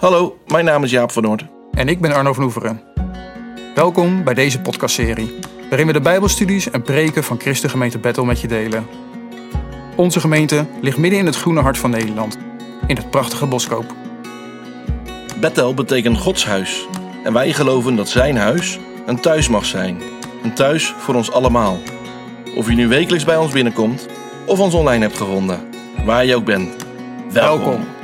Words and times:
Hallo, 0.00 0.38
mijn 0.46 0.64
naam 0.64 0.84
is 0.84 0.90
Jaap 0.90 1.12
van 1.12 1.22
Noord. 1.22 1.44
En 1.72 1.88
ik 1.88 2.00
ben 2.00 2.12
Arno 2.12 2.32
van 2.32 2.44
Oeveren. 2.44 2.82
Welkom 3.74 4.24
bij 4.24 4.34
deze 4.34 4.60
podcastserie, 4.60 5.34
waarin 5.68 5.86
we 5.86 5.92
de 5.92 6.00
Bijbelstudies 6.00 6.70
en 6.70 6.82
preken 6.82 7.24
van 7.24 7.40
Christengemeente 7.40 7.98
Bethel 7.98 8.24
met 8.24 8.40
je 8.40 8.48
delen. 8.48 8.86
Onze 9.96 10.20
gemeente 10.20 10.66
ligt 10.80 10.98
midden 10.98 11.18
in 11.18 11.26
het 11.26 11.36
groene 11.36 11.60
hart 11.60 11.78
van 11.78 11.90
Nederland, 11.90 12.38
in 12.86 12.96
het 12.96 13.10
prachtige 13.10 13.46
Boskoop. 13.46 13.94
Bethel 15.40 15.74
betekent 15.74 16.18
Gods 16.18 16.46
huis. 16.46 16.86
En 17.24 17.32
wij 17.32 17.52
geloven 17.52 17.96
dat 17.96 18.08
zijn 18.08 18.36
huis 18.36 18.78
een 19.06 19.20
thuis 19.20 19.48
mag 19.48 19.64
zijn. 19.64 20.02
Een 20.42 20.54
thuis 20.54 20.94
voor 20.98 21.14
ons 21.14 21.32
allemaal. 21.32 21.78
Of 22.56 22.68
je 22.68 22.74
nu 22.74 22.88
wekelijks 22.88 23.24
bij 23.24 23.36
ons 23.36 23.52
binnenkomt 23.52 24.06
of 24.46 24.60
ons 24.60 24.74
online 24.74 25.04
hebt 25.04 25.16
gevonden. 25.16 25.60
Waar 26.04 26.24
je 26.24 26.36
ook 26.36 26.44
bent. 26.44 26.76
Welkom. 27.32 27.64
Welkom. 27.64 27.99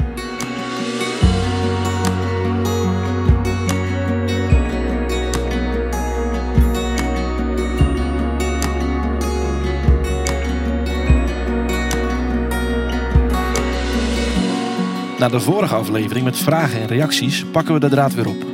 Na 15.27 15.33
de 15.33 15.41
vorige 15.41 15.75
aflevering 15.75 16.25
met 16.25 16.39
vragen 16.39 16.81
en 16.81 16.87
reacties 16.87 17.45
pakken 17.45 17.75
we 17.75 17.81
de 17.81 17.89
draad 17.89 18.15
weer 18.15 18.29
op. 18.29 18.45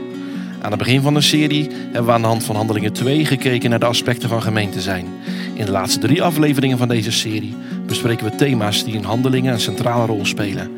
Aan 0.62 0.70
het 0.70 0.78
begin 0.78 1.02
van 1.02 1.14
de 1.14 1.20
serie 1.20 1.68
hebben 1.82 2.04
we 2.04 2.12
aan 2.12 2.20
de 2.20 2.26
hand 2.26 2.44
van 2.44 2.56
Handelingen 2.56 2.92
2 2.92 3.24
gekeken 3.24 3.70
naar 3.70 3.78
de 3.78 3.86
aspecten 3.86 4.28
van 4.28 4.42
gemeente 4.42 4.80
zijn. 4.80 5.06
In 5.54 5.64
de 5.64 5.70
laatste 5.70 5.98
drie 5.98 6.22
afleveringen 6.22 6.78
van 6.78 6.88
deze 6.88 7.12
serie 7.12 7.56
bespreken 7.86 8.24
we 8.24 8.36
thema's 8.36 8.84
die 8.84 8.94
in 8.94 9.04
handelingen 9.04 9.52
een 9.52 9.60
centrale 9.60 10.06
rol 10.06 10.26
spelen. 10.26 10.70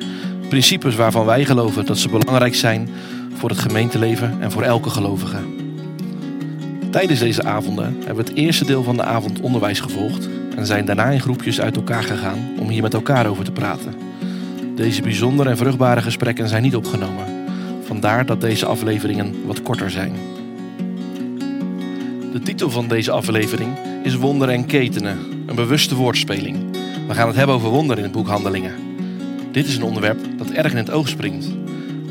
Principes 0.49 0.95
waarvan 0.95 1.27
wij 1.27 1.45
geloven 1.45 1.87
dat 1.87 1.99
ze 1.99 2.09
belangrijk 2.09 2.55
zijn 2.55 2.89
voor 3.35 3.49
het 3.49 3.59
gemeenteleven 3.59 4.37
en 4.41 4.51
voor 4.51 4.63
elke 4.63 4.91
gelovige. 4.91 5.39
Tijdens 6.91 7.21
deze 7.21 7.45
avonden 7.45 7.97
hebben 8.05 8.25
we 8.25 8.31
het 8.31 8.39
eerste 8.39 8.65
deel 8.65 8.83
van 8.83 8.97
de 8.97 9.05
avond 9.05 9.41
onderwijs 9.41 9.81
gevolgd 9.81 10.29
en 10.57 10.67
zijn 10.67 10.85
daarna 10.85 11.11
in 11.11 11.21
groepjes 11.21 11.61
uit 11.61 11.77
elkaar 11.77 12.03
gegaan 12.03 12.49
om 12.59 12.69
hier 12.69 12.83
met 12.83 12.95
elkaar 12.95 13.27
over 13.27 13.45
te 13.45 13.53
praten. 13.53 14.14
Deze 14.75 15.03
bijzondere 15.03 15.51
en 15.51 15.57
vruchtbare 15.57 16.03
gesprekken 16.03 16.49
zijn 16.49 16.63
niet 16.63 16.77
opgenomen. 16.77 17.25
Vandaar 17.85 18.27
dat 18.27 18.41
deze 18.41 18.67
afleveringen 18.67 19.47
wat 19.47 19.63
korter 19.63 19.91
zijn. 19.91 20.13
De 22.33 22.41
titel 22.43 22.71
van 22.71 22.89
deze 22.89 23.11
aflevering 23.11 23.71
is 24.03 24.15
Wonderen 24.15 24.55
en 24.55 24.67
Ketenen, 24.67 25.19
een 25.47 25.55
bewuste 25.55 25.95
woordspeling. 25.95 26.57
We 27.07 27.15
gaan 27.15 27.27
het 27.27 27.37
hebben 27.37 27.55
over 27.55 27.69
wonderen 27.69 27.97
in 27.97 28.03
het 28.03 28.13
boek 28.13 28.27
Handelingen. 28.27 28.75
Dit 29.53 29.67
is 29.67 29.77
een 29.77 29.83
onderwerp 29.83 30.19
dat 30.37 30.51
erg 30.51 30.73
in 30.73 30.79
het 30.79 30.91
oog 30.91 31.09
springt. 31.09 31.49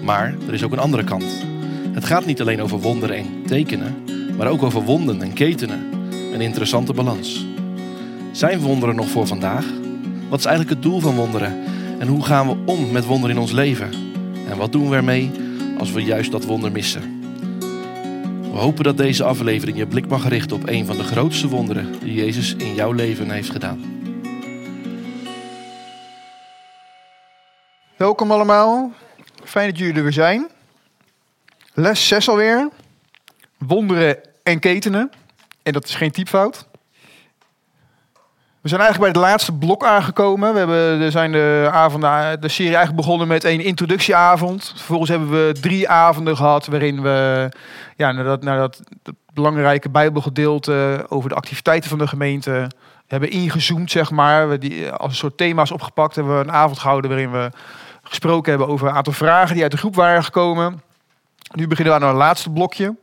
Maar 0.04 0.36
er 0.48 0.54
is 0.54 0.64
ook 0.64 0.72
een 0.72 0.80
andere 0.80 1.04
kant. 1.04 1.46
Het 1.92 2.06
gaat 2.06 2.26
niet 2.26 2.42
alleen 2.42 2.62
over 2.62 2.80
wonderen 2.80 3.16
en 3.16 3.26
tekenen, 3.46 3.96
maar 4.38 4.48
ook 4.48 4.64
over 4.64 4.82
wonden 4.82 5.22
en 5.22 5.34
ketenen. 5.34 5.84
Een 6.34 6.42
interessante 6.42 6.94
balans. 6.94 7.46
Zijn 8.32 8.60
wonderen 8.60 8.96
nog 8.96 9.10
voor 9.10 9.28
vandaag? 9.28 9.66
Wat 10.30 10.40
is 10.40 10.46
eigenlijk 10.46 10.76
het 10.76 10.84
doel 10.84 11.00
van 11.00 11.16
wonderen? 11.16 11.63
En 12.04 12.10
hoe 12.10 12.26
gaan 12.26 12.48
we 12.48 12.72
om 12.72 12.92
met 12.92 13.06
wonderen 13.06 13.36
in 13.36 13.42
ons 13.42 13.52
leven? 13.52 13.92
En 14.48 14.58
wat 14.58 14.72
doen 14.72 14.90
we 14.90 14.96
ermee 14.96 15.32
als 15.78 15.92
we 15.92 16.04
juist 16.04 16.32
dat 16.32 16.44
wonder 16.44 16.72
missen? 16.72 17.20
We 18.42 18.58
hopen 18.58 18.84
dat 18.84 18.98
deze 18.98 19.24
aflevering 19.24 19.78
je 19.78 19.88
blik 19.88 20.08
mag 20.08 20.28
richten 20.28 20.56
op 20.56 20.68
een 20.68 20.86
van 20.86 20.98
de 20.98 21.04
grootste 21.04 21.48
wonderen 21.48 22.00
die 22.00 22.14
Jezus 22.14 22.56
in 22.56 22.76
jouw 22.76 22.92
leven 22.92 23.30
heeft 23.30 23.50
gedaan. 23.50 24.02
Welkom 27.96 28.32
allemaal. 28.32 28.92
Fijn 29.44 29.70
dat 29.70 29.78
jullie 29.78 29.96
er 29.96 30.04
weer 30.04 30.14
zijn. 30.14 30.50
Les 31.74 32.08
6 32.08 32.30
alweer. 32.30 32.70
Wonderen 33.58 34.18
en 34.44 34.60
ketenen. 34.60 35.12
En 35.64 35.74
dat 35.74 35.86
is 35.86 35.96
geen 35.96 36.12
typfout. 36.12 36.68
We 38.64 38.70
zijn 38.70 38.82
eigenlijk 38.82 39.14
bij 39.14 39.22
het 39.22 39.32
laatste 39.32 39.54
blok 39.54 39.86
aangekomen. 39.86 40.54
We 40.54 40.60
hebben, 40.60 41.12
zijn 41.12 41.32
de, 41.32 41.70
avonden, 41.72 42.42
de 42.42 42.48
serie 42.48 42.76
eigenlijk 42.76 43.06
begonnen 43.06 43.28
met 43.28 43.44
een 43.44 43.64
introductieavond. 43.64 44.74
Vervolgens 44.76 45.10
hebben 45.10 45.30
we 45.30 45.56
drie 45.62 45.90
avonden 45.90 46.38
gehad 46.38 46.66
waarin 46.66 47.02
we 47.02 47.50
ja, 47.96 48.12
naar, 48.12 48.40
dat, 48.42 48.82
belangrijke 49.34 49.90
bijbelgedeelte 49.90 51.06
over 51.10 51.30
de 51.30 51.36
activiteiten 51.36 51.90
van 51.90 51.98
de 51.98 52.08
gemeente 52.08 52.68
hebben 53.08 53.30
ingezoomd, 53.30 53.92
zeg 53.92 54.12
maar. 54.12 54.50
We 54.50 54.58
die 54.58 54.90
als 54.90 55.12
een 55.12 55.18
soort 55.18 55.38
thema's 55.38 55.72
opgepakt 55.72 56.16
hebben 56.16 56.38
we 56.38 56.44
een 56.44 56.52
avond 56.52 56.80
gehouden 56.80 57.10
waarin 57.10 57.32
we 57.32 57.52
gesproken 58.04 58.50
hebben 58.50 58.70
over 58.70 58.88
een 58.88 58.96
aantal 58.96 59.14
vragen 59.14 59.54
die 59.54 59.64
uit 59.64 59.72
de 59.72 59.78
groep 59.78 59.96
waren 59.96 60.24
gekomen. 60.24 60.82
Nu 61.56 61.68
beginnen 61.68 61.94
we 61.94 62.00
aan 62.00 62.08
het 62.08 62.18
laatste 62.18 62.50
blokje. 62.50 62.96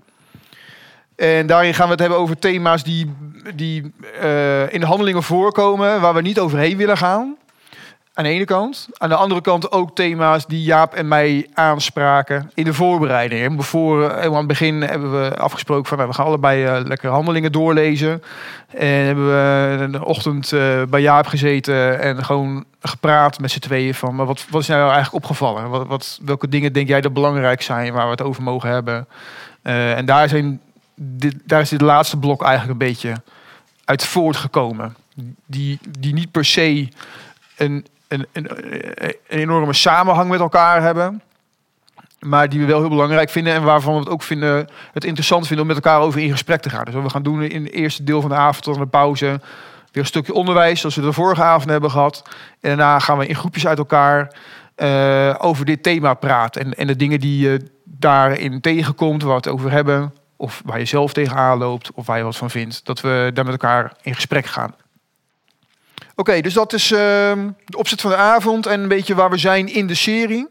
En 1.20 1.46
daarin 1.46 1.74
gaan 1.74 1.84
we 1.84 1.90
het 1.90 2.00
hebben 2.00 2.18
over 2.18 2.38
thema's 2.38 2.82
die, 2.82 3.14
die 3.54 3.92
uh, 4.22 4.72
in 4.72 4.80
de 4.80 4.86
handelingen 4.86 5.22
voorkomen, 5.22 6.00
waar 6.00 6.14
we 6.14 6.20
niet 6.20 6.38
overheen 6.38 6.76
willen 6.76 6.96
gaan. 6.96 7.36
Aan 8.14 8.24
de 8.24 8.30
ene 8.30 8.44
kant. 8.44 8.88
Aan 8.96 9.08
de 9.08 9.14
andere 9.14 9.40
kant 9.40 9.72
ook 9.72 9.94
thema's 9.94 10.46
die 10.46 10.62
Jaap 10.62 10.94
en 10.94 11.08
mij 11.08 11.46
aanspraken 11.54 12.50
in 12.54 12.64
de 12.64 12.74
voorbereiding. 12.74 13.64
Voor, 13.66 14.20
aan 14.20 14.34
het 14.34 14.46
begin 14.46 14.82
hebben 14.82 15.22
we 15.22 15.36
afgesproken 15.36 15.86
van 15.86 15.96
nou, 15.96 16.08
we 16.08 16.14
gaan 16.14 16.26
allebei 16.26 16.64
uh, 16.64 16.86
lekker 16.86 17.10
handelingen 17.10 17.52
doorlezen. 17.52 18.22
En 18.68 18.88
hebben 18.88 19.26
we 19.26 19.88
de 19.90 20.04
ochtend 20.04 20.52
bij 20.88 21.00
Jaap 21.00 21.26
gezeten 21.26 22.00
en 22.00 22.24
gewoon 22.24 22.64
gepraat 22.80 23.40
met 23.40 23.50
z'n 23.50 23.58
tweeën 23.58 23.94
van 23.94 24.14
maar 24.14 24.26
wat, 24.26 24.46
wat 24.50 24.60
is 24.60 24.68
nou 24.68 24.82
eigenlijk 24.82 25.14
opgevallen? 25.14 25.70
Wat, 25.70 25.86
wat, 25.86 26.20
welke 26.24 26.48
dingen 26.48 26.72
denk 26.72 26.88
jij 26.88 27.00
dat 27.00 27.12
belangrijk 27.12 27.62
zijn 27.62 27.92
waar 27.92 28.04
we 28.04 28.10
het 28.10 28.22
over 28.22 28.42
mogen 28.42 28.70
hebben? 28.70 29.06
en 29.62 30.04
daar 30.04 30.28
zijn 30.28 30.60
daar 31.44 31.60
is 31.60 31.68
dit 31.68 31.80
laatste 31.80 32.16
blok 32.16 32.42
eigenlijk 32.42 32.72
een 32.72 32.86
beetje 32.88 33.14
uit 33.84 34.04
voortgekomen. 34.04 34.96
Die, 35.46 35.78
die 35.98 36.14
niet 36.14 36.30
per 36.30 36.44
se 36.44 36.88
een, 37.56 37.86
een, 38.08 38.26
een, 38.32 38.46
een, 39.04 39.14
enorme 39.28 39.72
samenhang 39.72 40.30
met 40.30 40.40
elkaar 40.40 40.82
hebben. 40.82 41.22
Maar 42.20 42.48
die 42.48 42.60
we 42.60 42.66
wel 42.66 42.80
heel 42.80 42.88
belangrijk 42.88 43.30
vinden. 43.30 43.52
En 43.52 43.62
waarvan 43.62 43.92
we 43.92 43.98
het 43.98 44.08
ook 44.08 44.22
vinden, 44.22 44.68
het 44.92 45.04
interessant 45.04 45.46
vinden 45.46 45.66
om 45.66 45.74
met 45.74 45.84
elkaar 45.84 46.00
over 46.00 46.20
in 46.20 46.30
gesprek 46.30 46.60
te 46.60 46.70
gaan. 46.70 46.84
Dus 46.84 46.94
wat 46.94 47.02
we 47.02 47.10
gaan 47.10 47.22
doen 47.22 47.42
in 47.42 47.64
het 47.64 47.72
eerste 47.72 48.04
deel 48.04 48.20
van 48.20 48.30
de 48.30 48.36
avond 48.36 48.64
tot 48.64 48.74
aan 48.74 48.82
de 48.82 48.88
pauze. 48.88 49.26
Weer 49.26 50.02
een 50.02 50.06
stukje 50.06 50.34
onderwijs, 50.34 50.80
zoals 50.80 50.96
we 50.96 51.02
de 51.02 51.12
vorige 51.12 51.42
avond 51.42 51.70
hebben 51.70 51.90
gehad. 51.90 52.22
En 52.60 52.68
daarna 52.76 52.98
gaan 52.98 53.18
we 53.18 53.26
in 53.26 53.34
groepjes 53.34 53.66
uit 53.66 53.78
elkaar 53.78 54.34
uh, 54.76 55.34
over 55.38 55.64
dit 55.64 55.82
thema 55.82 56.14
praten. 56.14 56.64
En, 56.64 56.74
en 56.74 56.86
de 56.86 56.96
dingen 56.96 57.20
die 57.20 57.38
je 57.38 57.60
daarin 57.84 58.60
tegenkomt, 58.60 59.22
waar 59.22 59.30
we 59.30 59.36
het 59.36 59.48
over 59.48 59.70
hebben 59.70 60.12
of 60.40 60.62
waar 60.64 60.78
je 60.78 60.84
zelf 60.84 61.12
tegenaan 61.12 61.58
loopt, 61.58 61.90
of 61.92 62.06
waar 62.06 62.18
je 62.18 62.24
wat 62.24 62.36
van 62.36 62.50
vindt, 62.50 62.84
dat 62.84 63.00
we 63.00 63.30
daar 63.34 63.44
met 63.44 63.52
elkaar 63.52 63.92
in 64.02 64.14
gesprek 64.14 64.46
gaan. 64.46 64.74
Oké, 66.14 66.40
dus 66.40 66.52
dat 66.52 66.72
is 66.72 66.90
uh, 66.92 66.98
de 67.64 67.76
opzet 67.76 68.00
van 68.00 68.10
de 68.10 68.16
avond 68.16 68.66
en 68.66 68.80
een 68.80 68.88
beetje 68.88 69.14
waar 69.14 69.30
we 69.30 69.38
zijn 69.38 69.74
in 69.74 69.86
de 69.86 69.94
serie. 69.94 70.48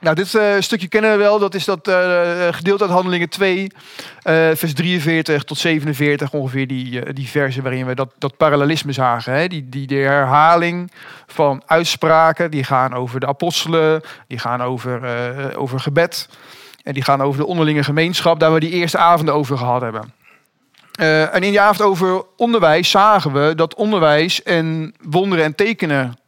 Nou, 0.00 0.16
dit 0.16 0.32
uh, 0.32 0.54
stukje 0.58 0.88
kennen 0.88 1.10
we 1.10 1.16
wel. 1.16 1.38
Dat 1.38 1.54
is 1.54 1.64
dat 1.64 1.88
uh, 1.88 2.48
gedeelte 2.50 2.82
uit 2.82 2.92
Handelingen 2.92 3.28
2, 3.28 3.70
vers 4.54 4.74
43 4.74 5.44
tot 5.44 5.58
47, 5.58 6.32
ongeveer 6.32 6.66
die, 6.66 7.12
die 7.12 7.28
versen 7.28 7.62
waarin 7.62 7.86
we 7.86 7.94
dat, 7.94 8.12
dat 8.18 8.36
parallelisme 8.36 8.92
zagen. 8.92 9.32
Hè? 9.32 9.46
Die, 9.46 9.68
die 9.68 9.98
herhaling 9.98 10.92
van 11.26 11.62
uitspraken, 11.66 12.50
die 12.50 12.64
gaan 12.64 12.94
over 12.94 13.20
de 13.20 13.26
apostelen, 13.26 14.02
die 14.28 14.38
gaan 14.38 14.62
over, 14.62 15.56
over 15.56 15.80
gebed. 15.80 16.28
En 16.84 16.94
die 16.94 17.02
gaan 17.02 17.22
over 17.22 17.40
de 17.40 17.46
onderlinge 17.46 17.84
gemeenschap, 17.84 18.40
daar 18.40 18.52
we 18.52 18.60
die 18.60 18.70
eerste 18.70 18.98
avonden 18.98 19.34
over 19.34 19.58
gehad 19.58 19.80
hebben. 19.80 20.12
Uh, 21.00 21.34
en 21.34 21.42
in 21.42 21.50
die 21.50 21.60
avond 21.60 21.82
over 21.82 22.22
onderwijs 22.36 22.90
zagen 22.90 23.32
we 23.32 23.54
dat 23.54 23.74
onderwijs 23.74 24.42
en 24.42 24.94
wonderen 25.02 25.44
en 25.44 25.54
tekenen 25.54 26.18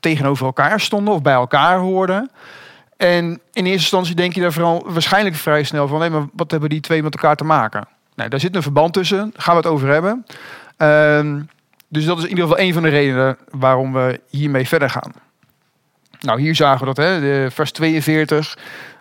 tegenover 0.00 0.46
elkaar 0.46 0.80
stonden 0.80 1.14
of 1.14 1.22
bij 1.22 1.32
elkaar 1.32 1.78
hoorden. 1.78 2.30
En 2.96 3.24
in 3.24 3.40
eerste 3.52 3.70
instantie 3.70 4.14
denk 4.14 4.34
je 4.34 4.40
daar 4.40 4.52
vooral 4.52 4.86
waarschijnlijk 4.86 5.36
vrij 5.36 5.62
snel 5.62 5.88
van, 5.88 6.12
maar 6.12 6.26
wat 6.32 6.50
hebben 6.50 6.68
die 6.68 6.80
twee 6.80 7.02
met 7.02 7.14
elkaar 7.14 7.36
te 7.36 7.44
maken? 7.44 7.88
Nou, 8.14 8.30
daar 8.30 8.40
zit 8.40 8.56
een 8.56 8.62
verband 8.62 8.92
tussen, 8.92 9.18
daar 9.18 9.42
gaan 9.42 9.54
we 9.54 9.60
het 9.60 9.70
over 9.70 9.88
hebben. 9.88 10.26
Uh, 10.78 11.42
dus 11.88 12.04
dat 12.04 12.18
is 12.18 12.24
in 12.24 12.28
ieder 12.28 12.44
geval 12.44 12.60
een 12.60 12.72
van 12.72 12.82
de 12.82 12.88
redenen 12.88 13.36
waarom 13.50 13.92
we 13.92 14.20
hiermee 14.30 14.68
verder 14.68 14.90
gaan. 14.90 15.12
Nou, 16.20 16.40
hier 16.40 16.54
zagen 16.54 16.78
we 16.78 16.94
dat, 16.94 16.96
hè, 16.96 17.20
de 17.20 17.48
vers 17.50 17.72
42 17.72 18.58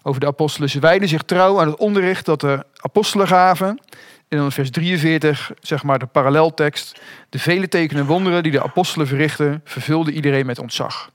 over 0.07 0.19
de 0.19 0.27
apostelen. 0.27 0.69
Ze 0.69 0.79
wijden 0.79 1.07
zich 1.07 1.21
trouw 1.21 1.59
aan 1.59 1.67
het 1.67 1.77
onderricht 1.77 2.25
dat 2.25 2.41
de 2.41 2.65
apostelen 2.75 3.27
gaven. 3.27 3.79
En 4.27 4.37
dan 4.37 4.51
vers 4.51 4.71
43, 4.71 5.51
zeg 5.61 5.83
maar 5.83 5.99
de 5.99 6.05
paralleltekst. 6.05 7.01
De 7.29 7.39
vele 7.39 7.67
tekenen 7.67 8.01
en 8.01 8.07
wonderen 8.07 8.43
die 8.43 8.51
de 8.51 8.63
apostelen 8.63 9.07
verrichten, 9.07 9.61
vervulden 9.63 10.13
iedereen 10.13 10.45
met 10.45 10.59
ontzag. 10.59 11.09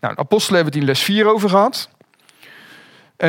Nou, 0.00 0.14
de 0.14 0.20
apostelen 0.20 0.54
hebben 0.54 0.80
het 0.80 0.82
in 0.82 0.88
les 0.88 1.02
4 1.02 1.26
over 1.26 1.48
gehad. 1.48 1.88
Uh, 3.18 3.28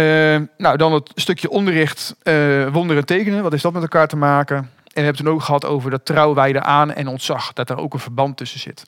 nou, 0.57 0.77
dan 0.77 0.93
het 0.93 1.11
stukje 1.15 1.49
onderricht, 1.49 2.15
uh, 2.23 2.67
wonderen 2.67 3.01
en 3.01 3.05
tekenen. 3.05 3.43
Wat 3.43 3.53
is 3.53 3.61
dat 3.61 3.73
met 3.73 3.81
elkaar 3.81 4.07
te 4.07 4.15
maken? 4.15 4.57
En 4.57 4.69
we 4.93 5.01
hebben 5.01 5.25
het 5.25 5.33
ook 5.33 5.43
gehad 5.43 5.65
over 5.65 5.91
dat 5.91 6.05
trouw 6.05 6.33
wijden 6.33 6.63
aan 6.63 6.93
en 6.93 7.07
ontzag. 7.07 7.53
Dat 7.53 7.69
er 7.69 7.77
ook 7.77 7.93
een 7.93 7.99
verband 7.99 8.37
tussen 8.37 8.59
zit. 8.59 8.85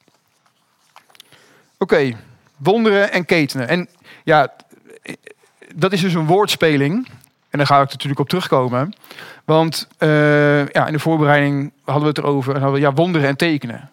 Oké, 1.78 2.14
wonderen 2.58 3.12
en 3.12 3.26
ketenen. 3.26 3.68
En 3.68 3.90
ja, 4.24 4.54
dat 5.76 5.92
is 5.94 6.02
dus 6.02 6.14
een 6.14 6.26
woordspeling. 6.26 7.08
En 7.50 7.58
daar 7.58 7.68
ga 7.68 7.82
ik 7.82 7.90
natuurlijk 7.90 8.20
op 8.20 8.30
terugkomen. 8.30 8.94
Want 9.46 9.88
eh, 9.98 10.68
ja, 10.68 10.88
in 10.88 10.94
de 10.94 11.00
voorbereiding 11.00 11.72
hadden 11.84 12.04
we 12.04 12.10
het 12.10 12.18
erover. 12.18 12.56
En 12.56 12.62
hadden 12.62 12.80
we, 12.80 12.86
ja, 12.86 12.94
wonderen 12.94 13.28
en 13.28 13.36
tekenen. 13.36 13.91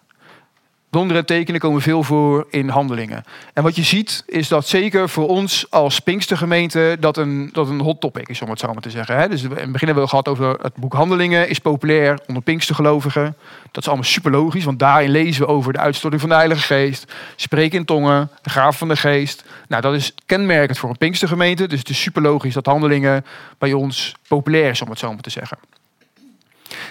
Wonderen 0.89 1.21
en 1.21 1.27
tekenen 1.27 1.59
komen 1.59 1.81
veel 1.81 2.03
voor 2.03 2.47
in 2.49 2.69
handelingen. 2.69 3.23
En 3.53 3.63
wat 3.63 3.75
je 3.75 3.83
ziet 3.83 4.23
is 4.27 4.47
dat 4.47 4.67
zeker 4.67 5.09
voor 5.09 5.27
ons 5.27 5.65
als 5.69 5.99
Pinkstergemeente 5.99 6.97
dat 6.99 7.17
een, 7.17 7.49
dat 7.51 7.69
een 7.69 7.79
hot 7.79 8.01
topic 8.01 8.29
is, 8.29 8.41
om 8.41 8.49
het 8.49 8.59
zo 8.59 8.73
maar 8.73 8.81
te 8.81 8.89
zeggen. 8.89 9.29
Dus 9.29 9.43
in 9.43 9.49
het 9.49 9.71
begin 9.71 9.87
hebben 9.87 10.03
we 10.03 10.09
gehad 10.09 10.27
over 10.27 10.59
het 10.61 10.75
boek 10.75 10.93
Handelingen, 10.93 11.49
is 11.49 11.59
populair 11.59 12.19
onder 12.27 12.43
Pinkstergelovigen. 12.43 13.35
Dat 13.71 13.81
is 13.81 13.87
allemaal 13.87 14.05
super 14.05 14.31
logisch, 14.31 14.63
want 14.63 14.79
daarin 14.79 15.09
lezen 15.09 15.41
we 15.41 15.47
over 15.47 15.73
de 15.73 15.79
uitstorting 15.79 16.21
van 16.21 16.29
de 16.29 16.35
Heilige 16.35 16.61
Geest, 16.61 17.13
spreken 17.35 17.77
in 17.79 17.85
tongen, 17.85 18.29
de 18.41 18.49
graaf 18.49 18.77
van 18.77 18.87
de 18.87 18.97
Geest. 18.97 19.43
Nou, 19.67 19.81
dat 19.81 19.93
is 19.93 20.13
kenmerkend 20.25 20.77
voor 20.77 20.89
een 20.89 20.97
Pinkstergemeente, 20.97 21.67
dus 21.67 21.79
het 21.79 21.89
is 21.89 22.01
super 22.01 22.21
logisch 22.21 22.53
dat 22.53 22.65
Handelingen 22.65 23.25
bij 23.57 23.73
ons 23.73 24.15
populair 24.27 24.69
is, 24.69 24.81
om 24.81 24.89
het 24.89 24.99
zo 24.99 25.13
maar 25.13 25.21
te 25.21 25.29
zeggen. 25.29 25.57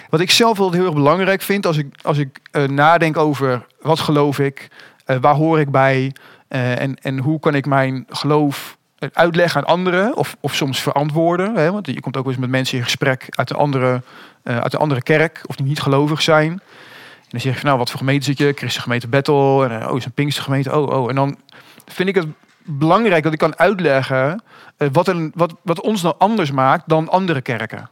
Wat 0.09 0.19
ik 0.19 0.31
zelf 0.31 0.57
wel 0.57 0.71
heel 0.71 0.85
erg 0.85 0.93
belangrijk 0.93 1.41
vind 1.41 1.65
als 1.65 1.77
ik, 1.77 1.95
als 2.01 2.17
ik 2.17 2.39
uh, 2.51 2.63
nadenk 2.63 3.17
over 3.17 3.65
wat 3.81 3.99
geloof 3.99 4.39
ik, 4.39 4.67
uh, 5.07 5.17
waar 5.21 5.35
hoor 5.35 5.59
ik 5.59 5.71
bij 5.71 6.13
uh, 6.49 6.81
en, 6.81 6.95
en 6.95 7.17
hoe 7.17 7.39
kan 7.39 7.55
ik 7.55 7.65
mijn 7.65 8.05
geloof 8.09 8.77
uitleggen 9.13 9.61
aan 9.61 9.67
anderen 9.67 10.15
of, 10.15 10.35
of 10.39 10.55
soms 10.55 10.81
verantwoorden. 10.81 11.55
Hè? 11.55 11.71
Want 11.71 11.87
je 11.87 11.99
komt 11.99 12.17
ook 12.17 12.23
wel 12.23 12.31
eens 12.31 12.41
met 12.41 12.49
mensen 12.49 12.77
in 12.77 12.83
gesprek 12.83 13.25
uit 13.29 13.49
een 13.49 13.55
andere, 13.55 14.01
uit 14.43 14.73
een 14.73 14.79
andere 14.79 15.03
kerk 15.03 15.41
of 15.45 15.55
die 15.55 15.65
niet 15.65 15.81
gelovig 15.81 16.21
zijn. 16.21 16.51
En 16.51 17.29
dan 17.29 17.39
zeg 17.39 17.53
je 17.53 17.59
van 17.59 17.67
nou, 17.67 17.77
wat 17.77 17.89
voor 17.89 17.99
gemeente 17.99 18.25
zit 18.25 18.37
je? 18.37 18.53
Christen 18.55 18.81
gemeente 18.81 19.07
Battle. 19.07 19.67
En 19.67 19.89
oh, 19.89 19.97
is 19.97 20.05
een 20.05 20.11
Pinkstergemeente. 20.11 20.77
Oh, 20.77 21.01
oh. 21.01 21.09
En 21.09 21.15
dan 21.15 21.37
vind 21.85 22.09
ik 22.09 22.15
het 22.15 22.27
belangrijk 22.63 23.23
dat 23.23 23.33
ik 23.33 23.39
kan 23.39 23.59
uitleggen 23.59 24.43
wat, 24.91 25.07
een, 25.07 25.31
wat, 25.35 25.53
wat 25.63 25.81
ons 25.81 26.01
nou 26.01 26.15
anders 26.17 26.51
maakt 26.51 26.83
dan 26.89 27.09
andere 27.09 27.41
kerken 27.41 27.89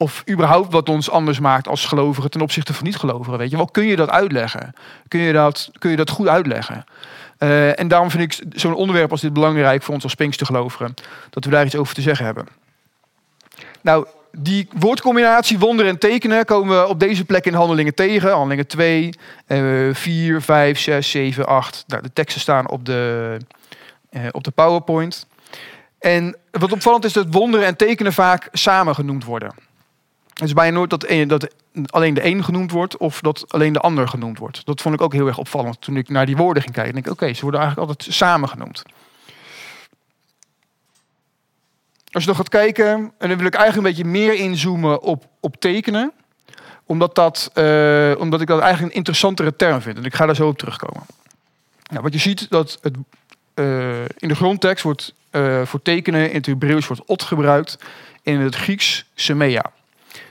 of 0.00 0.22
überhaupt 0.30 0.72
wat 0.72 0.88
ons 0.88 1.10
anders 1.10 1.38
maakt 1.38 1.68
als 1.68 1.84
gelovigen 1.84 2.30
ten 2.30 2.40
opzichte 2.40 2.74
van 2.74 2.84
niet-gelovigen. 2.84 3.38
Weet 3.38 3.50
je 3.50 3.56
wel, 3.56 3.66
kun 3.66 3.84
je 3.84 3.96
dat 3.96 4.10
uitleggen? 4.10 4.74
Kun 5.08 5.20
je 5.20 5.32
dat, 5.32 5.70
kun 5.78 5.90
je 5.90 5.96
dat 5.96 6.10
goed 6.10 6.28
uitleggen? 6.28 6.84
Uh, 7.38 7.78
en 7.78 7.88
daarom 7.88 8.10
vind 8.10 8.22
ik 8.22 8.58
zo'n 8.60 8.74
onderwerp 8.74 9.10
als 9.10 9.20
dit 9.20 9.32
belangrijk 9.32 9.82
voor 9.82 9.94
ons 9.94 10.02
als 10.02 10.14
Pinkstergelovigen. 10.14 10.94
Dat 11.30 11.44
we 11.44 11.50
daar 11.50 11.64
iets 11.64 11.76
over 11.76 11.94
te 11.94 12.00
zeggen 12.00 12.24
hebben. 12.24 12.46
Nou, 13.80 14.06
die 14.32 14.68
woordcombinatie 14.78 15.58
wonderen 15.58 15.90
en 15.90 15.98
tekenen 15.98 16.44
komen 16.44 16.80
we 16.80 16.88
op 16.88 17.00
deze 17.00 17.24
plek 17.24 17.46
in 17.46 17.54
handelingen 17.54 17.94
tegen. 17.94 18.30
Handelingen 18.30 18.66
2, 18.66 19.10
uh, 19.46 19.94
4, 19.94 20.42
5, 20.42 20.78
6, 20.78 21.10
7, 21.10 21.46
8. 21.46 21.84
Nou, 21.86 22.02
de 22.02 22.12
teksten 22.12 22.40
staan 22.40 22.70
op 22.70 22.84
de, 22.84 23.36
uh, 24.10 24.22
op 24.30 24.44
de 24.44 24.50
PowerPoint. 24.50 25.26
En 25.98 26.36
wat 26.50 26.72
opvallend 26.72 27.04
is 27.04 27.12
dat 27.12 27.26
wonderen 27.30 27.66
en 27.66 27.76
tekenen 27.76 28.12
vaak 28.12 28.48
samen 28.52 28.94
genoemd 28.94 29.24
worden. 29.24 29.68
Het 30.34 30.48
is 30.48 30.52
bijna 30.52 30.76
nooit 30.76 30.90
dat, 30.90 31.06
dat 31.26 31.52
alleen 31.86 32.14
de 32.14 32.24
een 32.24 32.44
genoemd 32.44 32.70
wordt 32.70 32.96
of 32.96 33.20
dat 33.20 33.44
alleen 33.48 33.72
de 33.72 33.80
ander 33.80 34.08
genoemd 34.08 34.38
wordt. 34.38 34.66
Dat 34.66 34.80
vond 34.80 34.94
ik 34.94 35.00
ook 35.00 35.12
heel 35.12 35.26
erg 35.26 35.38
opvallend 35.38 35.80
toen 35.80 35.96
ik 35.96 36.08
naar 36.08 36.26
die 36.26 36.36
woorden 36.36 36.62
ging 36.62 36.74
kijken. 36.74 36.94
denk 36.94 37.06
ik, 37.06 37.12
oké, 37.12 37.32
ze 37.32 37.42
worden 37.42 37.60
eigenlijk 37.60 37.90
altijd 37.90 38.14
samen 38.14 38.48
genoemd. 38.48 38.82
Als 42.12 42.22
je 42.22 42.28
nog 42.28 42.38
gaat 42.38 42.48
kijken, 42.48 43.12
en 43.18 43.28
dan 43.28 43.36
wil 43.36 43.46
ik 43.46 43.54
eigenlijk 43.54 43.76
een 43.76 43.94
beetje 43.94 44.10
meer 44.10 44.34
inzoomen 44.34 45.02
op, 45.02 45.26
op 45.40 45.56
tekenen. 45.56 46.12
Omdat, 46.84 47.14
dat, 47.14 47.50
uh, 47.54 48.14
omdat 48.18 48.40
ik 48.40 48.46
dat 48.46 48.60
eigenlijk 48.60 48.90
een 48.90 48.96
interessantere 48.96 49.56
term 49.56 49.80
vind. 49.80 49.96
En 49.96 50.04
ik 50.04 50.14
ga 50.14 50.26
daar 50.26 50.34
zo 50.34 50.48
op 50.48 50.58
terugkomen. 50.58 51.02
Nou, 51.90 52.02
wat 52.02 52.12
je 52.12 52.18
ziet, 52.18 52.50
dat 52.50 52.78
het, 52.82 52.96
uh, 53.54 54.00
in 54.00 54.28
de 54.28 54.34
grondtekst 54.34 54.84
wordt 54.84 55.14
uh, 55.32 55.62
voor 55.64 55.82
tekenen 55.82 56.28
in 56.28 56.36
het 56.36 56.46
Hebreeuws 56.46 56.86
wordt 56.86 57.04
ot 57.06 57.22
gebruikt. 57.22 57.78
In 58.22 58.40
het 58.40 58.54
Grieks 58.54 59.04
semea. 59.14 59.72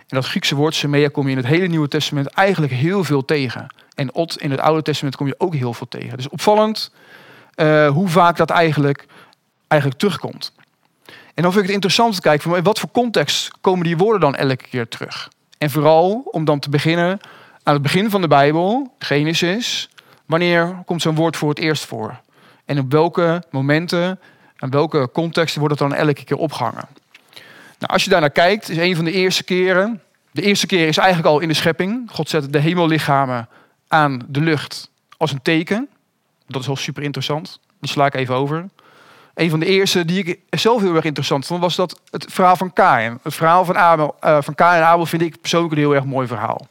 En 0.09 0.15
dat 0.15 0.25
Griekse 0.25 0.56
woord 0.56 0.75
semea 0.75 1.07
kom 1.07 1.25
je 1.25 1.31
in 1.31 1.38
het 1.38 1.45
hele 1.45 1.67
Nieuwe 1.67 1.88
Testament 1.88 2.27
eigenlijk 2.27 2.73
heel 2.73 3.03
veel 3.03 3.25
tegen. 3.25 3.67
En 3.95 4.13
ot 4.13 4.41
in 4.41 4.51
het 4.51 4.59
Oude 4.59 4.81
Testament 4.81 5.15
kom 5.15 5.27
je 5.27 5.35
ook 5.38 5.56
heel 5.56 5.73
veel 5.73 5.88
tegen. 5.88 6.17
Dus 6.17 6.29
opvallend 6.29 6.91
uh, 7.56 7.89
hoe 7.89 8.07
vaak 8.07 8.38
dat 8.38 8.50
eigenlijk, 8.50 9.06
eigenlijk 9.67 10.00
terugkomt. 10.00 10.53
En 11.33 11.44
dan 11.44 11.51
vind 11.51 11.56
ik 11.56 11.63
het 11.63 11.73
interessant 11.73 12.15
te 12.15 12.21
kijken 12.21 12.50
van 12.50 12.57
in 12.57 12.63
wat 12.63 12.79
voor 12.79 12.91
context 12.91 13.51
komen 13.61 13.85
die 13.85 13.97
woorden 13.97 14.21
dan 14.21 14.35
elke 14.35 14.67
keer 14.69 14.88
terug. 14.88 15.29
En 15.57 15.69
vooral 15.69 16.21
om 16.31 16.45
dan 16.45 16.59
te 16.59 16.69
beginnen 16.69 17.19
aan 17.63 17.73
het 17.73 17.81
begin 17.81 18.09
van 18.09 18.21
de 18.21 18.27
Bijbel, 18.27 18.94
Genesis, 19.00 19.89
wanneer 20.25 20.81
komt 20.85 21.01
zo'n 21.01 21.15
woord 21.15 21.38
voor 21.38 21.50
het 21.50 21.59
eerst 21.59 21.85
voor? 21.85 22.19
En 22.65 22.79
op 22.79 22.91
welke 22.91 23.44
momenten 23.51 24.19
en 24.56 24.69
welke 24.69 25.09
contexten 25.13 25.59
wordt 25.59 25.79
het 25.79 25.89
dan 25.89 26.00
elke 26.00 26.23
keer 26.23 26.38
opgehangen? 26.38 26.88
Nou, 27.80 27.94
als 27.94 28.04
je 28.04 28.10
daar 28.10 28.20
naar 28.20 28.30
kijkt, 28.30 28.70
is 28.70 28.78
een 28.78 28.96
van 28.96 29.06
de 29.06 29.12
eerste 29.12 29.44
keren. 29.44 30.02
De 30.31 30.42
eerste 30.42 30.66
keer 30.66 30.88
is 30.88 30.98
eigenlijk 30.98 31.28
al 31.28 31.40
in 31.40 31.48
de 31.48 31.54
schepping. 31.54 32.10
God 32.12 32.30
zet 32.30 32.54
de 32.54 32.60
hemellichamen 32.60 33.50
aan 33.88 34.22
de 34.28 34.42
lucht 34.42 34.90
als 35.18 35.31
een 35.31 35.42
teken. 35.42 35.90
Dat 36.48 36.62
is 36.62 36.68
wel 36.68 36.76
super 36.76 37.04
interessant. 37.04 37.60
Die 37.80 37.90
sla 37.90 38.06
ik 38.06 38.16
even 38.16 38.36
over. 38.36 38.66
Een 39.34 39.50
van 39.50 39.60
de 39.60 39.66
eerste 39.66 40.06
die 40.06 40.24
ik 40.24 40.40
zelf 40.50 40.81
heel 40.81 40.96
erg 40.96 41.06
interessant 41.06 41.46
vond, 41.46 41.62
was 41.62 41.76
dat 41.76 42.02
het 42.10 42.26
verhaal 42.30 42.56
van 42.56 42.74
Kain. 42.74 43.20
Het 43.24 43.36
verhaal 43.36 43.66
van, 43.66 43.78
Abel, 43.78 44.16
uh, 44.24 44.38
van 44.42 44.56
Kain 44.56 44.81
en 44.81 44.88
Abel 44.88 45.06
vind 45.06 45.22
ik 45.22 45.42
persoonlijk 45.42 45.74
een 45.74 45.80
heel 45.80 45.96
erg 45.96 46.06
mooi 46.06 46.28
verhaal. 46.28 46.68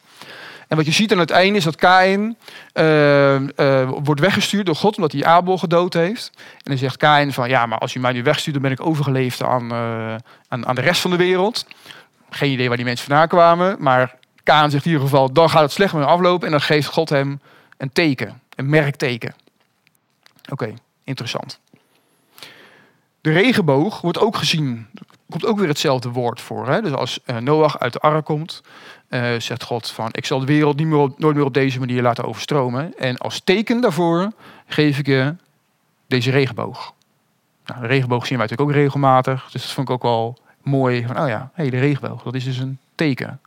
En 0.69 0.77
wat 0.77 0.87
je 0.87 0.93
ziet 0.93 1.13
aan 1.13 1.19
het 1.19 1.31
einde 1.31 1.59
is 1.59 1.65
dat 1.65 1.77
Kain 1.77 2.37
uh, 2.75 3.41
uh, 3.41 3.91
wordt 3.91 4.21
weggestuurd 4.21 4.67
door 4.67 4.75
God 4.75 4.97
omdat 4.97 5.13
hij 5.13 5.25
Abel 5.25 5.59
gedood 5.59 5.95
heeft. 5.95 6.31
En 6.35 6.63
dan 6.63 6.77
zegt 6.77 6.97
Kain 6.97 7.33
van 7.33 7.49
ja, 7.49 7.67
maar 7.67 7.79
als 7.79 7.93
je 7.93 8.01
mij 8.01 8.13
nu 8.13 8.23
wegstuurt, 8.23 8.55
dan 8.55 8.63
ben 8.63 8.73
ik 8.73 8.87
overgeleefd 8.87 9.43
aan, 9.43 9.73
uh, 9.73 10.15
aan, 10.49 10.67
aan 10.67 10.75
de 10.75 10.81
rest 10.81 11.01
van 11.01 11.11
de 11.11 11.17
wereld. 11.17 11.67
Geen 12.31 12.53
idee 12.53 12.69
waar 12.69 12.77
die 12.77 12.87
mensen 12.87 13.07
vandaan 13.07 13.29
kwamen, 13.29 13.77
maar 13.79 14.15
Kain 14.43 14.71
zegt 14.71 14.85
in 14.85 14.91
ieder 14.91 15.07
geval, 15.07 15.33
dan 15.33 15.51
gaat 15.51 15.63
het 15.63 15.73
slecht 15.73 15.93
met 15.93 16.05
aflopen 16.05 16.47
en 16.47 16.51
dan 16.53 16.61
geeft 16.61 16.89
God 16.89 17.09
hem 17.09 17.41
een 17.77 17.93
teken, 17.93 18.41
een 18.55 18.69
merkteken. 18.69 19.35
Oké, 20.49 20.75
interessant. 21.05 21.61
De 23.21 23.33
regenboog 23.33 24.01
wordt 24.01 24.19
ook 24.19 24.37
gezien, 24.37 24.87
komt 25.31 25.47
ook 25.47 25.59
weer 25.59 25.69
hetzelfde 25.69 26.11
woord 26.11 26.41
voor. 26.41 26.69
Hè? 26.69 26.83
Dus 26.83 26.93
als 26.93 27.21
Noach 27.41 27.79
uit 27.79 27.93
de 27.93 27.99
ark 27.99 28.25
komt, 28.25 28.63
uh, 29.09 29.35
zegt 29.39 29.63
God 29.63 29.91
van 29.91 30.09
ik 30.13 30.27
zal 30.27 30.41
de 30.41 30.47
wereld 30.47 30.77
niet 30.77 30.87
meer 30.87 30.99
op, 30.99 31.19
nooit 31.19 31.37
meer 31.37 31.45
op 31.45 31.55
deze 31.55 31.79
manier 31.79 32.03
laten 32.03 32.25
overstromen. 32.25 32.99
En 32.99 33.19
als 33.19 33.41
teken 33.41 33.81
daarvoor 33.81 34.33
geef 34.67 34.99
ik 34.99 35.07
je 35.07 35.35
deze 36.07 36.31
regenboog. 36.31 36.95
Nou, 37.65 37.81
de 37.81 37.87
regenboog 37.87 38.27
zien 38.27 38.39
wij 38.39 38.47
natuurlijk 38.47 38.77
ook 38.77 38.83
regelmatig. 38.83 39.49
Dus 39.51 39.63
dat 39.63 39.71
vond 39.71 39.89
ik 39.89 39.95
ook 39.95 40.03
wel 40.03 40.39
mooi. 40.63 41.07
Van, 41.07 41.21
oh 41.21 41.29
ja, 41.29 41.51
hey, 41.55 41.71
de 41.71 41.79
regenboog, 41.79 42.23
dat 42.23 42.35
is 42.35 42.45
dus 42.45 42.59
een 42.59 42.79
teken. 42.95 43.41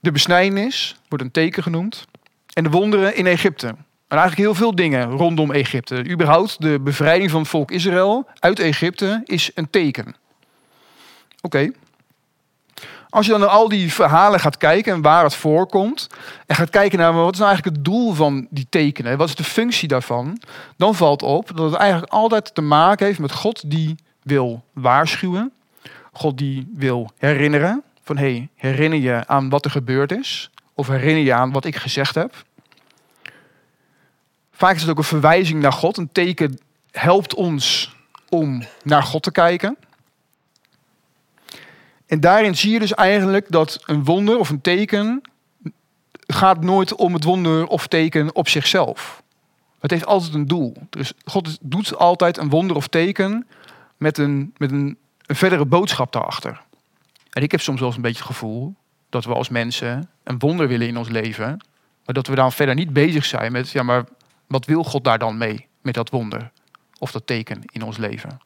De 0.00 0.12
besnijdenis 0.12 0.96
wordt 1.08 1.24
een 1.24 1.30
teken 1.30 1.62
genoemd. 1.62 2.06
En 2.52 2.64
de 2.64 2.70
wonderen 2.70 3.16
in 3.16 3.26
Egypte. 3.26 3.74
En 4.10 4.18
eigenlijk 4.18 4.48
heel 4.48 4.54
veel 4.54 4.74
dingen 4.74 5.10
rondom 5.10 5.52
Egypte. 5.52 6.10
Überhaupt 6.10 6.62
de 6.62 6.80
bevrijding 6.80 7.30
van 7.30 7.40
het 7.40 7.48
volk 7.48 7.70
Israël 7.70 8.26
uit 8.38 8.58
Egypte 8.58 9.20
is 9.24 9.50
een 9.54 9.70
teken. 9.70 10.14
Oké. 11.40 11.70
Als 13.08 13.26
je 13.26 13.32
dan 13.32 13.40
naar 13.40 13.48
al 13.48 13.68
die 13.68 13.92
verhalen 13.92 14.40
gaat 14.40 14.56
kijken 14.56 14.92
en 14.92 15.02
waar 15.02 15.24
het 15.24 15.34
voorkomt, 15.34 16.06
en 16.46 16.54
gaat 16.54 16.70
kijken 16.70 16.98
naar 16.98 17.12
wat 17.12 17.32
is 17.32 17.38
nou 17.38 17.50
eigenlijk 17.50 17.76
het 17.76 17.84
doel 17.84 18.12
van 18.12 18.46
die 18.50 18.66
tekenen, 18.70 19.18
wat 19.18 19.28
is 19.28 19.34
de 19.34 19.44
functie 19.44 19.88
daarvan, 19.88 20.40
dan 20.76 20.94
valt 20.94 21.22
op 21.22 21.56
dat 21.56 21.70
het 21.70 21.80
eigenlijk 21.80 22.12
altijd 22.12 22.54
te 22.54 22.62
maken 22.62 23.06
heeft 23.06 23.18
met 23.18 23.32
God 23.32 23.70
die 23.70 23.94
wil 24.22 24.64
waarschuwen, 24.72 25.52
God 26.12 26.38
die 26.38 26.70
wil 26.74 27.10
herinneren, 27.18 27.82
van 28.02 28.16
hé, 28.16 28.32
hey, 28.32 28.48
herinner 28.54 28.98
je 28.98 29.22
aan 29.26 29.48
wat 29.48 29.64
er 29.64 29.70
gebeurd 29.70 30.12
is, 30.12 30.50
of 30.74 30.86
herinner 30.86 31.24
je 31.24 31.32
aan 31.32 31.52
wat 31.52 31.64
ik 31.64 31.76
gezegd 31.76 32.14
heb. 32.14 32.44
Vaak 34.60 34.74
is 34.74 34.80
het 34.80 34.90
ook 34.90 34.98
een 34.98 35.04
verwijzing 35.04 35.62
naar 35.62 35.72
God, 35.72 35.96
een 35.96 36.12
teken 36.12 36.58
helpt 36.90 37.34
ons 37.34 37.94
om 38.28 38.64
naar 38.82 39.02
God 39.02 39.22
te 39.22 39.32
kijken. 39.32 39.76
En 42.06 42.20
daarin 42.20 42.56
zie 42.56 42.72
je 42.72 42.78
dus 42.78 42.94
eigenlijk 42.94 43.50
dat 43.50 43.82
een 43.86 44.04
wonder 44.04 44.38
of 44.38 44.50
een 44.50 44.60
teken 44.60 45.22
gaat 46.26 46.64
nooit 46.64 46.94
om 46.94 47.14
het 47.14 47.24
wonder 47.24 47.66
of 47.66 47.86
teken 47.86 48.34
op 48.34 48.48
zichzelf. 48.48 49.22
Het 49.78 49.90
heeft 49.90 50.06
altijd 50.06 50.34
een 50.34 50.46
doel. 50.46 50.76
Dus 50.90 51.12
God 51.24 51.58
doet 51.60 51.96
altijd 51.96 52.36
een 52.36 52.50
wonder 52.50 52.76
of 52.76 52.88
teken 52.88 53.46
met 53.96 54.18
een, 54.18 54.54
met 54.56 54.70
een, 54.70 54.98
verdere 55.26 55.66
boodschap 55.66 56.12
daarachter. 56.12 56.62
En 57.30 57.42
ik 57.42 57.50
heb 57.50 57.60
soms 57.60 57.78
wel 57.78 57.88
eens 57.88 57.96
een 57.96 58.02
beetje 58.02 58.22
het 58.22 58.32
gevoel 58.32 58.74
dat 59.08 59.24
we 59.24 59.34
als 59.34 59.48
mensen 59.48 60.10
een 60.24 60.38
wonder 60.38 60.68
willen 60.68 60.88
in 60.88 60.96
ons 60.96 61.08
leven, 61.08 61.60
maar 62.04 62.14
dat 62.14 62.26
we 62.26 62.34
dan 62.34 62.52
verder 62.52 62.74
niet 62.74 62.92
bezig 62.92 63.24
zijn 63.24 63.52
met, 63.52 63.70
ja, 63.70 63.82
maar 63.82 64.04
wat 64.50 64.66
wil 64.66 64.84
God 64.84 65.04
daar 65.04 65.18
dan 65.18 65.38
mee 65.38 65.66
met 65.82 65.94
dat 65.94 66.10
wonder 66.10 66.50
of 66.98 67.12
dat 67.12 67.26
teken 67.26 67.62
in 67.66 67.82
ons 67.82 67.96
leven? 67.96 68.40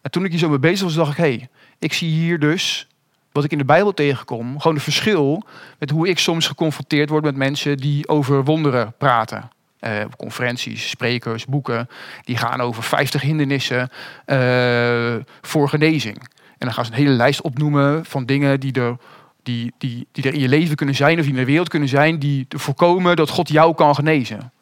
En 0.00 0.10
toen 0.10 0.24
ik 0.24 0.30
hier 0.30 0.40
zo 0.40 0.48
mee 0.48 0.58
bezig 0.58 0.84
was, 0.84 0.94
dacht 0.94 1.10
ik, 1.10 1.16
hé, 1.16 1.22
hey, 1.22 1.48
ik 1.78 1.92
zie 1.92 2.10
hier 2.10 2.38
dus 2.38 2.86
wat 3.32 3.44
ik 3.44 3.52
in 3.52 3.58
de 3.58 3.64
Bijbel 3.64 3.94
tegenkom, 3.94 4.58
gewoon 4.60 4.76
een 4.76 4.82
verschil 4.82 5.42
met 5.78 5.90
hoe 5.90 6.08
ik 6.08 6.18
soms 6.18 6.46
geconfronteerd 6.46 7.08
word 7.08 7.24
met 7.24 7.36
mensen 7.36 7.76
die 7.76 8.08
over 8.08 8.44
wonderen 8.44 8.94
praten. 8.98 9.50
eh, 9.78 10.04
conferenties, 10.16 10.88
sprekers, 10.88 11.46
boeken. 11.46 11.88
Die 12.24 12.36
gaan 12.36 12.60
over 12.60 12.82
50 12.82 13.22
hindernissen 13.22 13.88
eh, 14.24 15.14
voor 15.40 15.68
genezing. 15.68 16.18
En 16.58 16.68
dan 16.68 16.72
gaan 16.72 16.84
ze 16.84 16.90
een 16.90 16.96
hele 16.96 17.10
lijst 17.10 17.40
opnoemen 17.40 18.04
van 18.04 18.26
dingen 18.26 18.60
die 18.60 18.72
er, 18.72 18.96
die, 19.42 19.72
die, 19.78 20.06
die 20.12 20.24
er 20.24 20.34
in 20.34 20.40
je 20.40 20.48
leven 20.48 20.76
kunnen 20.76 20.94
zijn 20.94 21.18
of 21.18 21.24
die 21.24 21.32
in 21.32 21.38
de 21.38 21.44
wereld 21.44 21.68
kunnen 21.68 21.88
zijn, 21.88 22.18
die 22.18 22.46
voorkomen 22.48 23.16
dat 23.16 23.28
God 23.28 23.48
jou 23.48 23.74
kan 23.74 23.94
genezen. 23.94 24.52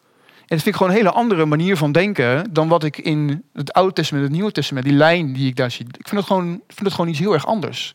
En 0.51 0.57
dat 0.57 0.65
vind 0.65 0.75
ik 0.75 0.81
gewoon 0.83 0.93
een 0.93 1.05
hele 1.05 1.17
andere 1.17 1.45
manier 1.45 1.77
van 1.77 1.93
denken 1.93 2.53
dan 2.53 2.69
wat 2.69 2.85
ik 2.85 2.99
in 2.99 3.45
het 3.53 3.73
Oude 3.73 3.93
Testament 3.93 4.25
en 4.25 4.31
het 4.31 4.39
Nieuwe 4.39 4.53
Testament, 4.53 4.87
die 4.87 4.97
lijn 4.97 5.33
die 5.33 5.49
ik 5.49 5.57
daar 5.57 5.71
zie. 5.71 5.87
Ik 5.87 6.09
vind 6.09 6.21
het 6.21 6.27
gewoon, 6.27 6.47
vind 6.67 6.81
het 6.81 6.93
gewoon 6.93 7.11
iets 7.11 7.19
heel 7.19 7.33
erg 7.33 7.47
anders. 7.47 7.95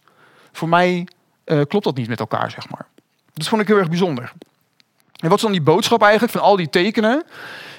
Voor 0.52 0.70
mij 0.70 1.08
eh, 1.44 1.62
klopt 1.68 1.86
dat 1.86 1.96
niet 1.96 2.08
met 2.08 2.20
elkaar, 2.20 2.52
zeg 2.52 2.70
maar. 2.70 2.88
Dat 3.34 3.48
vond 3.48 3.62
ik 3.62 3.68
heel 3.68 3.78
erg 3.78 3.90
bijzonder. 3.90 4.32
En 5.16 5.30
wat 5.30 5.38
is 5.38 5.44
dan 5.44 5.52
die 5.52 5.62
boodschap 5.62 6.02
eigenlijk 6.02 6.32
van 6.32 6.42
al 6.42 6.56
die 6.56 6.70
tekenen? 6.70 7.24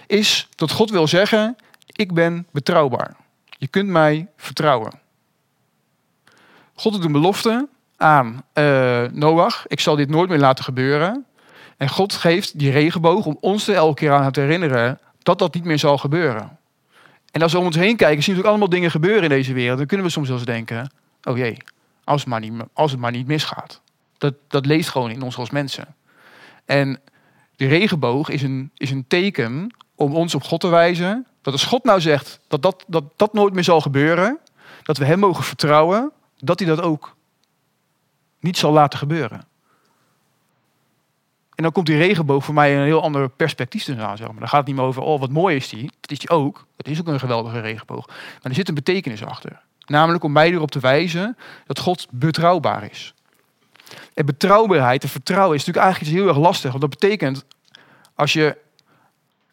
Is 0.06 0.48
dat 0.54 0.70
God 0.70 0.90
wil 0.90 1.06
zeggen, 1.06 1.56
ik 1.86 2.14
ben 2.14 2.46
betrouwbaar. 2.50 3.16
Je 3.44 3.66
kunt 3.66 3.88
mij 3.88 4.28
vertrouwen. 4.36 4.92
God 6.74 6.92
doet 6.92 7.04
een 7.04 7.12
belofte 7.12 7.68
aan 7.96 8.42
uh, 8.54 9.02
Noach. 9.12 9.64
Ik 9.66 9.80
zal 9.80 9.96
dit 9.96 10.08
nooit 10.08 10.28
meer 10.28 10.38
laten 10.38 10.64
gebeuren. 10.64 11.26
En 11.76 11.88
God 11.88 12.12
geeft 12.12 12.58
die 12.58 12.70
regenboog 12.70 13.26
om 13.26 13.36
ons 13.40 13.68
er 13.68 13.74
elke 13.74 13.94
keer 13.94 14.12
aan 14.12 14.32
te 14.32 14.40
herinneren 14.40 14.98
dat 15.22 15.38
dat 15.38 15.54
niet 15.54 15.64
meer 15.64 15.78
zal 15.78 15.98
gebeuren. 15.98 16.58
En 17.30 17.42
als 17.42 17.52
we 17.52 17.58
om 17.58 17.64
ons 17.64 17.76
heen 17.76 17.96
kijken, 17.96 18.22
zien 18.22 18.34
we 18.34 18.40
ook 18.40 18.46
allemaal 18.46 18.68
dingen 18.68 18.90
gebeuren 18.90 19.22
in 19.22 19.28
deze 19.28 19.52
wereld. 19.52 19.78
Dan 19.78 19.86
kunnen 19.86 20.06
we 20.06 20.12
soms 20.12 20.28
zelfs 20.28 20.44
denken, 20.44 20.90
oh 21.22 21.36
jee, 21.36 21.56
als 22.04 22.20
het 22.20 22.30
maar 22.30 22.40
niet, 22.40 22.52
als 22.72 22.90
het 22.90 23.00
maar 23.00 23.10
niet 23.10 23.26
misgaat. 23.26 23.80
Dat, 24.18 24.34
dat 24.48 24.66
gewoon 24.66 25.10
in 25.10 25.22
ons 25.22 25.36
als 25.36 25.50
mensen. 25.50 25.94
En 26.64 27.00
de 27.56 27.66
regenboog 27.66 28.28
is 28.28 28.42
een, 28.42 28.70
is 28.76 28.90
een 28.90 29.04
teken 29.08 29.74
om 29.94 30.14
ons 30.14 30.34
op 30.34 30.42
God 30.42 30.60
te 30.60 30.68
wijzen. 30.68 31.26
Dat 31.42 31.52
als 31.52 31.64
God 31.64 31.84
nou 31.84 32.00
zegt 32.00 32.40
dat, 32.48 32.84
dat 32.86 33.04
dat 33.16 33.32
nooit 33.32 33.54
meer 33.54 33.64
zal 33.64 33.80
gebeuren, 33.80 34.38
dat 34.82 34.96
we 34.96 35.04
Hem 35.04 35.18
mogen 35.18 35.44
vertrouwen, 35.44 36.12
dat 36.38 36.58
Hij 36.58 36.68
dat 36.68 36.80
ook 36.80 37.16
niet 38.40 38.56
zal 38.56 38.72
laten 38.72 38.98
gebeuren. 38.98 39.44
En 41.56 41.62
dan 41.62 41.72
komt 41.72 41.86
die 41.86 41.96
regenboog 41.96 42.44
voor 42.44 42.54
mij 42.54 42.72
in 42.72 42.78
een 42.78 42.84
heel 42.84 43.02
ander 43.02 43.28
perspectief 43.28 43.84
te 43.84 43.92
staan. 43.92 44.16
Zeg 44.16 44.26
maar. 44.26 44.38
Dan 44.38 44.48
gaat 44.48 44.58
het 44.58 44.66
niet 44.66 44.76
meer 44.76 44.84
over, 44.84 45.02
oh 45.02 45.20
wat 45.20 45.30
mooi 45.30 45.56
is 45.56 45.68
die. 45.68 45.90
Dat 46.00 46.10
is 46.10 46.18
die 46.18 46.30
ook. 46.30 46.66
Het 46.76 46.88
is 46.88 47.00
ook 47.00 47.06
een 47.06 47.18
geweldige 47.18 47.60
regenboog. 47.60 48.06
Maar 48.06 48.16
er 48.42 48.54
zit 48.54 48.68
een 48.68 48.74
betekenis 48.74 49.24
achter. 49.24 49.60
Namelijk 49.86 50.24
om 50.24 50.32
mij 50.32 50.50
erop 50.50 50.70
te 50.70 50.80
wijzen 50.80 51.36
dat 51.66 51.78
God 51.78 52.06
betrouwbaar 52.10 52.90
is. 52.90 53.14
En 54.14 54.26
betrouwbaarheid 54.26 55.02
en 55.02 55.08
vertrouwen 55.08 55.56
is 55.56 55.64
natuurlijk 55.64 55.84
eigenlijk 55.86 56.14
iets 56.14 56.22
heel 56.22 56.34
erg 56.34 56.46
lastig. 56.46 56.70
Want 56.70 56.80
dat 56.80 56.90
betekent, 56.90 57.44
als 58.14 58.32
je, 58.32 58.56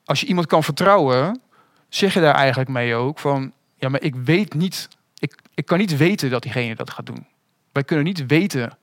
als 0.05 0.19
je 0.19 0.25
iemand 0.25 0.47
kan 0.47 0.63
vertrouwen, 0.63 1.41
zeg 1.89 2.13
je 2.13 2.19
daar 2.19 2.35
eigenlijk 2.35 2.69
mee 2.69 2.95
ook 2.95 3.19
van, 3.19 3.53
ja, 3.77 3.89
maar 3.89 4.01
ik 4.01 4.15
weet 4.15 4.53
niet, 4.53 4.87
ik, 5.17 5.35
ik 5.53 5.65
kan 5.65 5.77
niet 5.77 5.97
weten 5.97 6.29
dat 6.29 6.41
diegene 6.41 6.75
dat 6.75 6.89
gaat 6.89 7.05
doen. 7.05 7.27
Wij 7.71 7.83
kunnen 7.83 8.05
niet 8.05 8.25
weten, 8.25 8.77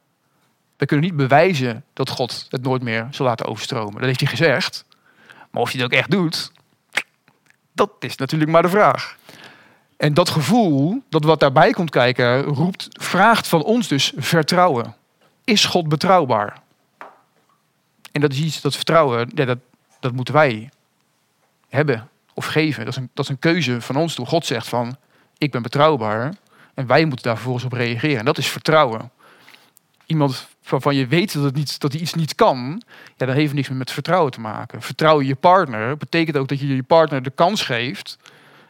wij 0.81 0.89
kunnen 0.89 1.07
niet 1.07 1.17
bewijzen 1.17 1.85
dat 1.93 2.09
God 2.09 2.47
het 2.49 2.63
nooit 2.63 2.83
meer 2.83 3.09
zal 3.11 3.27
laten 3.27 3.47
overstromen. 3.47 3.95
Dat 3.95 4.05
heeft 4.05 4.21
hij 4.21 4.29
gezegd. 4.29 4.85
Maar 5.51 5.63
of 5.63 5.71
hij 5.71 5.81
dat 5.81 5.93
ook 5.93 5.99
echt 5.99 6.11
doet, 6.11 6.53
dat 7.73 7.91
is 7.99 8.17
natuurlijk 8.17 8.51
maar 8.51 8.63
de 8.63 8.69
vraag. 8.69 9.17
En 9.97 10.15
dat 10.15 10.29
gevoel, 10.29 11.03
dat 11.09 11.25
wat 11.25 11.41
daarbij 11.41 11.73
komt 11.73 11.91
kijken, 11.91 12.43
roept, 12.43 12.89
vraagt 12.91 13.49
van 13.49 13.63
ons 13.63 13.89
dus 13.89 14.13
vertrouwen. 14.17 14.95
Is 15.45 15.65
God 15.65 15.89
betrouwbaar? 15.89 16.61
En 18.13 18.21
dat 18.21 18.33
is 18.33 18.41
iets, 18.41 18.61
dat 18.61 18.77
vertrouwen, 18.77 19.31
ja, 19.35 19.45
dat, 19.45 19.59
dat 20.01 20.13
moeten 20.13 20.35
wij 20.35 20.71
hebben 21.69 22.09
of 22.35 22.47
geven. 22.47 22.85
Dat 22.85 22.93
is, 22.93 23.01
een, 23.01 23.11
dat 23.15 23.25
is 23.25 23.31
een 23.31 23.39
keuze 23.39 23.81
van 23.81 23.97
ons 23.97 24.15
toe. 24.15 24.27
God 24.27 24.47
zegt 24.47 24.69
van, 24.69 24.97
ik 25.39 25.51
ben 25.51 25.63
betrouwbaar. 25.63 26.35
En 26.75 26.87
wij 26.87 27.05
moeten 27.05 27.25
daar 27.25 27.35
vervolgens 27.35 27.65
op 27.65 27.73
reageren. 27.73 28.19
En 28.19 28.25
dat 28.25 28.39
is 28.39 28.49
vertrouwen. 28.49 29.11
Iemand 30.07 30.49
waarvan 30.71 30.95
je 30.95 31.07
weet 31.07 31.33
dat, 31.33 31.43
het 31.43 31.55
niet, 31.55 31.81
dat 31.81 31.93
hij 31.93 32.00
iets 32.00 32.15
niet 32.15 32.35
kan, 32.35 32.83
ja, 33.17 33.27
dan 33.27 33.35
heeft 33.35 33.47
het 33.47 33.55
niks 33.55 33.69
meer 33.69 33.79
met 33.79 33.91
vertrouwen 33.91 34.33
te 34.33 34.41
maken. 34.41 34.83
Vertrouwen 34.83 35.27
je 35.27 35.35
partner 35.35 35.97
betekent 35.97 36.37
ook 36.37 36.49
dat 36.49 36.61
je 36.61 36.77
je 36.77 36.83
partner 36.83 37.23
de 37.23 37.31
kans 37.31 37.62
geeft 37.62 38.19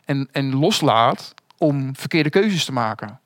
en, 0.04 0.28
en 0.32 0.54
loslaat 0.54 1.34
om 1.58 1.96
verkeerde 1.96 2.30
keuzes 2.30 2.64
te 2.64 2.72
maken. 2.72 3.20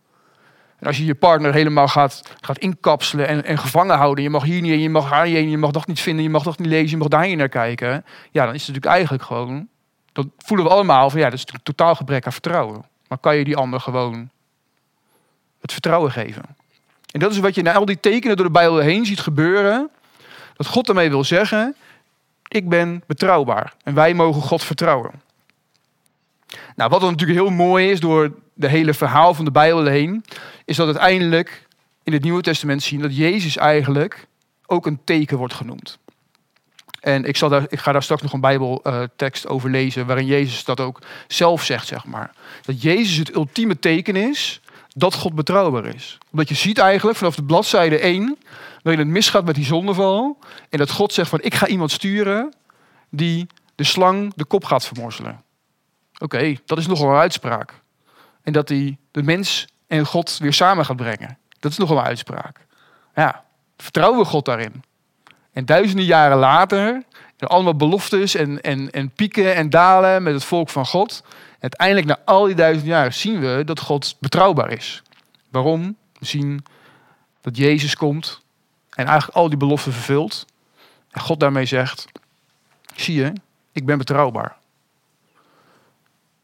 En 0.78 0.86
als 0.86 0.96
je 0.96 1.04
je 1.04 1.14
partner 1.14 1.52
helemaal 1.52 1.88
gaat, 1.88 2.22
gaat 2.40 2.58
inkapselen 2.58 3.28
en, 3.28 3.44
en 3.44 3.58
gevangen 3.58 3.96
houden, 3.96 4.24
je 4.24 4.30
mag 4.30 4.42
hier 4.42 4.60
niet 4.60 4.70
heen, 4.70 4.80
je 4.80 4.90
mag 4.90 5.10
daar 5.10 5.24
niet 5.24 5.34
heen, 5.34 5.50
je 5.50 5.58
mag 5.58 5.70
dat 5.70 5.86
niet 5.86 6.00
vinden, 6.00 6.22
je 6.22 6.30
mag 6.30 6.42
dat 6.42 6.58
niet 6.58 6.68
lezen, 6.68 6.90
je 6.90 6.96
mag 6.96 7.08
daar 7.08 7.26
niet 7.26 7.36
naar 7.36 7.48
kijken, 7.48 8.04
ja, 8.30 8.44
dan 8.44 8.54
is 8.54 8.66
het 8.66 8.74
natuurlijk 8.74 8.86
eigenlijk 8.86 9.22
gewoon, 9.22 9.68
dat 10.12 10.26
voelen 10.38 10.66
we 10.66 10.72
allemaal 10.72 11.10
van 11.10 11.20
ja, 11.20 11.30
dat 11.30 11.38
is 11.38 11.46
een 11.52 11.62
totaal 11.62 11.94
gebrek 11.94 12.26
aan 12.26 12.32
vertrouwen. 12.32 12.84
Maar 13.08 13.18
kan 13.18 13.36
je 13.36 13.44
die 13.44 13.56
ander 13.56 13.80
gewoon 13.80 14.30
het 15.60 15.72
vertrouwen 15.72 16.12
geven? 16.12 16.42
En 17.14 17.20
dat 17.20 17.32
is 17.32 17.38
wat 17.38 17.54
je 17.54 17.62
na 17.62 17.72
al 17.72 17.84
die 17.84 18.00
tekenen 18.00 18.36
door 18.36 18.46
de 18.46 18.52
Bijbel 18.52 18.78
heen 18.78 19.06
ziet 19.06 19.20
gebeuren. 19.20 19.90
Dat 20.56 20.66
God 20.66 20.88
ermee 20.88 21.10
wil 21.10 21.24
zeggen, 21.24 21.76
ik 22.48 22.68
ben 22.68 23.02
betrouwbaar. 23.06 23.74
En 23.82 23.94
wij 23.94 24.14
mogen 24.14 24.42
God 24.42 24.62
vertrouwen. 24.62 25.10
Nou, 26.76 26.90
wat 26.90 27.00
dan 27.00 27.10
natuurlijk 27.10 27.38
heel 27.38 27.50
mooi 27.50 27.90
is 27.90 28.00
door 28.00 28.32
de 28.54 28.68
hele 28.68 28.94
verhaal 28.94 29.34
van 29.34 29.44
de 29.44 29.50
Bijbel 29.50 29.84
heen, 29.84 30.24
is 30.64 30.76
dat 30.76 30.86
uiteindelijk 30.86 31.66
in 32.02 32.12
het 32.12 32.22
Nieuwe 32.22 32.42
Testament 32.42 32.82
zien 32.82 33.00
dat 33.00 33.16
Jezus 33.16 33.56
eigenlijk 33.56 34.26
ook 34.66 34.86
een 34.86 35.00
teken 35.04 35.38
wordt 35.38 35.54
genoemd. 35.54 35.98
En 37.00 37.24
ik, 37.24 37.36
zal 37.36 37.48
daar, 37.48 37.64
ik 37.68 37.78
ga 37.78 37.92
daar 37.92 38.02
straks 38.02 38.22
nog 38.22 38.32
een 38.32 38.40
Bijbeltekst 38.40 39.48
over 39.48 39.70
lezen, 39.70 40.06
waarin 40.06 40.26
Jezus 40.26 40.64
dat 40.64 40.80
ook 40.80 40.98
zelf 41.28 41.64
zegt, 41.64 41.86
zeg 41.86 42.04
maar. 42.04 42.30
Dat 42.62 42.82
Jezus 42.82 43.16
het 43.16 43.34
ultieme 43.34 43.78
teken 43.78 44.16
is 44.16 44.60
dat 44.94 45.14
God 45.14 45.34
betrouwbaar 45.34 45.86
is. 45.86 46.18
Omdat 46.30 46.48
je 46.48 46.54
ziet 46.54 46.78
eigenlijk 46.78 47.18
vanaf 47.18 47.34
de 47.34 47.44
bladzijde 47.44 47.98
1, 47.98 48.38
waarin 48.82 49.04
het 49.04 49.12
misgaat 49.14 49.44
met 49.44 49.54
die 49.54 49.64
zondeval, 49.64 50.38
en 50.70 50.78
dat 50.78 50.90
God 50.90 51.12
zegt 51.12 51.28
van 51.28 51.42
ik 51.42 51.54
ga 51.54 51.66
iemand 51.66 51.90
sturen 51.90 52.54
die 53.10 53.46
de 53.74 53.84
slang 53.84 54.32
de 54.34 54.44
kop 54.44 54.64
gaat 54.64 54.86
vermorzelen. 54.86 55.42
Oké, 56.18 56.56
dat 56.64 56.78
is 56.78 56.86
nogal 56.86 57.08
een 57.08 57.16
uitspraak. 57.16 57.82
En 58.42 58.52
dat 58.52 58.68
hij 58.68 58.98
de 59.10 59.22
mens 59.22 59.66
en 59.86 60.06
God 60.06 60.38
weer 60.38 60.52
samen 60.52 60.84
gaat 60.84 60.96
brengen. 60.96 61.38
Dat 61.60 61.70
is 61.70 61.78
nogal 61.78 61.98
een 61.98 62.04
uitspraak. 62.04 62.66
Ja, 63.14 63.44
vertrouwen 63.76 64.18
we 64.18 64.24
God 64.24 64.44
daarin? 64.44 64.82
En 65.52 65.64
duizenden 65.64 66.04
jaren 66.04 66.38
later, 66.38 66.86
er 66.88 67.02
allemaal 67.38 67.76
beloftes 67.76 68.34
en, 68.34 68.60
en, 68.60 68.90
en 68.90 69.10
pieken 69.10 69.54
en 69.54 69.70
dalen 69.70 70.22
met 70.22 70.34
het 70.34 70.44
volk 70.44 70.68
van 70.68 70.86
God. 70.86 71.22
Uiteindelijk, 71.60 72.06
na 72.06 72.18
al 72.24 72.44
die 72.44 72.54
duizenden 72.54 72.90
jaren, 72.90 73.14
zien 73.14 73.40
we 73.40 73.62
dat 73.64 73.80
God 73.80 74.16
betrouwbaar 74.18 74.72
is. 74.72 75.02
Waarom? 75.50 75.96
We 76.18 76.26
zien 76.26 76.64
dat 77.40 77.56
Jezus 77.56 77.96
komt 77.96 78.40
en 78.90 79.06
eigenlijk 79.06 79.36
al 79.36 79.48
die 79.48 79.58
beloften 79.58 79.92
vervult. 79.92 80.46
En 81.10 81.20
God 81.20 81.40
daarmee 81.40 81.64
zegt, 81.64 82.06
zie 82.94 83.14
je, 83.14 83.32
ik 83.72 83.86
ben 83.86 83.98
betrouwbaar. 83.98 84.56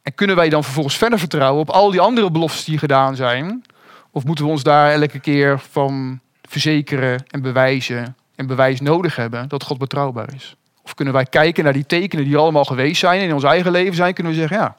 En 0.03 0.15
kunnen 0.15 0.37
wij 0.37 0.49
dan 0.49 0.65
vervolgens 0.65 0.97
verder 0.97 1.19
vertrouwen 1.19 1.61
op 1.61 1.71
al 1.71 1.91
die 1.91 2.01
andere 2.01 2.31
beloftes 2.31 2.65
die 2.65 2.79
gedaan 2.79 3.17
zijn? 3.17 3.65
Of 4.11 4.25
moeten 4.25 4.45
we 4.45 4.51
ons 4.51 4.63
daar 4.63 4.91
elke 4.91 5.21
keer 5.21 5.59
van 5.59 6.21
verzekeren 6.43 7.25
en 7.27 7.43
bewijzen 7.43 8.17
en 8.35 8.47
bewijs 8.47 8.81
nodig 8.81 9.17
hebben 9.17 9.49
dat 9.49 9.63
God 9.65 9.79
betrouwbaar 9.79 10.35
is? 10.35 10.57
Of 10.91 10.97
kunnen 10.97 11.15
wij 11.15 11.25
kijken 11.25 11.65
naar 11.65 11.73
die 11.73 11.87
tekenen 11.87 12.25
die 12.25 12.37
allemaal 12.37 12.65
geweest 12.65 13.01
zijn 13.01 13.21
in 13.21 13.35
ons 13.35 13.45
eigen 13.45 13.71
leven 13.71 13.95
zijn, 13.95 14.15
kunnen 14.15 14.33
we 14.33 14.39
zeggen, 14.39 14.57
ja, 14.57 14.77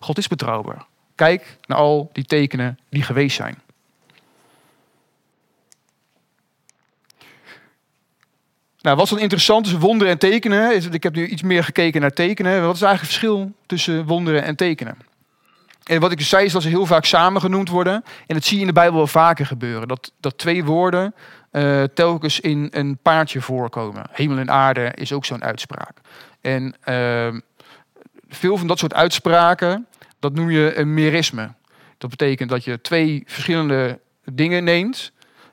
God 0.00 0.18
is 0.18 0.28
betrouwbaar. 0.28 0.86
Kijk 1.14 1.58
naar 1.66 1.78
al 1.78 2.10
die 2.12 2.24
tekenen 2.24 2.78
die 2.88 3.02
geweest 3.02 3.36
zijn. 3.36 3.58
Nou, 8.80 8.96
wat 8.96 9.04
is 9.04 9.10
dan 9.10 9.20
interessant 9.20 9.62
tussen 9.62 9.82
wonderen 9.82 10.12
en 10.12 10.18
tekenen? 10.18 10.92
Ik 10.92 11.02
heb 11.02 11.14
nu 11.14 11.26
iets 11.26 11.42
meer 11.42 11.64
gekeken 11.64 12.00
naar 12.00 12.12
tekenen. 12.12 12.66
Wat 12.66 12.74
is 12.74 12.82
eigenlijk 12.82 13.00
het 13.00 13.20
verschil 13.20 13.52
tussen 13.66 14.06
wonderen 14.06 14.42
en 14.42 14.56
tekenen? 14.56 14.96
En 15.84 16.00
wat 16.00 16.12
ik 16.12 16.18
dus 16.18 16.28
zei 16.28 16.44
is 16.44 16.52
dat 16.52 16.62
ze 16.62 16.68
heel 16.68 16.86
vaak 16.86 17.04
samen 17.04 17.40
genoemd 17.40 17.68
worden. 17.68 18.04
En 18.26 18.34
dat 18.34 18.44
zie 18.44 18.54
je 18.54 18.60
in 18.60 18.66
de 18.66 18.72
Bijbel 18.72 18.96
wel 18.96 19.06
vaker 19.06 19.46
gebeuren. 19.46 19.88
Dat, 19.88 20.12
dat 20.20 20.38
twee 20.38 20.64
woorden 20.64 21.14
uh, 21.56 21.82
telkens 21.82 22.40
in 22.40 22.68
een 22.70 22.98
paardje 23.02 23.40
voorkomen. 23.40 24.06
Hemel 24.12 24.38
en 24.38 24.50
aarde 24.50 24.92
is 24.94 25.12
ook 25.12 25.24
zo'n 25.24 25.44
uitspraak. 25.44 25.98
En 26.40 26.74
uh, 26.88 27.40
veel 28.28 28.56
van 28.56 28.66
dat 28.66 28.78
soort 28.78 28.94
uitspraken, 28.94 29.86
dat 30.18 30.34
noem 30.34 30.50
je 30.50 30.76
een 30.76 30.94
merisme. 30.94 31.52
Dat 31.98 32.10
betekent 32.10 32.50
dat 32.50 32.64
je 32.64 32.80
twee 32.80 33.22
verschillende 33.26 34.00
dingen 34.24 34.64
neemt. 34.64 35.12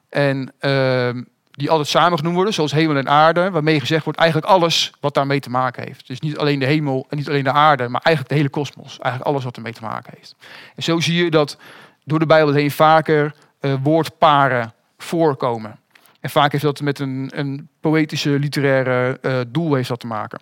En 0.10 0.54
uh, 0.62 1.10
die 1.52 1.70
altijd 1.70 1.90
samen 1.90 2.18
genoemd 2.18 2.36
worden, 2.36 2.54
zoals 2.54 2.72
hemel 2.72 2.98
en 2.98 3.10
aarde, 3.10 3.52
waarmee 3.52 3.80
gezegd 3.80 4.04
wordt 4.04 4.20
eigenlijk 4.20 4.52
alles 4.52 4.92
wat 5.00 5.14
daarmee 5.14 5.40
te 5.40 5.50
maken 5.50 5.84
heeft. 5.84 6.08
Dus 6.08 6.20
niet 6.20 6.38
alleen 6.38 6.60
de 6.60 6.66
hemel 6.66 7.06
en 7.10 7.18
niet 7.18 7.30
alleen 7.30 7.44
de 7.44 7.52
aarde, 7.52 7.88
maar 7.88 8.02
eigenlijk 8.02 8.30
de 8.30 8.42
hele 8.42 8.50
kosmos. 8.50 9.00
Eigenlijk 9.00 9.32
alles 9.32 9.44
wat 9.44 9.56
ermee 9.56 9.74
te 9.74 9.82
maken 9.82 10.14
heeft. 10.18 10.36
En 10.76 10.84
zo 10.84 11.00
zie 11.00 11.24
je 11.24 11.32
dat 11.32 11.58
door 12.04 12.20
de 12.20 12.26
Bijbel 12.26 12.54
heen 12.54 12.72
vaker 12.72 13.36
uh, 13.62 13.74
woordparen 13.84 14.74
voorkomen. 14.98 15.80
En 16.24 16.30
vaak 16.30 16.52
heeft 16.52 16.64
dat 16.64 16.82
met 16.82 17.00
een, 17.00 17.32
een 17.34 17.68
poëtische, 17.80 18.30
literaire 18.30 19.20
uh, 19.22 19.40
doel 19.48 19.74
heeft 19.74 19.88
dat 19.88 20.00
te 20.00 20.08
maken. 20.08 20.40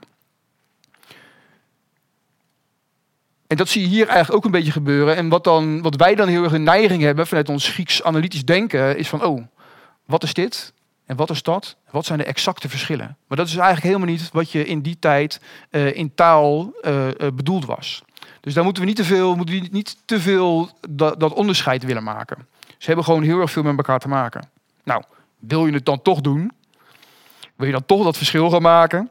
En 3.47 3.57
dat 3.57 3.69
zie 3.69 3.81
je 3.81 3.87
hier 3.87 4.07
eigenlijk 4.07 4.35
ook 4.35 4.45
een 4.45 4.59
beetje 4.59 4.71
gebeuren. 4.71 5.15
En 5.15 5.29
wat, 5.29 5.43
dan, 5.43 5.81
wat 5.81 5.95
wij 5.95 6.15
dan 6.15 6.27
heel 6.27 6.43
erg 6.43 6.51
een 6.51 6.63
neiging 6.63 7.01
hebben 7.01 7.27
vanuit 7.27 7.49
ons 7.49 7.69
Grieks 7.69 8.03
analytisch 8.03 8.45
denken, 8.45 8.97
is 8.97 9.09
van, 9.09 9.23
oh, 9.23 9.43
wat 10.05 10.23
is 10.23 10.33
dit? 10.33 10.73
En 11.05 11.15
wat 11.15 11.29
is 11.29 11.43
dat? 11.43 11.75
Wat 11.89 12.05
zijn 12.05 12.19
de 12.19 12.25
exacte 12.25 12.69
verschillen? 12.69 13.17
Maar 13.27 13.37
dat 13.37 13.47
is 13.47 13.55
eigenlijk 13.55 13.85
helemaal 13.85 14.07
niet 14.07 14.29
wat 14.31 14.51
je 14.51 14.65
in 14.65 14.81
die 14.81 14.99
tijd 14.99 15.41
uh, 15.71 15.95
in 15.95 16.15
taal 16.15 16.73
uh, 16.83 17.07
bedoeld 17.33 17.65
was. 17.65 18.03
Dus 18.41 18.53
daar 18.53 18.63
moeten 18.63 18.81
we 18.81 18.87
niet 18.87 18.97
te 18.97 19.03
veel, 19.03 19.35
moeten 19.35 19.67
niet 19.71 19.97
te 20.05 20.19
veel 20.19 20.69
dat, 20.89 21.19
dat, 21.19 21.33
onderscheid 21.33 21.83
willen 21.83 22.03
maken. 22.03 22.47
Ze 22.77 22.85
hebben 22.85 23.05
gewoon 23.05 23.23
heel 23.23 23.39
erg 23.39 23.51
veel 23.51 23.63
met 23.63 23.77
elkaar 23.77 23.99
te 23.99 24.07
maken. 24.07 24.49
Nou, 24.83 25.03
wil 25.41 25.65
je 25.65 25.73
het 25.73 25.85
dan 25.85 26.01
toch 26.01 26.21
doen? 26.21 26.51
Wil 27.55 27.67
je 27.67 27.71
dan 27.71 27.85
toch 27.85 28.03
dat 28.03 28.17
verschil 28.17 28.49
gaan 28.49 28.61
maken? 28.61 29.09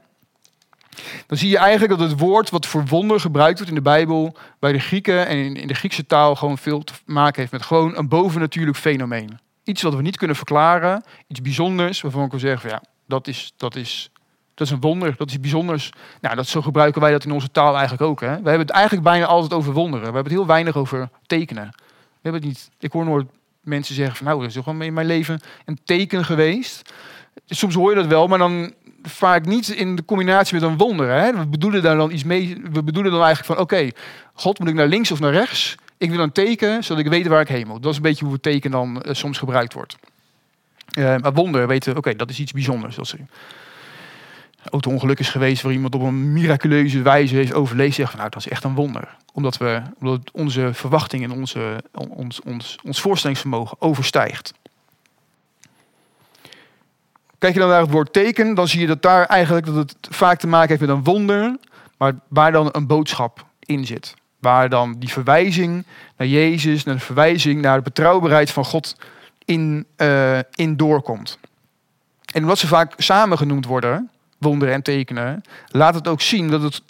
Dan 1.27 1.39
zie 1.39 1.49
je 1.49 1.59
eigenlijk 1.59 1.99
dat 1.99 2.11
het 2.11 2.19
woord 2.19 2.51
wat 2.51 2.67
voor 2.67 2.87
wonder 2.87 3.21
gebruikt 3.21 3.57
wordt 3.57 3.69
in 3.69 3.77
de 3.77 3.83
Bijbel 3.83 4.37
bij 4.59 4.73
de 4.73 4.79
Grieken 4.79 5.27
en 5.27 5.57
in, 5.57 5.67
de 5.67 5.75
Griekse 5.75 6.07
taal 6.07 6.37
gewoon 6.37 6.59
veel 6.59 6.85
te 6.85 6.93
maken 7.05 7.41
heeft 7.41 7.53
met 7.53 7.63
gewoon 7.63 7.97
een 7.97 8.09
bovennatuurlijk 8.09 8.77
fenomeen. 8.77 9.39
Iets 9.65 9.83
wat 9.83 9.95
we 9.95 10.03
niet 10.03 10.17
kunnen 10.17 10.37
verklaren, 10.37 11.05
iets 11.27 11.43
bijzonders, 11.43 12.01
waarvan 12.01 12.25
ik 12.25 12.31
wil 12.31 12.41
zeggen 12.41 12.71
ja, 12.71 12.83
dat 13.07 13.27
is, 13.27 13.53
dat 13.57 13.77
is, 13.77 14.11
dat 14.55 14.67
is 14.67 14.73
een 14.73 14.81
wonder, 14.81 15.15
dat 15.17 15.31
is 15.31 15.41
bijzonders. 15.41 15.91
Nou, 16.21 16.37
dat, 16.37 16.47
zo 16.47 16.63
gebruiken 16.63 17.01
wij 17.01 17.11
dat 17.11 17.25
in 17.25 17.33
onze 17.33 17.51
taal 17.51 17.73
eigenlijk 17.73 18.03
ook. 18.03 18.21
We 18.21 18.27
hebben 18.27 18.59
het 18.59 18.71
eigenlijk 18.71 19.05
bijna 19.05 19.27
altijd 19.27 19.53
over 19.53 19.73
wonderen. 19.73 19.99
We 19.99 20.15
hebben 20.15 20.33
het 20.33 20.41
heel 20.41 20.47
weinig 20.47 20.77
over 20.77 21.09
tekenen. 21.27 21.69
We 21.73 22.29
hebben 22.29 22.41
het 22.41 22.51
niet, 22.51 22.71
ik 22.79 22.93
hoor 22.93 23.05
nooit 23.05 23.27
mensen 23.61 23.95
zeggen 23.95 24.17
van 24.17 24.27
nou, 24.27 24.41
er 24.41 24.47
is 24.47 24.55
gewoon 24.55 24.83
in 24.83 24.93
mijn 24.93 25.07
leven 25.07 25.41
een 25.65 25.79
teken 25.85 26.25
geweest. 26.25 26.93
Soms 27.47 27.75
hoor 27.75 27.91
je 27.91 27.97
dat 27.97 28.07
wel, 28.07 28.27
maar 28.27 28.39
dan 28.39 28.73
vaak 29.03 29.47
niet 29.47 29.69
in 29.69 29.97
de 29.97 30.05
combinatie 30.05 30.55
met 30.55 30.63
een 30.63 30.77
wonder. 30.77 31.09
Hè? 31.09 31.33
We 31.33 31.47
bedoelen 31.47 31.83
daar 31.83 31.97
dan 31.97 32.11
iets 32.11 32.25
mee. 32.25 32.61
We 32.73 32.83
bedoelen 32.83 33.13
dan 33.13 33.23
eigenlijk 33.23 33.55
van 33.55 33.65
oké, 33.65 33.91
God 34.35 34.59
moet 34.59 34.69
ik 34.69 34.75
naar 34.75 34.87
links 34.87 35.11
of 35.11 35.21
naar 35.21 35.33
rechts? 35.33 35.75
Ik 35.99 36.11
wil 36.11 36.21
een 36.21 36.33
teken, 36.33 36.85
zodat 36.85 37.05
ik 37.05 37.11
weet 37.11 37.27
waar 37.27 37.41
ik 37.41 37.49
heen 37.49 37.67
moet. 37.67 37.83
Dat 37.83 37.91
is 37.91 37.97
een 37.97 38.03
beetje 38.03 38.25
hoe 38.25 38.35
het 38.35 38.43
teken 38.43 38.71
dan 38.71 39.03
uh, 39.07 39.15
soms 39.15 39.39
gebruikt 39.39 39.73
wordt. 39.73 39.97
Uh, 40.99 41.17
maar 41.17 41.33
wonder 41.33 41.67
weten, 41.67 41.97
oké, 41.97 42.17
dat 42.17 42.31
is 42.31 42.41
iets 42.41 42.53
bijzonders. 42.53 42.97
Er 42.97 43.19
een 43.19 43.29
auto-ongeluk 44.65 45.19
is 45.19 45.29
geweest 45.29 45.63
waar 45.63 45.73
iemand 45.73 45.95
op 45.95 46.01
een 46.01 46.33
miraculeuze 46.33 47.03
wijze 47.03 47.35
heeft 47.35 47.55
overleefd, 47.55 47.95
zegt 47.95 48.11
van 48.11 48.19
nou, 48.19 48.31
dat 48.31 48.41
is 48.41 48.49
echt 48.49 48.65
een 48.65 48.75
wonder. 48.75 49.17
Omdat, 49.33 49.57
we, 49.57 49.83
omdat 50.01 50.31
onze 50.33 50.71
verwachting 50.73 51.23
en 51.23 51.33
onze, 51.33 51.85
ons, 52.09 52.41
ons, 52.41 52.79
ons 52.85 53.01
voorstellingsvermogen 53.01 53.81
overstijgt. 53.81 54.53
Kijk 57.39 57.53
je 57.53 57.61
dan 57.61 57.69
naar 57.69 57.81
het 57.81 57.91
woord 57.91 58.13
teken, 58.13 58.55
dan 58.55 58.69
zie 58.69 58.81
je 58.81 58.87
dat 58.87 59.03
daar 59.03 59.27
eigenlijk 59.27 59.67
dat 59.67 59.75
het 59.75 59.97
vaak 60.01 60.39
te 60.39 60.47
maken 60.47 60.69
heeft 60.69 60.81
met 60.81 60.91
een 60.91 61.05
wonder, 61.05 61.57
maar 61.97 62.15
waar 62.29 62.53
dan 62.53 62.69
een 62.73 62.87
boodschap 62.87 63.47
in 63.61 63.87
zit. 63.87 64.15
Waar 64.39 64.69
dan 64.69 64.97
die 64.99 65.09
verwijzing 65.09 65.85
naar 66.17 66.29
Jezus, 66.29 66.85
naar 66.85 66.95
de 66.95 67.01
verwijzing 67.01 67.61
naar 67.61 67.77
de 67.77 67.83
betrouwbaarheid 67.83 68.51
van 68.51 68.65
God 68.65 68.97
in, 69.45 69.87
uh, 69.97 70.39
in 70.55 70.77
doorkomt. 70.77 71.39
En 72.33 72.43
omdat 72.43 72.59
ze 72.59 72.67
vaak 72.67 72.93
samen 72.97 73.39
genoemd 73.39 73.67
worden, 73.67 74.11
wonderen 74.41 74.75
en 74.75 74.83
tekenen, 74.83 75.43
laat 75.67 75.95
het 75.95 76.09
ook 76.09 76.21
zien 76.21 76.49
dat 76.49 76.63
het 76.63 76.83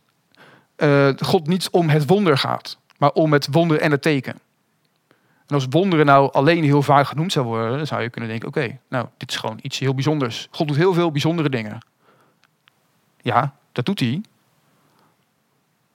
uh, 0.76 1.09
God 1.26 1.47
niet 1.47 1.71
om 1.71 1.88
het 1.88 2.07
wonder 2.07 2.38
gaat, 2.38 2.78
maar 2.99 3.12
om 3.12 3.33
het 3.33 3.49
wonder 3.50 3.80
en 3.80 3.90
het 3.90 4.02
teken. 4.02 4.35
En 5.47 5.54
als 5.54 5.66
wonderen 5.71 6.07
nou 6.07 6.33
alleen 6.33 6.64
heel 6.64 6.83
vaak 6.83 7.07
genoemd 7.07 7.33
zou 7.33 7.47
worden, 7.47 7.76
dan 7.76 7.87
zou 7.87 8.02
je 8.02 8.11
kunnen 8.11 8.30
denken: 8.30 8.49
oké, 8.49 8.78
nou, 8.88 9.07
dit 9.16 9.30
is 9.30 9.37
gewoon 9.37 9.59
iets 9.62 9.78
heel 9.78 9.95
bijzonders. 9.95 10.49
God 10.50 10.69
doet 10.69 10.76
heel 10.76 10.95
veel 10.95 11.11
bijzondere 11.11 11.49
dingen. 11.49 11.78
Ja, 13.21 13.54
dat 13.73 13.85
doet 13.85 14.00
hij. 14.00 14.23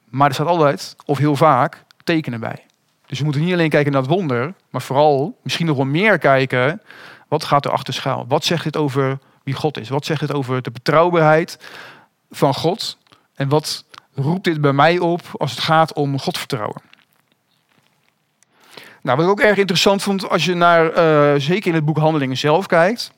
Maar 0.09 0.27
er 0.27 0.33
staat 0.33 0.47
altijd, 0.47 0.95
of 1.05 1.17
heel 1.17 1.35
vaak, 1.35 1.83
tekenen 2.03 2.39
bij. 2.39 2.65
Dus 3.05 3.17
we 3.17 3.23
moeten 3.23 3.43
niet 3.43 3.53
alleen 3.53 3.69
kijken 3.69 3.91
naar 3.91 4.01
het 4.01 4.09
wonder, 4.09 4.53
maar 4.69 4.81
vooral 4.81 5.37
misschien 5.43 5.65
nog 5.65 5.75
wel 5.75 5.85
meer 5.85 6.17
kijken. 6.17 6.81
Wat 7.27 7.43
gaat 7.43 7.65
er 7.65 7.71
achter 7.71 7.93
schuil? 7.93 8.25
Wat 8.27 8.43
zegt 8.43 8.63
dit 8.63 8.77
over 8.77 9.19
wie 9.45 9.53
God 9.53 9.79
is? 9.79 9.89
Wat 9.89 10.05
zegt 10.05 10.19
dit 10.19 10.33
over 10.33 10.61
de 10.61 10.71
betrouwbaarheid 10.71 11.59
van 12.31 12.53
God? 12.53 12.97
En 13.35 13.49
wat 13.49 13.85
roept 14.13 14.43
dit 14.43 14.61
bij 14.61 14.73
mij 14.73 14.99
op 14.99 15.21
als 15.37 15.51
het 15.51 15.59
gaat 15.59 15.93
om 15.93 16.19
Godvertrouwen? 16.19 16.81
Nou, 19.01 19.17
wat 19.17 19.25
ik 19.25 19.31
ook 19.31 19.39
erg 19.39 19.57
interessant 19.57 20.03
vond, 20.03 20.29
als 20.29 20.45
je 20.45 20.53
naar, 20.53 20.97
uh, 20.97 21.39
zeker 21.39 21.67
in 21.67 21.75
het 21.75 21.85
boek 21.85 21.97
Handelingen 21.97 22.37
zelf 22.37 22.65
kijkt, 22.65 23.11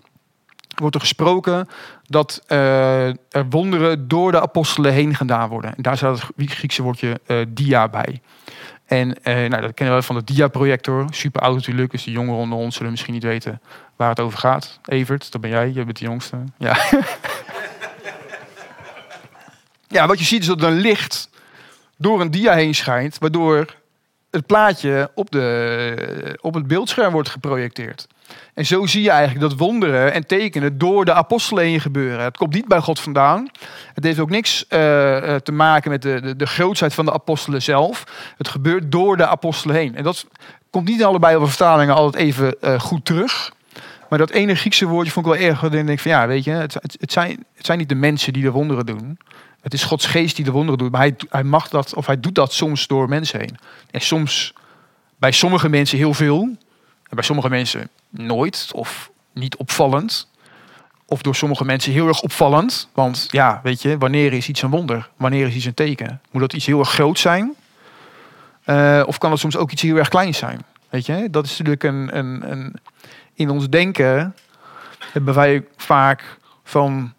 wordt 0.76 0.96
er 0.96 1.02
gesproken 1.02 1.68
dat 2.04 2.44
uh, 2.48 3.08
er 3.08 3.50
wonderen 3.50 4.08
door 4.08 4.32
de 4.32 4.42
apostelen 4.42 4.94
heen 4.94 5.16
gedaan 5.16 5.50
worden. 5.50 5.76
En 5.76 5.84
daar 5.84 5.98
staat 5.98 6.22
het 6.36 6.52
Griekse 6.52 6.84
woordje 6.84 7.20
uh, 7.28 7.46
dia 7.48 7.90
bij. 7.90 8.22
En 8.88 9.18
nou, 9.24 9.62
dat 9.62 9.74
kennen 9.74 9.96
we 9.96 10.02
van 10.02 10.16
de 10.16 10.24
dia-projector. 10.24 11.08
Super 11.10 11.42
oud 11.42 11.56
natuurlijk, 11.56 11.92
dus 11.92 12.04
de 12.04 12.12
jongeren 12.12 12.40
onder 12.40 12.58
ons 12.58 12.76
zullen 12.76 12.92
misschien 12.92 13.14
niet 13.14 13.24
weten 13.24 13.62
waar 13.96 14.10
het 14.10 14.20
over 14.20 14.40
gaat. 14.40 14.80
Evert, 14.86 15.32
dat 15.32 15.42
ben 15.42 15.50
jij, 15.50 15.68
je 15.68 15.84
bent 15.84 15.98
de 15.98 16.06
jongste. 16.06 16.38
Ja. 16.58 16.78
ja, 19.88 20.08
wat 20.08 20.20
je 20.20 20.26
ziet 20.26 20.42
is 20.42 20.48
dat 20.48 20.62
een 20.62 20.80
licht 20.80 21.30
door 21.98 22.22
een 22.22 22.32
dia 22.32 22.54
heen 22.54 22.76
schijnt, 22.76 23.18
waardoor 23.18 23.76
het 24.32 24.46
plaatje 24.46 25.12
op, 25.14 25.32
de, 25.32 26.38
op 26.42 26.54
het 26.54 26.68
beeldscherm 26.68 27.12
wordt 27.12 27.30
geprojecteerd. 27.30 28.08
En 28.58 28.66
zo 28.66 28.86
zie 28.86 29.02
je 29.02 29.10
eigenlijk 29.10 29.50
dat 29.50 29.60
wonderen 29.60 30.14
en 30.14 30.28
tekenen 30.28 30.78
door 30.78 31.06
de 31.06 31.14
apostelen 31.14 31.64
heen 31.64 31.80
gebeuren. 31.80 32.24
Het 32.24 32.38
komt 32.38 32.54
niet 32.54 32.68
bij 32.68 32.80
God 32.80 33.00
vandaan. 33.00 33.50
Het 33.94 34.04
heeft 34.04 34.20
ook 34.20 34.30
niks 34.30 34.64
uh, 34.64 34.70
te 35.36 35.52
maken 35.52 35.92
met 35.92 36.02
de, 36.02 36.22
de, 36.22 36.36
de 36.36 36.90
van 36.90 37.06
de 37.06 37.14
apostelen 37.14 37.62
zelf. 37.62 38.04
Het 38.38 38.48
gebeurt 38.48 38.92
door 38.92 39.18
de 39.18 39.28
apostelen 39.28 39.76
heen. 39.76 39.96
En 39.96 40.04
dat 40.04 40.26
komt 40.70 40.88
niet 40.88 41.04
allebei 41.04 41.36
op 41.36 41.48
vertalingen 41.48 41.96
altijd 41.96 42.24
even 42.24 42.56
uh, 42.62 42.80
goed 42.80 43.06
terug. 43.06 43.52
Maar 44.10 44.20
dat 44.20 44.30
ene 44.30 44.56
Griekse 44.56 44.86
woordje 44.86 45.12
vond 45.12 45.26
ik 45.26 45.32
wel 45.32 45.42
erg. 45.42 45.60
Dan 45.60 45.72
denk 45.72 45.90
ik 45.90 46.00
van 46.00 46.12
ja, 46.12 46.28
weet 46.28 46.44
je, 46.44 46.52
het, 46.52 46.74
het, 46.74 46.98
het, 47.00 47.12
zijn, 47.12 47.46
het 47.56 47.66
zijn 47.66 47.78
niet 47.78 47.90
de 47.90 47.96
mensen 47.96 48.34
die 48.34 48.44
de 48.44 48.52
wonderen 48.52 48.86
doen. 48.86 49.20
Het 49.62 49.74
is 49.74 49.84
Gods 49.84 50.06
geest 50.06 50.36
die 50.36 50.46
de 50.46 50.52
wonderen 50.52 50.78
doet. 50.78 50.92
Maar 50.92 51.02
hij, 51.02 51.16
hij 51.30 51.44
mag 51.44 51.70
dat, 51.70 51.96
of 51.96 52.06
hij 52.06 52.20
doet 52.20 52.36
dat 52.36 52.54
soms 52.54 52.88
door 52.88 53.10
mensen 53.10 53.40
heen. 53.40 53.58
En 53.92 54.02
soms 54.02 54.54
bij 55.20 55.32
sommige 55.32 55.70
mensen 55.70 55.98
heel 55.98 56.14
veel. 56.14 56.58
Bij 57.10 57.24
sommige 57.24 57.50
mensen 57.50 57.90
nooit 58.10 58.70
of 58.74 59.12
niet 59.34 59.56
opvallend. 59.56 60.30
Of 61.06 61.22
door 61.22 61.36
sommige 61.36 61.66
mensen 61.66 61.92
heel 61.92 62.08
erg 62.08 62.22
opvallend. 62.22 62.90
Want 62.94 63.28
ja, 63.32 63.60
weet 63.64 63.82
je, 63.82 63.98
wanneer 63.98 64.34
is 64.34 64.48
iets 64.48 64.62
een 64.62 64.70
wonder? 64.70 65.10
Wanneer 65.18 65.48
is 65.48 65.56
iets 65.56 65.66
een 65.66 65.74
teken? 65.74 66.22
Moet 66.32 66.42
dat 66.42 66.54
iets 66.54 66.66
heel 66.66 66.80
erg 66.80 66.90
groot 66.90 67.20
zijn? 67.20 67.56
Uh, 68.66 69.04
of 69.06 69.18
kan 69.18 69.32
het 69.32 69.40
soms 69.40 69.58
ook 69.58 69.72
iets 69.72 69.82
heel 69.82 69.96
erg 69.96 70.10
kleins 70.10 70.38
zijn? 70.38 70.66
Weet 70.90 71.06
je, 71.06 71.28
dat 71.30 71.46
is 71.46 71.58
natuurlijk 71.58 71.84
een, 71.84 72.18
een, 72.18 72.52
een 72.52 72.76
in 73.34 73.50
ons 73.50 73.70
denken 73.70 74.36
hebben 75.12 75.34
wij 75.34 75.66
vaak 75.76 76.38
van 76.64 77.14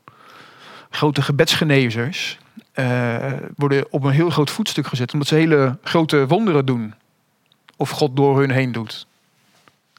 grote 0.90 1.22
gebedsgenezers 1.22 2.38
uh, 2.74 3.16
worden 3.56 3.86
op 3.90 4.04
een 4.04 4.12
heel 4.12 4.30
groot 4.30 4.50
voetstuk 4.50 4.86
gezet, 4.86 5.12
omdat 5.12 5.28
ze 5.28 5.34
hele 5.34 5.78
grote 5.82 6.26
wonderen 6.26 6.66
doen. 6.66 6.94
Of 7.76 7.90
God 7.90 8.16
door 8.16 8.38
hun 8.38 8.50
heen 8.50 8.72
doet. 8.72 9.06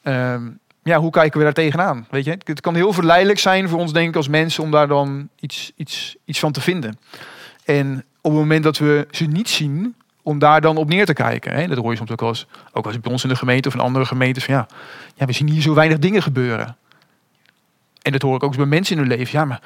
Uh, 0.09 0.35
ja, 0.83 0.99
hoe 0.99 1.11
kijken 1.11 1.37
we 1.37 1.43
daar 1.43 1.53
tegenaan? 1.53 2.07
Weet 2.09 2.25
je, 2.25 2.37
het 2.43 2.61
kan 2.61 2.75
heel 2.75 2.93
verleidelijk 2.93 3.39
zijn 3.39 3.69
voor 3.69 3.79
ons 3.79 3.93
denken 3.93 4.17
als 4.17 4.27
mensen 4.27 4.63
om 4.63 4.71
daar 4.71 4.87
dan 4.87 5.29
iets, 5.39 5.71
iets, 5.75 6.15
iets 6.25 6.39
van 6.39 6.51
te 6.51 6.61
vinden. 6.61 6.99
En 7.65 8.05
op 8.21 8.31
het 8.31 8.39
moment 8.39 8.63
dat 8.63 8.77
we 8.77 9.07
ze 9.11 9.25
niet 9.25 9.49
zien, 9.49 9.95
om 10.23 10.39
daar 10.39 10.61
dan 10.61 10.77
op 10.77 10.89
neer 10.89 11.05
te 11.05 11.13
kijken. 11.13 11.53
Hè? 11.53 11.67
Dat 11.67 11.77
hoor 11.77 11.91
je 11.91 11.97
soms 11.97 12.11
ook 12.11 12.21
als, 12.21 12.47
ook 12.73 12.85
als 12.85 12.99
bij 12.99 13.11
ons 13.11 13.23
in 13.23 13.29
de 13.29 13.35
gemeente 13.35 13.67
of 13.67 13.73
in 13.73 13.79
andere 13.79 14.05
gemeentes. 14.05 14.45
Van 14.45 14.53
ja, 14.53 14.67
ja, 15.15 15.25
we 15.25 15.31
zien 15.31 15.49
hier 15.49 15.61
zo 15.61 15.73
weinig 15.73 15.99
dingen 15.99 16.21
gebeuren. 16.21 16.77
En 18.01 18.11
dat 18.11 18.21
hoor 18.21 18.35
ik 18.35 18.43
ook 18.43 18.55
bij 18.55 18.65
mensen 18.65 18.95
in 18.95 19.01
hun 19.01 19.17
leven. 19.17 19.39
Ja, 19.39 19.45
maar 19.45 19.61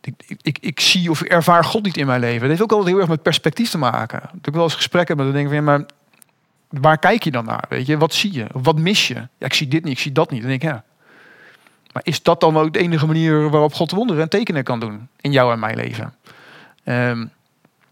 ik, 0.00 0.36
ik, 0.42 0.58
ik, 0.60 0.80
zie 0.80 1.10
of 1.10 1.22
ik 1.22 1.30
ervaar 1.30 1.64
God 1.64 1.84
niet 1.84 1.96
in 1.96 2.06
mijn 2.06 2.20
leven. 2.20 2.40
Dat 2.40 2.48
heeft 2.48 2.62
ook 2.62 2.72
altijd 2.72 2.88
heel 2.90 2.98
erg 2.98 3.08
met 3.08 3.22
perspectief 3.22 3.70
te 3.70 3.78
maken. 3.78 4.20
Dat 4.20 4.46
ik 4.46 4.54
wel 4.54 4.62
eens 4.62 4.74
gesprekken 4.74 5.16
met 5.16 5.24
dan 5.24 5.34
denk 5.34 5.46
ik 5.46 5.54
van 5.54 5.64
ja, 5.64 5.70
maar 5.70 5.86
waar 6.68 6.98
kijk 6.98 7.24
je 7.24 7.30
dan 7.30 7.44
naar? 7.44 7.64
Weet 7.68 7.86
je, 7.86 7.98
wat 7.98 8.14
zie 8.14 8.32
je? 8.32 8.46
Wat 8.52 8.78
mis 8.78 9.08
je? 9.08 9.14
Ja, 9.14 9.46
ik 9.46 9.54
zie 9.54 9.68
dit 9.68 9.84
niet, 9.84 9.92
ik 9.92 9.98
zie 9.98 10.12
dat 10.12 10.30
niet. 10.30 10.42
Denk 10.42 10.62
ik 10.62 10.62
ja. 10.62 10.84
Maar 11.92 12.02
is 12.04 12.22
dat 12.22 12.40
dan 12.40 12.56
ook 12.56 12.72
de 12.72 12.78
enige 12.78 13.06
manier 13.06 13.50
waarop 13.50 13.74
God 13.74 13.90
wonderen 13.90 14.22
en 14.22 14.28
tekenen 14.28 14.64
kan 14.64 14.80
doen 14.80 15.08
in 15.20 15.32
jou 15.32 15.52
en 15.52 15.58
mijn 15.58 15.76
leven? 15.76 16.14
Um, 16.84 17.30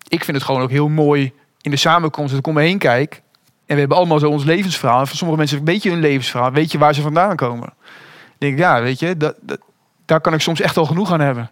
ik 0.09 0.25
vind 0.25 0.37
het 0.37 0.47
gewoon 0.47 0.63
ook 0.63 0.71
heel 0.71 0.89
mooi 0.89 1.33
in 1.61 1.71
de 1.71 1.77
samenkomst 1.77 2.35
ik 2.35 2.47
om 2.47 2.55
me 2.55 2.63
heen 2.63 2.79
kijk. 2.79 3.23
En 3.67 3.75
we 3.75 3.81
hebben 3.81 3.97
allemaal 3.97 4.19
zo 4.19 4.31
ons 4.31 4.45
levensverhaal. 4.45 5.01
En 5.01 5.07
voor 5.07 5.17
sommige 5.17 5.39
mensen 5.39 5.65
weet 5.65 5.83
je 5.83 5.91
hun 5.91 6.01
levensverhaal. 6.01 6.53
Weet 6.53 6.73
je 6.73 6.79
waar 6.79 6.95
ze 6.95 7.03
vandaan 7.03 7.37
komen. 7.37 7.73
Dan 7.77 8.39
denk 8.39 8.53
ik, 8.53 8.59
ja, 8.59 8.83
weet 8.83 8.99
je, 8.99 9.17
dat, 9.17 9.37
dat, 9.41 9.59
daar 10.05 10.21
kan 10.21 10.35
ik 10.35 10.41
soms 10.41 10.61
echt 10.61 10.77
al 10.77 10.85
genoeg 10.85 11.13
aan 11.13 11.21
hebben. 11.21 11.51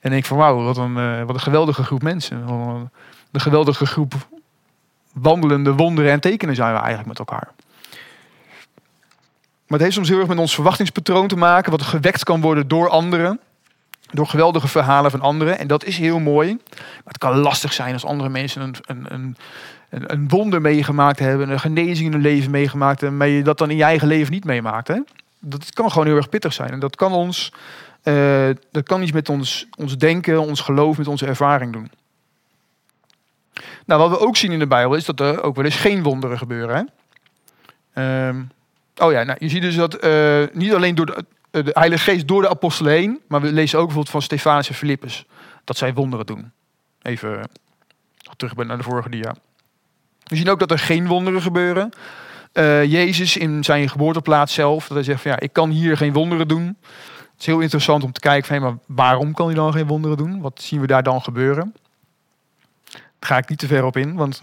En 0.00 0.10
denk 0.10 0.24
van 0.24 0.36
wauw, 0.36 0.62
wat 0.62 0.76
een, 0.76 0.96
uh, 0.96 1.22
wat 1.22 1.34
een 1.34 1.40
geweldige 1.40 1.84
groep 1.84 2.02
mensen. 2.02 2.48
Een 3.32 3.40
geweldige 3.40 3.86
groep 3.86 4.14
wandelende 5.20 5.72
wonderen 5.72 6.10
en 6.10 6.20
tekenen 6.20 6.54
zijn 6.54 6.72
we 6.72 6.78
eigenlijk 6.78 7.08
met 7.08 7.18
elkaar. 7.18 7.48
Maar 9.66 9.78
het 9.78 9.80
heeft 9.80 9.94
soms 9.94 10.08
heel 10.08 10.18
erg 10.18 10.28
met 10.28 10.38
ons 10.38 10.54
verwachtingspatroon 10.54 11.28
te 11.28 11.36
maken, 11.36 11.70
wat 11.70 11.82
gewekt 11.82 12.24
kan 12.24 12.40
worden 12.40 12.68
door 12.68 12.88
anderen. 12.88 13.40
door 14.10 14.26
geweldige 14.26 14.68
verhalen 14.68 15.10
van 15.10 15.20
anderen. 15.20 15.58
En 15.58 15.66
dat 15.66 15.84
is 15.84 15.98
heel 15.98 16.18
mooi. 16.18 16.58
Maar 16.74 17.02
het 17.04 17.18
kan 17.18 17.36
lastig 17.38 17.72
zijn 17.72 17.92
als 17.92 18.04
andere 18.04 18.28
mensen 18.28 18.62
een, 18.62 18.74
een, 18.86 19.06
een, 19.90 20.12
een, 20.12 20.28
wonder 20.28 20.60
meegemaakt 20.60 21.18
hebben, 21.18 21.50
een 21.50 21.60
genezing 21.60 22.06
in 22.06 22.12
hun 22.12 22.22
leven 22.22 22.50
meegemaakt 22.50 23.10
maar 23.10 23.28
je 23.28 23.42
dat 23.42 23.58
dan 23.58 23.70
in 23.70 23.76
je 23.76 23.82
eigen 23.82 24.08
leven 24.08 24.32
niet 24.32 24.44
meemaakt. 24.44 24.88
Hè? 24.88 25.00
Dat 25.40 25.72
kan 25.72 25.90
gewoon 25.90 26.06
heel 26.06 26.16
erg 26.16 26.28
pittig 26.28 26.52
zijn. 26.52 26.70
En 26.70 26.78
dat 26.78 26.96
kan 26.96 27.12
ons, 27.12 27.52
eh, 28.02 28.48
dat 28.70 28.82
kan 28.82 29.02
iets 29.02 29.12
met 29.12 29.28
ons, 29.28 29.66
ons 29.78 29.96
denken, 29.96 30.40
ons 30.40 30.60
geloof, 30.60 30.98
met 30.98 31.08
onze 31.08 31.26
ervaring 31.26 31.72
doen. 31.72 31.90
Nou, 33.86 34.00
wat 34.00 34.10
we 34.10 34.26
ook 34.26 34.36
zien 34.36 34.52
in 34.52 34.58
de 34.58 34.66
Bijbel 34.66 34.96
is 34.96 35.04
dat 35.04 35.20
er 35.20 35.42
ook 35.42 35.56
wel 35.56 35.64
eens 35.64 35.76
geen 35.76 36.02
wonderen 36.02 36.38
gebeuren. 36.38 36.76
Hè? 36.76 36.82
Ehm, 38.02 38.42
oh 38.96 39.12
ja, 39.12 39.22
nou, 39.22 39.38
je 39.40 39.48
ziet 39.48 39.62
dus 39.62 39.76
dat 39.76 39.94
eh, 39.94 40.42
niet 40.52 40.74
alleen 40.74 40.94
door 40.94 41.06
de, 41.06 41.24
eh, 41.50 41.64
de 41.64 41.70
Heilige 41.72 42.10
Geest 42.10 42.28
door 42.28 42.42
de 42.42 42.48
apostelen 42.48 42.92
heen, 42.92 43.20
maar 43.28 43.40
we 43.40 43.52
lezen 43.52 43.78
ook 43.78 43.84
bijvoorbeeld 43.84 44.14
van 44.14 44.22
Stefanus 44.22 44.68
en 44.68 44.74
Filippus 44.74 45.24
dat 45.64 45.76
zij 45.76 45.94
wonderen 45.94 46.26
doen. 46.26 46.52
Even 47.02 47.48
terug 48.36 48.56
naar 48.56 48.76
de 48.76 48.82
vorige 48.82 49.08
dia. 49.08 49.34
We 50.24 50.36
zien 50.36 50.48
ook 50.48 50.58
dat 50.58 50.70
er 50.70 50.78
geen 50.78 51.06
wonderen 51.06 51.42
gebeuren. 51.42 51.90
Jezus 52.88 53.36
in 53.36 53.64
zijn 53.64 53.88
geboorteplaats 53.88 54.54
zelf, 54.54 54.86
dat 54.86 54.96
hij 54.96 55.06
zegt 55.06 55.22
van 55.22 55.30
ja, 55.30 55.40
ik 55.40 55.52
kan 55.52 55.70
hier 55.70 55.96
geen 55.96 56.12
wonderen 56.12 56.48
doen. 56.48 56.76
Het 57.36 57.40
is 57.40 57.46
heel 57.46 57.60
interessant 57.60 58.04
om 58.04 58.12
te 58.12 58.20
kijken 58.20 58.46
van, 58.46 58.60
maar 58.60 58.78
waarom 58.86 59.34
kan 59.34 59.46
hij 59.46 59.54
dan 59.54 59.72
geen 59.72 59.86
wonderen 59.86 60.16
doen? 60.16 60.40
Wat 60.40 60.62
zien 60.62 60.80
we 60.80 60.86
daar 60.86 61.02
dan 61.02 61.22
gebeuren? 61.22 61.74
Ga 63.26 63.36
ik 63.36 63.48
niet 63.48 63.58
te 63.58 63.66
ver 63.66 63.84
op 63.84 63.96
in, 63.96 64.14
want 64.14 64.42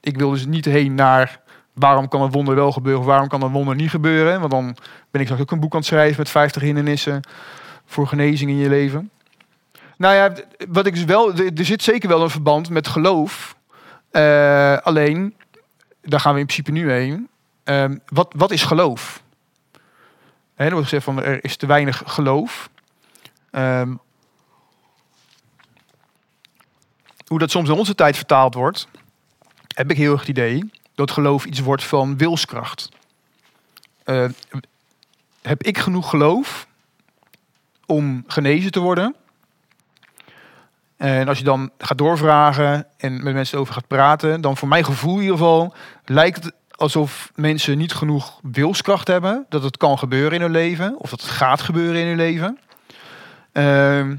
ik 0.00 0.18
wil 0.18 0.30
dus 0.30 0.46
niet 0.46 0.64
heen 0.64 0.94
naar 0.94 1.40
waarom 1.72 2.08
kan 2.08 2.22
een 2.22 2.30
wonder 2.30 2.54
wel 2.54 2.72
gebeuren 2.72 3.00
of 3.00 3.06
waarom 3.06 3.28
kan 3.28 3.42
een 3.42 3.52
wonder 3.52 3.74
niet 3.74 3.90
gebeuren. 3.90 4.40
Want 4.40 4.52
dan 4.52 4.76
ben 5.10 5.20
ik 5.20 5.26
straks 5.26 5.42
ook 5.42 5.50
een 5.50 5.60
boek 5.60 5.72
aan 5.72 5.78
het 5.78 5.88
schrijven 5.88 6.18
met 6.18 6.30
50 6.30 6.62
hindernissen 6.62 7.20
voor 7.86 8.06
genezing 8.06 8.50
in 8.50 8.56
je 8.56 8.68
leven. 8.68 9.10
Nou 9.96 10.14
ja, 10.14 10.32
wat 10.68 10.86
ik 10.86 10.94
dus 10.94 11.04
wel, 11.04 11.34
er 11.34 11.64
zit 11.64 11.82
zeker 11.82 12.08
wel 12.08 12.22
een 12.22 12.30
verband 12.30 12.70
met 12.70 12.88
geloof. 12.88 13.56
Uh, 14.12 14.76
alleen, 14.76 15.34
daar 16.00 16.20
gaan 16.20 16.34
we 16.34 16.40
in 16.40 16.46
principe 16.46 16.70
nu 16.70 16.90
heen. 16.90 17.28
Uh, 17.64 17.84
wat, 18.06 18.32
wat 18.36 18.50
is 18.50 18.62
geloof? 18.62 19.22
He, 20.54 20.64
er 20.64 20.72
wordt 20.72 20.94
van 20.96 21.22
er 21.22 21.44
is 21.44 21.56
te 21.56 21.66
weinig 21.66 22.02
geloof. 22.06 22.70
Um, 23.50 24.00
hoe 27.32 27.40
dat 27.40 27.50
soms 27.50 27.68
in 27.68 27.74
onze 27.74 27.94
tijd 27.94 28.16
vertaald 28.16 28.54
wordt, 28.54 28.88
heb 29.74 29.90
ik 29.90 29.96
heel 29.96 30.12
erg 30.12 30.20
het 30.20 30.28
idee 30.28 30.70
dat 30.94 31.10
geloof 31.10 31.44
iets 31.44 31.60
wordt 31.60 31.84
van 31.84 32.16
wilskracht. 32.16 32.88
Uh, 34.04 34.28
heb 35.42 35.62
ik 35.62 35.78
genoeg 35.78 36.10
geloof 36.10 36.66
om 37.86 38.24
genezen 38.26 38.70
te 38.70 38.80
worden? 38.80 39.14
En 40.96 41.28
als 41.28 41.38
je 41.38 41.44
dan 41.44 41.70
gaat 41.78 41.98
doorvragen 41.98 42.86
en 42.96 43.22
met 43.22 43.34
mensen 43.34 43.58
over 43.58 43.74
gaat 43.74 43.86
praten, 43.86 44.40
dan 44.40 44.56
voor 44.56 44.68
mijn 44.68 44.84
gevoel 44.84 45.14
in 45.14 45.20
ieder 45.20 45.36
geval 45.36 45.74
lijkt 46.04 46.44
het 46.44 46.54
alsof 46.70 47.32
mensen 47.34 47.78
niet 47.78 47.92
genoeg 47.92 48.40
wilskracht 48.42 49.08
hebben 49.08 49.46
dat 49.48 49.62
het 49.62 49.76
kan 49.76 49.98
gebeuren 49.98 50.32
in 50.32 50.40
hun 50.40 50.50
leven 50.50 50.98
of 50.98 51.10
dat 51.10 51.20
het 51.20 51.30
gaat 51.30 51.60
gebeuren 51.60 52.00
in 52.00 52.06
hun 52.06 52.16
leven. 52.16 52.58
Uh, 53.52 54.16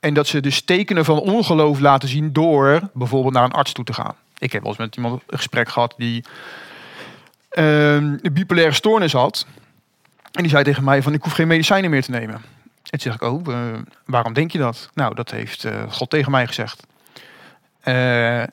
en 0.00 0.14
dat 0.14 0.26
ze 0.26 0.40
dus 0.40 0.62
tekenen 0.62 1.04
van 1.04 1.18
ongeloof 1.18 1.80
laten 1.80 2.08
zien 2.08 2.32
door 2.32 2.80
bijvoorbeeld 2.92 3.34
naar 3.34 3.44
een 3.44 3.52
arts 3.52 3.72
toe 3.72 3.84
te 3.84 3.92
gaan. 3.92 4.14
Ik 4.38 4.52
heb 4.52 4.62
wel 4.62 4.70
eens 4.70 4.80
met 4.80 4.96
iemand 4.96 5.22
een 5.26 5.38
gesprek 5.38 5.68
gehad 5.68 5.94
die 5.96 6.24
uh, 7.52 7.94
een 7.94 8.20
bipolaire 8.32 8.74
stoornis 8.74 9.12
had. 9.12 9.46
En 10.32 10.42
die 10.42 10.50
zei 10.50 10.64
tegen 10.64 10.84
mij 10.84 11.02
van 11.02 11.12
ik 11.12 11.22
hoef 11.22 11.32
geen 11.32 11.48
medicijnen 11.48 11.90
meer 11.90 12.02
te 12.02 12.10
nemen. 12.10 12.34
En 12.34 12.98
toen 12.98 13.00
zeg 13.00 13.14
ik, 13.14 13.22
oh, 13.22 13.46
uh, 13.48 13.56
waarom 14.04 14.32
denk 14.32 14.50
je 14.50 14.58
dat? 14.58 14.90
Nou, 14.94 15.14
dat 15.14 15.30
heeft 15.30 15.64
uh, 15.64 15.82
God 15.88 16.10
tegen 16.10 16.30
mij 16.30 16.46
gezegd. 16.46 16.86
Uh, 17.84 17.94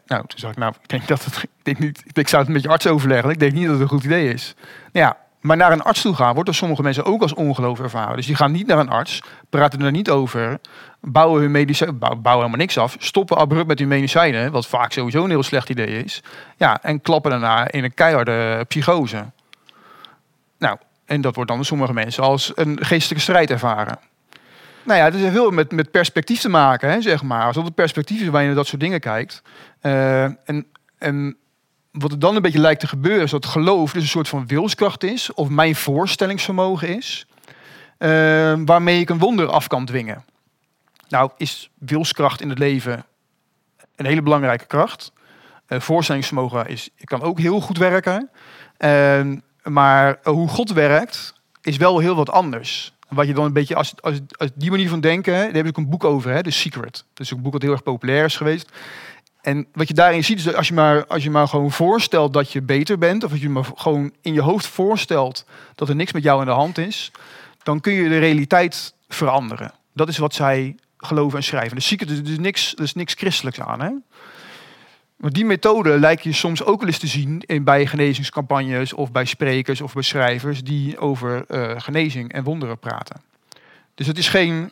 nou, 0.05 0.27
toen 0.27 0.39
zei 0.39 0.51
ik, 0.51 0.57
nou, 0.57 0.73
ik 0.81 0.89
denk 0.89 1.07
dat 1.07 1.25
het, 1.25 1.37
ik 1.43 1.49
denk 1.63 1.79
niet, 1.79 2.03
ik 2.13 2.27
zou 2.27 2.43
het 2.43 2.51
met 2.51 2.61
je 2.61 2.69
arts 2.69 2.87
overleggen. 2.87 3.29
Ik 3.29 3.39
denk 3.39 3.53
niet 3.53 3.63
dat 3.63 3.73
het 3.73 3.81
een 3.81 3.87
goed 3.87 4.03
idee 4.03 4.33
is. 4.33 4.55
Nou 4.91 5.05
ja, 5.05 5.17
maar 5.47 5.57
naar 5.57 5.71
een 5.71 5.81
arts 5.81 6.01
toe 6.01 6.15
gaan 6.15 6.33
wordt 6.33 6.45
door 6.45 6.55
sommige 6.55 6.81
mensen 6.81 7.05
ook 7.05 7.21
als 7.21 7.33
ongeloof 7.33 7.79
ervaren. 7.79 8.15
Dus 8.15 8.25
die 8.25 8.35
gaan 8.35 8.51
niet 8.51 8.67
naar 8.67 8.77
een 8.77 8.89
arts, 8.89 9.21
praten 9.49 9.81
er 9.81 9.91
niet 9.91 10.09
over, 10.09 10.59
bouwen 11.01 11.41
hun 11.41 11.51
medicijnen, 11.51 11.99
bouwen 11.99 12.21
helemaal 12.23 12.57
niks 12.57 12.77
af, 12.77 12.95
stoppen 12.99 13.37
abrupt 13.37 13.67
met 13.67 13.79
hun 13.79 13.87
medicijnen, 13.87 14.51
wat 14.51 14.67
vaak 14.67 14.91
sowieso 14.91 15.23
een 15.23 15.29
heel 15.29 15.43
slecht 15.43 15.69
idee 15.69 16.03
is. 16.03 16.23
Ja, 16.57 16.83
en 16.83 17.01
klappen 17.01 17.31
daarna 17.31 17.71
in 17.71 17.83
een 17.83 17.93
keiharde 17.93 18.65
psychose. 18.67 19.25
Nou, 20.57 20.77
en 21.05 21.21
dat 21.21 21.35
wordt 21.35 21.49
dan 21.49 21.59
door 21.59 21.67
sommige 21.67 21.93
mensen 21.93 22.23
als 22.23 22.51
een 22.55 22.77
geestelijke 22.85 23.23
strijd 23.23 23.49
ervaren. 23.49 23.99
Nou 24.83 24.99
ja, 24.99 25.05
het 25.05 25.13
heeft 25.13 25.31
veel 25.31 25.51
met, 25.51 25.71
met 25.71 25.91
perspectief 25.91 26.39
te 26.39 26.49
maken, 26.49 26.89
hè, 26.89 27.01
zeg 27.01 27.23
maar. 27.23 27.45
Als 27.45 27.55
het 27.55 27.75
perspectief 27.75 28.21
is 28.21 28.27
waar 28.27 28.43
je 28.43 28.53
dat 28.53 28.67
soort 28.67 28.81
dingen 28.81 28.99
kijkt. 28.99 29.41
Uh, 29.81 30.23
en, 30.23 30.65
en 30.97 31.37
wat 31.99 32.11
er 32.11 32.19
dan 32.19 32.35
een 32.35 32.41
beetje 32.41 32.59
lijkt 32.59 32.79
te 32.79 32.87
gebeuren, 32.87 33.23
is 33.23 33.31
dat 33.31 33.45
geloof 33.45 33.91
dus 33.91 34.01
een 34.01 34.07
soort 34.09 34.27
van 34.27 34.47
wilskracht 34.47 35.03
is, 35.03 35.33
of 35.33 35.49
mijn 35.49 35.75
voorstellingsvermogen 35.75 36.97
is, 36.97 37.27
uh, 37.99 38.09
waarmee 38.65 38.99
ik 38.99 39.09
een 39.09 39.19
wonder 39.19 39.47
af 39.47 39.67
kan 39.67 39.85
dwingen. 39.85 40.25
Nou, 41.09 41.31
is 41.37 41.69
wilskracht 41.77 42.41
in 42.41 42.49
het 42.49 42.59
leven 42.59 43.05
een 43.95 44.05
hele 44.05 44.21
belangrijke 44.21 44.65
kracht. 44.65 45.11
Uh, 45.67 45.79
voorstellingsvermogen 45.79 46.67
is, 46.67 46.89
kan 47.03 47.21
ook 47.21 47.39
heel 47.39 47.61
goed 47.61 47.77
werken. 47.77 48.29
Uh, 48.79 49.21
maar 49.63 50.19
hoe 50.23 50.47
God 50.47 50.71
werkt, 50.71 51.33
is 51.61 51.77
wel 51.77 51.99
heel 51.99 52.15
wat 52.15 52.29
anders. 52.29 52.95
Wat 53.09 53.27
je 53.27 53.33
dan 53.33 53.45
een 53.45 53.53
beetje, 53.53 53.75
als, 53.75 53.93
als, 54.01 54.19
als 54.37 54.49
die 54.55 54.69
manier 54.69 54.89
van 54.89 54.99
denken, 54.99 55.33
daar 55.33 55.53
heb 55.53 55.65
ik 55.65 55.77
een 55.77 55.89
boek 55.89 56.03
over, 56.03 56.31
hè, 56.31 56.43
The 56.43 56.51
Secret. 56.51 57.05
Dat 57.13 57.25
is 57.25 57.31
een 57.31 57.41
boek 57.41 57.51
dat 57.51 57.61
heel 57.61 57.71
erg 57.71 57.83
populair 57.83 58.25
is 58.25 58.35
geweest. 58.35 58.71
En 59.41 59.67
wat 59.73 59.87
je 59.87 59.93
daarin 59.93 60.23
ziet, 60.23 60.37
is 60.37 60.43
dat 60.43 60.55
als 60.55 60.67
je, 60.67 60.73
maar, 60.73 61.07
als 61.07 61.23
je 61.23 61.29
maar 61.29 61.47
gewoon 61.47 61.71
voorstelt 61.71 62.33
dat 62.33 62.51
je 62.51 62.61
beter 62.61 62.97
bent, 62.97 63.23
of 63.23 63.31
als 63.31 63.39
je 63.39 63.49
maar 63.49 63.65
gewoon 63.75 64.13
in 64.21 64.33
je 64.33 64.41
hoofd 64.41 64.67
voorstelt 64.67 65.45
dat 65.75 65.89
er 65.89 65.95
niks 65.95 66.11
met 66.11 66.23
jou 66.23 66.39
aan 66.39 66.45
de 66.45 66.51
hand 66.51 66.77
is, 66.77 67.11
dan 67.63 67.79
kun 67.79 67.93
je 67.93 68.09
de 68.09 68.19
realiteit 68.19 68.93
veranderen. 69.07 69.73
Dat 69.93 70.07
is 70.07 70.17
wat 70.17 70.33
zij 70.33 70.75
geloven 70.97 71.37
en 71.37 71.43
schrijven. 71.43 71.75
De 71.75 71.81
secret 71.81 72.09
is 72.09 72.23
dus 72.23 72.37
niks, 72.37 72.73
er 72.75 72.83
is 72.83 72.93
niks 72.93 73.13
christelijks 73.13 73.59
aan. 73.59 73.81
Hè? 73.81 73.89
Maar 75.15 75.31
die 75.31 75.45
methode 75.45 75.99
lijkt 75.99 76.23
je 76.23 76.33
soms 76.33 76.63
ook 76.63 76.79
wel 76.79 76.87
eens 76.87 76.99
te 76.99 77.07
zien 77.07 77.41
in, 77.45 77.63
bij 77.63 77.85
genezingscampagnes 77.85 78.93
of 78.93 79.11
bij 79.11 79.25
sprekers 79.25 79.81
of 79.81 79.93
bij 79.93 80.03
schrijvers 80.03 80.63
die 80.63 80.99
over 80.99 81.45
uh, 81.47 81.71
genezing 81.77 82.33
en 82.33 82.43
wonderen 82.43 82.79
praten. 82.79 83.21
Dus 83.95 84.07
het 84.07 84.17
is 84.17 84.29
geen. 84.29 84.71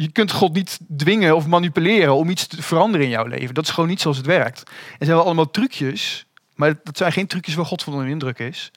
Je 0.00 0.12
kunt 0.12 0.32
God 0.32 0.52
niet 0.52 0.78
dwingen 0.96 1.36
of 1.36 1.46
manipuleren 1.46 2.14
om 2.14 2.30
iets 2.30 2.46
te 2.46 2.62
veranderen 2.62 3.06
in 3.06 3.12
jouw 3.12 3.26
leven. 3.26 3.54
Dat 3.54 3.64
is 3.64 3.70
gewoon 3.70 3.88
niet 3.88 4.00
zoals 4.00 4.16
het 4.16 4.26
werkt. 4.26 4.62
En 4.98 5.06
zijn 5.06 5.16
wel 5.16 5.24
allemaal 5.24 5.50
trucjes, 5.50 6.26
maar 6.54 6.74
dat 6.82 6.96
zijn 6.96 7.12
geen 7.12 7.26
trucjes 7.26 7.54
waar 7.54 7.66
God 7.66 7.82
van 7.82 7.92
onder 7.92 8.08
indruk 8.08 8.38
is. 8.38 8.70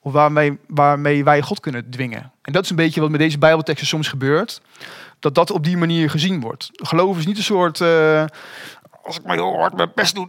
Of 0.00 0.12
waarmee, 0.12 0.58
waarmee 0.66 1.24
wij 1.24 1.42
God 1.42 1.60
kunnen 1.60 1.90
dwingen. 1.90 2.32
En 2.42 2.52
dat 2.52 2.64
is 2.64 2.70
een 2.70 2.76
beetje 2.76 3.00
wat 3.00 3.10
met 3.10 3.20
deze 3.20 3.38
Bijbelteksten 3.38 3.86
soms 3.86 4.08
gebeurt 4.08 4.60
dat 5.18 5.34
dat 5.34 5.50
op 5.50 5.64
die 5.64 5.76
manier 5.76 6.10
gezien 6.10 6.40
wordt. 6.40 6.68
Geloof 6.72 7.18
is 7.18 7.26
niet 7.26 7.36
een 7.36 7.42
soort, 7.42 7.80
uh, 7.80 8.24
als 9.02 9.16
ik 9.16 9.24
maar 9.24 9.36
heel 9.36 9.56
hard 9.58 9.76
mijn 9.76 9.92
best 9.94 10.14
doe, 10.14 10.26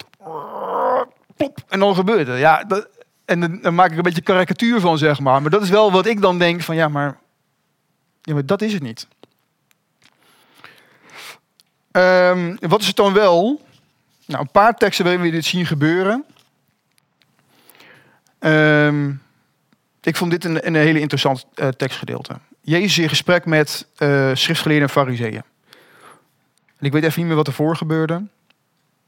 pop, 1.35 1.63
en 1.67 1.79
dan 1.79 1.95
gebeurt 1.95 2.27
het. 2.27 2.37
Ja, 2.37 2.65
en 3.25 3.39
dan, 3.39 3.61
dan, 3.61 3.75
maak 3.75 3.91
ik 3.91 3.97
een 3.97 4.03
beetje 4.03 4.21
karikatuur 4.21 4.79
van, 4.79 4.97
zeg 4.97 5.19
maar. 5.19 5.41
Maar 5.41 5.51
dat 5.51 5.61
is 5.61 5.69
wel 5.69 5.91
wat 5.91 6.05
ik 6.05 6.21
dan 6.21 6.39
denk 6.39 6.61
van, 6.61 6.75
ja, 6.75 6.87
maar, 6.87 7.17
ja, 8.21 8.33
maar 8.33 8.45
dat 8.45 8.61
is 8.61 8.73
het 8.73 8.81
niet. 8.81 9.07
Um, 11.95 12.57
wat 12.59 12.81
is 12.81 12.87
het 12.87 12.95
dan 12.95 13.13
wel? 13.13 13.61
Nou, 14.25 14.41
een 14.41 14.51
paar 14.51 14.77
teksten 14.77 15.05
waarin 15.05 15.23
we 15.23 15.29
dit 15.29 15.45
zien 15.45 15.65
gebeuren. 15.65 16.25
Um, 18.39 19.21
ik 20.01 20.15
vond 20.15 20.31
dit 20.31 20.45
een, 20.45 20.67
een 20.67 20.75
hele 20.75 20.99
interessant 20.99 21.45
uh, 21.55 21.67
tekstgedeelte. 21.67 22.39
Jezus 22.61 22.97
in 22.97 23.09
gesprek 23.09 23.45
met 23.45 23.87
uh, 23.97 24.31
schriftgeleerden 24.33 24.87
en 24.87 24.93
fariseeën. 24.93 25.43
Ik 26.79 26.91
weet 26.91 27.03
even 27.03 27.19
niet 27.19 27.27
meer 27.27 27.35
wat 27.35 27.47
ervoor 27.47 27.75
gebeurde. 27.75 28.13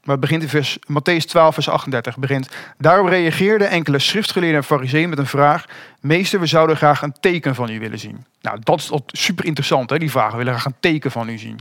Maar 0.02 0.16
het 0.16 0.20
begint 0.20 0.42
in 0.42 0.48
vers, 0.48 0.78
Matthäus 0.78 1.24
12, 1.26 1.54
vers 1.54 1.68
38. 1.68 2.18
Begint, 2.18 2.48
Daarop 2.78 3.08
reageerden 3.08 3.70
enkele 3.70 3.98
schriftgeleerden 3.98 4.58
en 4.58 4.64
fariseeën 4.64 5.08
met 5.08 5.18
een 5.18 5.26
vraag. 5.26 5.64
Meester, 6.00 6.40
we 6.40 6.46
zouden 6.46 6.76
graag 6.76 7.02
een 7.02 7.16
teken 7.20 7.54
van 7.54 7.70
u 7.70 7.78
willen 7.78 7.98
zien. 7.98 8.24
Nou, 8.40 8.58
dat 8.62 8.78
is 8.78 8.90
super 9.06 9.44
interessant, 9.44 9.90
hè, 9.90 9.98
die 9.98 10.10
vraag. 10.10 10.30
We 10.30 10.36
willen 10.36 10.52
graag 10.52 10.64
een 10.64 10.80
teken 10.80 11.10
van 11.10 11.28
u 11.28 11.38
zien. 11.38 11.58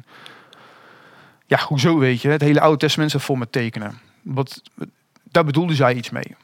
Ja, 1.47 1.59
hoezo 1.67 1.97
weet 1.97 2.21
je? 2.21 2.29
Het 2.29 2.41
hele 2.41 2.61
Oude 2.61 2.77
Testament 2.77 3.09
staat 3.09 3.23
vol 3.23 3.35
met 3.35 3.51
tekenen. 3.51 3.99
Wat, 4.21 4.61
daar 5.23 5.45
bedoelde 5.45 5.75
zij 5.75 5.93
iets 5.93 6.09
mee. 6.09 6.35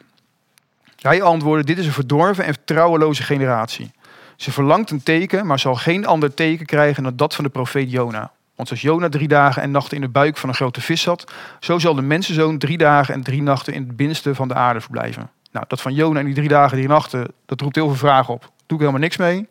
Hij 0.95 1.21
antwoordde, 1.21 1.65
dit 1.65 1.77
is 1.77 1.85
een 1.85 1.91
verdorven 1.91 2.45
en 2.45 2.55
trouweloze 2.65 3.23
generatie. 3.23 3.91
Ze 4.35 4.51
verlangt 4.51 4.91
een 4.91 5.03
teken, 5.03 5.45
maar 5.45 5.59
zal 5.59 5.75
geen 5.75 6.05
ander 6.05 6.33
teken 6.33 6.65
krijgen 6.65 7.03
dan 7.03 7.15
dat 7.15 7.35
van 7.35 7.43
de 7.43 7.49
profeet 7.49 7.91
Jona. 7.91 8.31
Want 8.55 8.67
zoals 8.67 8.83
Jona 8.83 9.09
drie 9.09 9.27
dagen 9.27 9.61
en 9.61 9.71
nachten 9.71 9.95
in 9.95 10.01
de 10.01 10.09
buik 10.09 10.37
van 10.37 10.49
een 10.49 10.55
grote 10.55 10.81
vis 10.81 11.01
zat, 11.01 11.31
zo 11.59 11.79
zal 11.79 11.95
de 11.95 12.01
mensenzoon 12.01 12.57
drie 12.57 12.77
dagen 12.77 13.13
en 13.13 13.23
drie 13.23 13.41
nachten 13.41 13.73
in 13.73 13.81
het 13.81 13.95
binnenste 13.95 14.35
van 14.35 14.47
de 14.47 14.53
aarde 14.53 14.81
verblijven. 14.81 15.29
Nou, 15.51 15.65
dat 15.67 15.81
van 15.81 15.93
Jona 15.93 16.19
en 16.19 16.25
die 16.25 16.35
drie 16.35 16.47
dagen, 16.47 16.77
drie 16.77 16.87
nachten, 16.87 17.27
dat 17.45 17.61
roept 17.61 17.75
heel 17.75 17.87
veel 17.87 17.95
vragen 17.95 18.33
op. 18.33 18.41
Doe 18.41 18.77
ik 18.77 18.79
helemaal 18.79 18.99
niks 18.99 19.17
mee. 19.17 19.47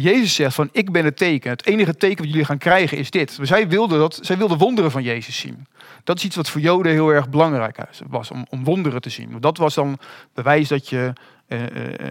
Jezus 0.00 0.34
zegt 0.34 0.54
van, 0.54 0.68
ik 0.72 0.92
ben 0.92 1.04
het 1.04 1.16
teken. 1.16 1.50
Het 1.50 1.66
enige 1.66 1.96
teken 1.96 2.16
wat 2.16 2.30
jullie 2.30 2.44
gaan 2.44 2.58
krijgen 2.58 2.98
is 2.98 3.10
dit. 3.10 3.38
Zij 3.42 3.68
wilden, 3.68 3.98
dat, 3.98 4.18
zij 4.22 4.36
wilden 4.36 4.58
wonderen 4.58 4.90
van 4.90 5.02
Jezus 5.02 5.38
zien. 5.38 5.66
Dat 6.04 6.16
is 6.16 6.24
iets 6.24 6.36
wat 6.36 6.50
voor 6.50 6.60
Joden 6.60 6.92
heel 6.92 7.08
erg 7.08 7.28
belangrijk 7.28 7.76
was, 8.08 8.30
om, 8.30 8.46
om 8.48 8.64
wonderen 8.64 9.00
te 9.00 9.10
zien. 9.10 9.36
Dat 9.40 9.56
was 9.56 9.74
dan 9.74 9.98
bewijs 10.34 10.68
dat 10.68 10.88
je 10.88 11.12
uh, 11.48 11.60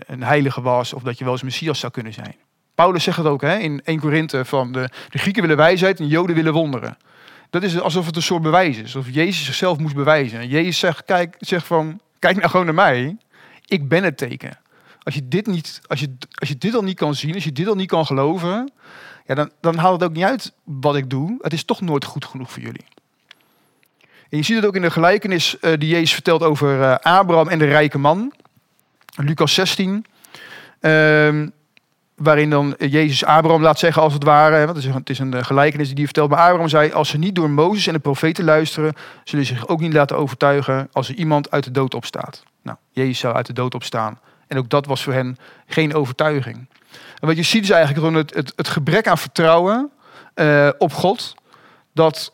een 0.06 0.24
heilige 0.24 0.62
was 0.62 0.94
of 0.94 1.02
dat 1.04 1.18
je 1.18 1.24
wel 1.24 1.34
eens 1.34 1.44
Messias 1.44 1.80
zou 1.80 1.92
kunnen 1.92 2.14
zijn. 2.14 2.36
Paulus 2.76 3.04
zegt 3.04 3.18
het 3.18 3.26
ook 3.26 3.42
hè, 3.42 3.58
in 3.58 3.82
1 3.84 4.00
Korinthe 4.00 4.46
van 4.46 4.72
de, 4.72 4.90
de 5.10 5.18
Grieken 5.18 5.42
willen 5.42 5.58
wijsheid 5.58 6.00
en 6.00 6.06
de 6.06 6.12
Joden 6.12 6.36
willen 6.36 6.54
wonderen. 6.54 6.98
Dat 7.50 7.64
is 7.64 7.80
alsof 7.80 8.06
het 8.06 8.16
een 8.16 8.22
soort 8.22 8.42
bewijs 8.42 8.78
is. 8.78 8.84
Alsof 8.84 9.14
Jezus 9.14 9.46
zichzelf 9.46 9.78
moest 9.78 9.96
bewijzen. 9.96 10.40
En 10.40 10.48
Jezus 10.48 10.80
zegt, 10.80 11.06
kijk, 11.06 11.36
zegt 11.40 11.66
van, 11.66 12.00
kijk 12.20 12.36
nou 12.36 12.50
gewoon 12.50 12.66
naar 12.66 12.76
mij. 12.76 13.18
Ik 13.66 13.88
ben 13.88 14.04
het 14.04 14.18
teken. 14.18 14.58
Als 15.10 15.18
je 15.18 15.28
dit, 15.28 15.48
niet, 15.48 15.82
als 15.88 16.00
je, 16.00 16.16
als 16.36 16.50
je 16.50 16.58
dit 16.58 16.76
al 16.76 16.84
niet 16.84 16.98
kan 16.98 17.16
zien, 17.16 17.34
als 17.34 17.44
je 17.44 17.52
dit 17.52 17.68
al 17.68 17.76
niet 17.76 17.88
kan 17.88 18.06
geloven, 18.06 18.72
ja, 19.26 19.36
dan, 19.36 19.52
dan 19.62 19.78
haalt 19.78 20.02
het 20.02 20.10
ook 20.10 20.16
niet 20.16 20.26
uit 20.26 20.54
wat 20.64 20.96
ik 20.96 21.10
doe. 21.10 21.38
Het 21.42 21.54
is 21.54 21.64
toch 21.64 21.82
nooit 21.82 22.06
goed 22.06 22.26
genoeg 22.26 22.52
voor 22.52 22.62
jullie. 22.62 22.86
En 24.02 24.38
je 24.38 24.44
ziet 24.44 24.56
het 24.56 24.66
ook 24.66 24.76
in 24.76 24.82
de 24.82 24.92
gelijkenis 24.92 25.58
uh, 25.62 25.74
die 25.78 25.90
Jezus 25.90 26.14
vertelt 26.14 26.44
over 26.44 26.80
uh, 26.80 26.96
Abraham 27.02 27.48
en 27.48 27.60
de 27.60 27.66
rijke 27.66 27.98
man. 27.98 28.34
Lucas 29.16 29.54
16. 29.54 30.06
Uh, 30.82 31.48
waarin 32.16 32.50
dan 32.50 32.76
Jezus 32.78 33.26
Abraham 33.26 33.62
laat 33.62 33.80
zeggen 33.80 34.02
als 34.02 34.14
het 34.14 34.24
ware. 34.24 34.66
Want 34.66 34.84
het 34.84 35.10
is 35.10 35.20
een 35.20 35.46
gelijkenis 35.46 35.88
die 35.88 35.96
hij 35.96 36.06
vertelt. 36.06 36.30
Maar 36.30 36.40
Abraham 36.40 36.68
zei, 36.68 36.92
als 36.92 37.10
ze 37.10 37.18
niet 37.18 37.36
door 37.36 37.50
Mozes 37.50 37.88
en 37.88 37.94
de 37.94 38.00
profeten 38.00 38.44
luisteren... 38.44 38.94
zullen 39.24 39.46
ze 39.46 39.54
zich 39.54 39.68
ook 39.68 39.80
niet 39.80 39.94
laten 39.94 40.18
overtuigen 40.18 40.90
als 40.92 41.10
er 41.10 41.16
iemand 41.16 41.52
uit 41.52 41.64
de 41.64 41.72
dood 41.72 41.94
opstaat. 41.94 42.44
Nou, 42.62 42.78
Jezus 42.92 43.20
zou 43.20 43.36
uit 43.36 43.46
de 43.46 43.54
dood 43.54 43.76
opstaan. 43.76 44.20
En 44.50 44.58
ook 44.58 44.70
dat 44.70 44.86
was 44.86 45.04
voor 45.04 45.14
hen 45.14 45.38
geen 45.68 45.94
overtuiging. 45.94 46.68
En 47.20 47.28
wat 47.28 47.36
je 47.36 47.44
ziet 47.44 47.64
is 47.64 47.70
eigenlijk 47.70 48.06
gewoon 48.06 48.22
het, 48.22 48.34
het, 48.34 48.54
het 48.56 48.68
gebrek 48.68 49.08
aan 49.08 49.18
vertrouwen 49.18 49.92
uh, 50.36 50.70
op 50.78 50.94
God. 50.94 51.36
Dat 51.94 52.30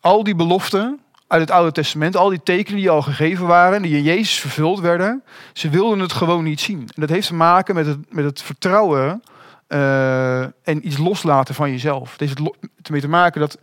al 0.00 0.24
die 0.24 0.34
beloften 0.34 1.00
uit 1.26 1.40
het 1.40 1.50
Oude 1.50 1.72
Testament, 1.72 2.16
al 2.16 2.28
die 2.28 2.42
tekenen 2.42 2.80
die 2.80 2.90
al 2.90 3.02
gegeven 3.02 3.46
waren, 3.46 3.82
die 3.82 3.96
in 3.96 4.02
Jezus 4.02 4.40
vervuld 4.40 4.80
werden, 4.80 5.22
ze 5.52 5.68
wilden 5.68 5.98
het 5.98 6.12
gewoon 6.12 6.44
niet 6.44 6.60
zien. 6.60 6.80
En 6.80 7.00
dat 7.00 7.08
heeft 7.08 7.26
te 7.26 7.34
maken 7.34 7.74
met 7.74 7.86
het, 7.86 7.98
met 8.14 8.24
het 8.24 8.42
vertrouwen 8.42 9.22
uh, 9.68 10.40
en 10.42 10.86
iets 10.86 10.98
loslaten 10.98 11.54
van 11.54 11.70
jezelf. 11.70 12.10
Het 12.10 12.20
heeft 12.20 12.40
ermee 12.82 13.00
te 13.00 13.08
maken 13.08 13.40
dat 13.40 13.58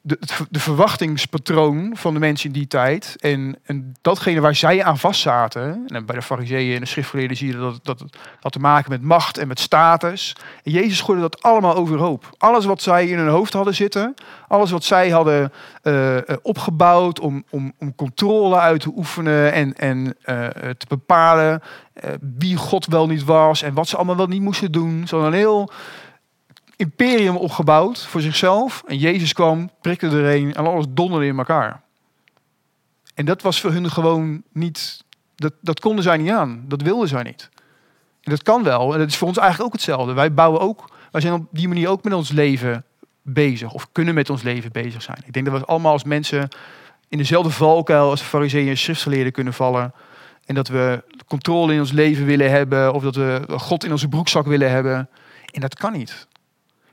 de, 0.00 0.18
verwachtingspatroon 0.60 1.90
van 1.96 2.14
de 2.14 2.20
mensen 2.20 2.46
in 2.46 2.52
die 2.52 2.66
tijd 2.66 3.16
en, 3.18 3.58
en 3.64 3.94
datgene 4.02 4.40
waar 4.40 4.54
zij 4.54 4.84
aan 4.84 4.98
vastzaten, 4.98 5.84
en 5.86 6.06
bij 6.06 6.16
de 6.16 6.22
fariseeën 6.22 6.74
en 6.74 6.80
de 6.80 6.86
schriftgeleerden 6.86 7.36
zie 7.36 7.46
je 7.46 7.56
dat, 7.56 7.80
dat 7.82 8.04
had 8.40 8.52
te 8.52 8.58
maken 8.58 8.90
met 8.90 9.02
macht 9.02 9.38
en 9.38 9.48
met 9.48 9.60
status. 9.60 10.36
En 10.62 10.72
Jezus 10.72 11.00
gooide 11.00 11.22
dat 11.22 11.42
allemaal 11.42 11.74
overhoop. 11.74 12.34
Alles 12.38 12.64
wat 12.64 12.82
zij 12.82 13.06
in 13.06 13.18
hun 13.18 13.28
hoofd 13.28 13.52
hadden 13.52 13.74
zitten, 13.74 14.14
alles 14.48 14.70
wat 14.70 14.84
zij 14.84 15.10
hadden 15.10 15.52
uh, 15.82 16.16
opgebouwd 16.42 17.20
om, 17.20 17.44
om, 17.50 17.72
om 17.78 17.94
controle 17.94 18.58
uit 18.58 18.80
te 18.80 18.92
oefenen 18.96 19.52
en, 19.52 19.74
en 19.74 19.98
uh, 20.04 20.14
te 20.78 20.86
bepalen 20.88 21.62
wie 22.20 22.56
God 22.56 22.86
wel 22.86 23.06
niet 23.06 23.24
was 23.24 23.62
en 23.62 23.74
wat 23.74 23.88
ze 23.88 23.96
allemaal 23.96 24.16
wel 24.16 24.26
niet 24.26 24.40
moesten 24.40 24.72
doen. 24.72 25.06
Zo'n 25.06 25.32
heel 25.32 25.70
imperium 26.76 27.36
opgebouwd 27.36 28.06
voor 28.06 28.20
zichzelf. 28.20 28.82
En 28.86 28.98
Jezus 28.98 29.32
kwam, 29.32 29.70
prikte 29.80 30.06
erheen 30.06 30.54
en 30.54 30.66
alles 30.66 30.86
donderde 30.88 31.26
in 31.26 31.38
elkaar. 31.38 31.82
En 33.14 33.24
dat 33.24 33.42
was 33.42 33.60
voor 33.60 33.72
hun 33.72 33.90
gewoon 33.90 34.42
niet, 34.52 35.04
dat, 35.34 35.52
dat 35.60 35.80
konden 35.80 36.04
zij 36.04 36.16
niet 36.16 36.30
aan. 36.30 36.64
Dat 36.68 36.82
wilden 36.82 37.08
zij 37.08 37.22
niet. 37.22 37.50
En 38.20 38.30
dat 38.30 38.42
kan 38.42 38.62
wel. 38.62 38.92
En 38.92 38.98
dat 38.98 39.08
is 39.08 39.16
voor 39.16 39.28
ons 39.28 39.36
eigenlijk 39.38 39.68
ook 39.68 39.80
hetzelfde. 39.80 40.12
Wij 40.12 40.34
bouwen 40.34 40.60
ook, 40.60 40.90
wij 41.10 41.20
zijn 41.20 41.32
op 41.32 41.46
die 41.50 41.68
manier 41.68 41.88
ook 41.88 42.04
met 42.04 42.12
ons 42.12 42.30
leven 42.30 42.84
bezig. 43.22 43.72
Of 43.72 43.88
kunnen 43.92 44.14
met 44.14 44.30
ons 44.30 44.42
leven 44.42 44.72
bezig 44.72 45.02
zijn. 45.02 45.18
Ik 45.24 45.32
denk 45.32 45.46
dat 45.46 45.60
we 45.60 45.66
allemaal 45.66 45.92
als 45.92 46.04
mensen 46.04 46.48
in 47.08 47.18
dezelfde 47.18 47.50
valkuil 47.50 48.10
als 48.10 48.20
fariseeën 48.20 48.68
en 48.68 48.78
schriftgeleerden 48.78 49.32
kunnen 49.32 49.52
vallen. 49.52 49.92
En 50.44 50.54
dat 50.54 50.68
we 50.68 51.04
controle 51.26 51.72
in 51.72 51.80
ons 51.80 51.92
leven 51.92 52.24
willen 52.24 52.50
hebben. 52.50 52.92
Of 52.92 53.02
dat 53.02 53.16
we 53.16 53.42
God 53.48 53.84
in 53.84 53.90
onze 53.90 54.08
broekzak 54.08 54.46
willen 54.46 54.70
hebben. 54.70 55.08
En 55.50 55.60
dat 55.60 55.74
kan 55.74 55.92
niet. 55.92 56.26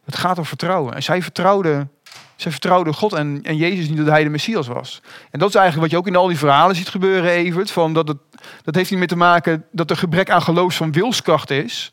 Het 0.05 0.15
gaat 0.15 0.37
om 0.37 0.45
vertrouwen. 0.45 0.93
En 0.93 1.03
zij 1.03 1.21
vertrouwden, 1.21 1.91
zij 2.35 2.51
vertrouwden 2.51 2.93
God 2.93 3.13
en, 3.13 3.39
en 3.43 3.57
Jezus 3.57 3.87
niet 3.87 3.97
dat 3.97 4.07
hij 4.07 4.23
de 4.23 4.29
Messias 4.29 4.67
was. 4.67 5.01
En 5.31 5.39
dat 5.39 5.49
is 5.49 5.55
eigenlijk 5.55 5.81
wat 5.81 5.91
je 5.91 5.97
ook 5.97 6.07
in 6.15 6.21
al 6.21 6.27
die 6.27 6.37
verhalen 6.37 6.75
ziet 6.75 6.89
gebeuren, 6.89 7.31
Evert. 7.31 7.71
Van 7.71 7.93
dat, 7.93 8.07
het, 8.07 8.17
dat 8.63 8.75
heeft 8.75 8.89
niet 8.89 8.99
meer 8.99 9.07
te 9.07 9.15
maken 9.15 9.65
dat 9.71 9.89
er 9.89 9.97
gebrek 9.97 10.29
aan 10.29 10.41
geloof 10.41 10.75
van 10.75 10.91
wilskracht 10.91 11.49
is. 11.49 11.91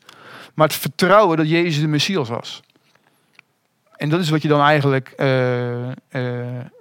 Maar 0.53 0.67
het 0.67 0.75
vertrouwen 0.75 1.37
dat 1.37 1.49
Jezus 1.49 1.81
de 1.81 1.87
Messias 1.87 2.29
was. 2.29 2.61
En 3.95 4.09
dat 4.09 4.19
is 4.19 4.29
wat 4.29 4.41
je 4.41 4.47
dan 4.47 4.61
eigenlijk, 4.61 5.13
uh, 5.17 5.87
uh, 5.87 5.93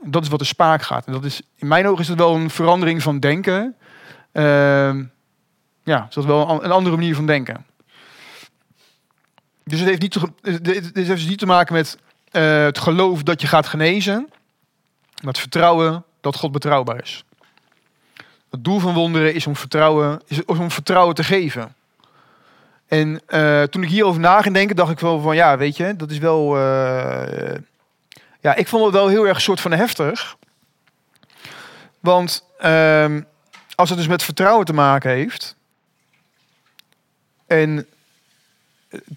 dat 0.02 0.22
is 0.22 0.28
wat 0.28 0.38
de 0.38 0.44
spaak 0.44 0.82
gaat. 0.82 1.06
En 1.06 1.12
dat 1.12 1.24
is, 1.24 1.42
in 1.56 1.66
mijn 1.66 1.86
ogen 1.86 2.00
is 2.00 2.06
dat 2.06 2.16
wel 2.16 2.34
een 2.34 2.50
verandering 2.50 3.02
van 3.02 3.18
denken. 3.18 3.76
Uh, 4.32 4.94
ja, 5.82 6.06
is 6.08 6.14
dat 6.14 6.24
wel 6.24 6.64
een 6.64 6.70
andere 6.70 6.96
manier 6.96 7.14
van 7.14 7.26
denken. 7.26 7.66
Dus 9.70 9.78
het 9.78 9.88
heeft 9.88 10.02
niet 10.02 10.12
te, 10.12 10.20
het 10.42 10.96
heeft 10.96 11.09
dus 11.09 11.26
niet 11.26 11.38
te 11.38 11.46
maken 11.46 11.74
met 11.74 11.98
uh, 12.33 12.62
het 12.62 12.78
geloof 12.78 13.22
dat 13.22 13.40
je 13.40 13.46
gaat 13.46 13.66
genezen, 13.66 14.28
maar 15.22 15.33
het 15.33 15.38
vertrouwen 15.38 16.04
dat 16.20 16.37
God 16.37 16.52
betrouwbaar 16.52 17.02
is. 17.02 17.24
Het 18.50 18.64
doel 18.64 18.78
van 18.78 18.94
wonderen 18.94 19.35
is 19.35 19.46
om 19.46 19.56
vertrouwen, 19.56 20.22
is 20.26 20.44
om 20.44 20.70
vertrouwen 20.70 21.14
te 21.14 21.24
geven. 21.24 21.74
En 22.87 23.20
uh, 23.28 23.62
toen 23.62 23.83
ik 23.83 23.88
hierover 23.88 24.20
na 24.20 24.42
ging 24.42 24.54
denken, 24.54 24.76
dacht 24.76 24.90
ik 24.90 25.00
wel 25.00 25.20
van 25.20 25.37
ja, 25.37 25.56
weet 25.56 25.76
je, 25.76 25.96
dat 25.96 26.11
is 26.11 26.18
wel. 26.18 26.59
Ja, 28.40 28.54
ik 28.54 28.68
vond 28.68 28.85
het 28.85 28.92
wel 28.92 29.09
heel 29.09 29.26
erg 29.26 29.37
een 29.37 29.42
soort 29.42 29.61
van 29.61 29.72
heftig. 29.72 30.37
Want 32.00 32.44
uh, 32.61 33.16
als 33.74 33.88
het 33.88 33.98
dus 33.98 34.09
met 34.09 34.22
vertrouwen 34.22 34.66
te 34.66 34.72
maken 34.72 35.11
heeft. 35.11 35.56
En 37.46 37.87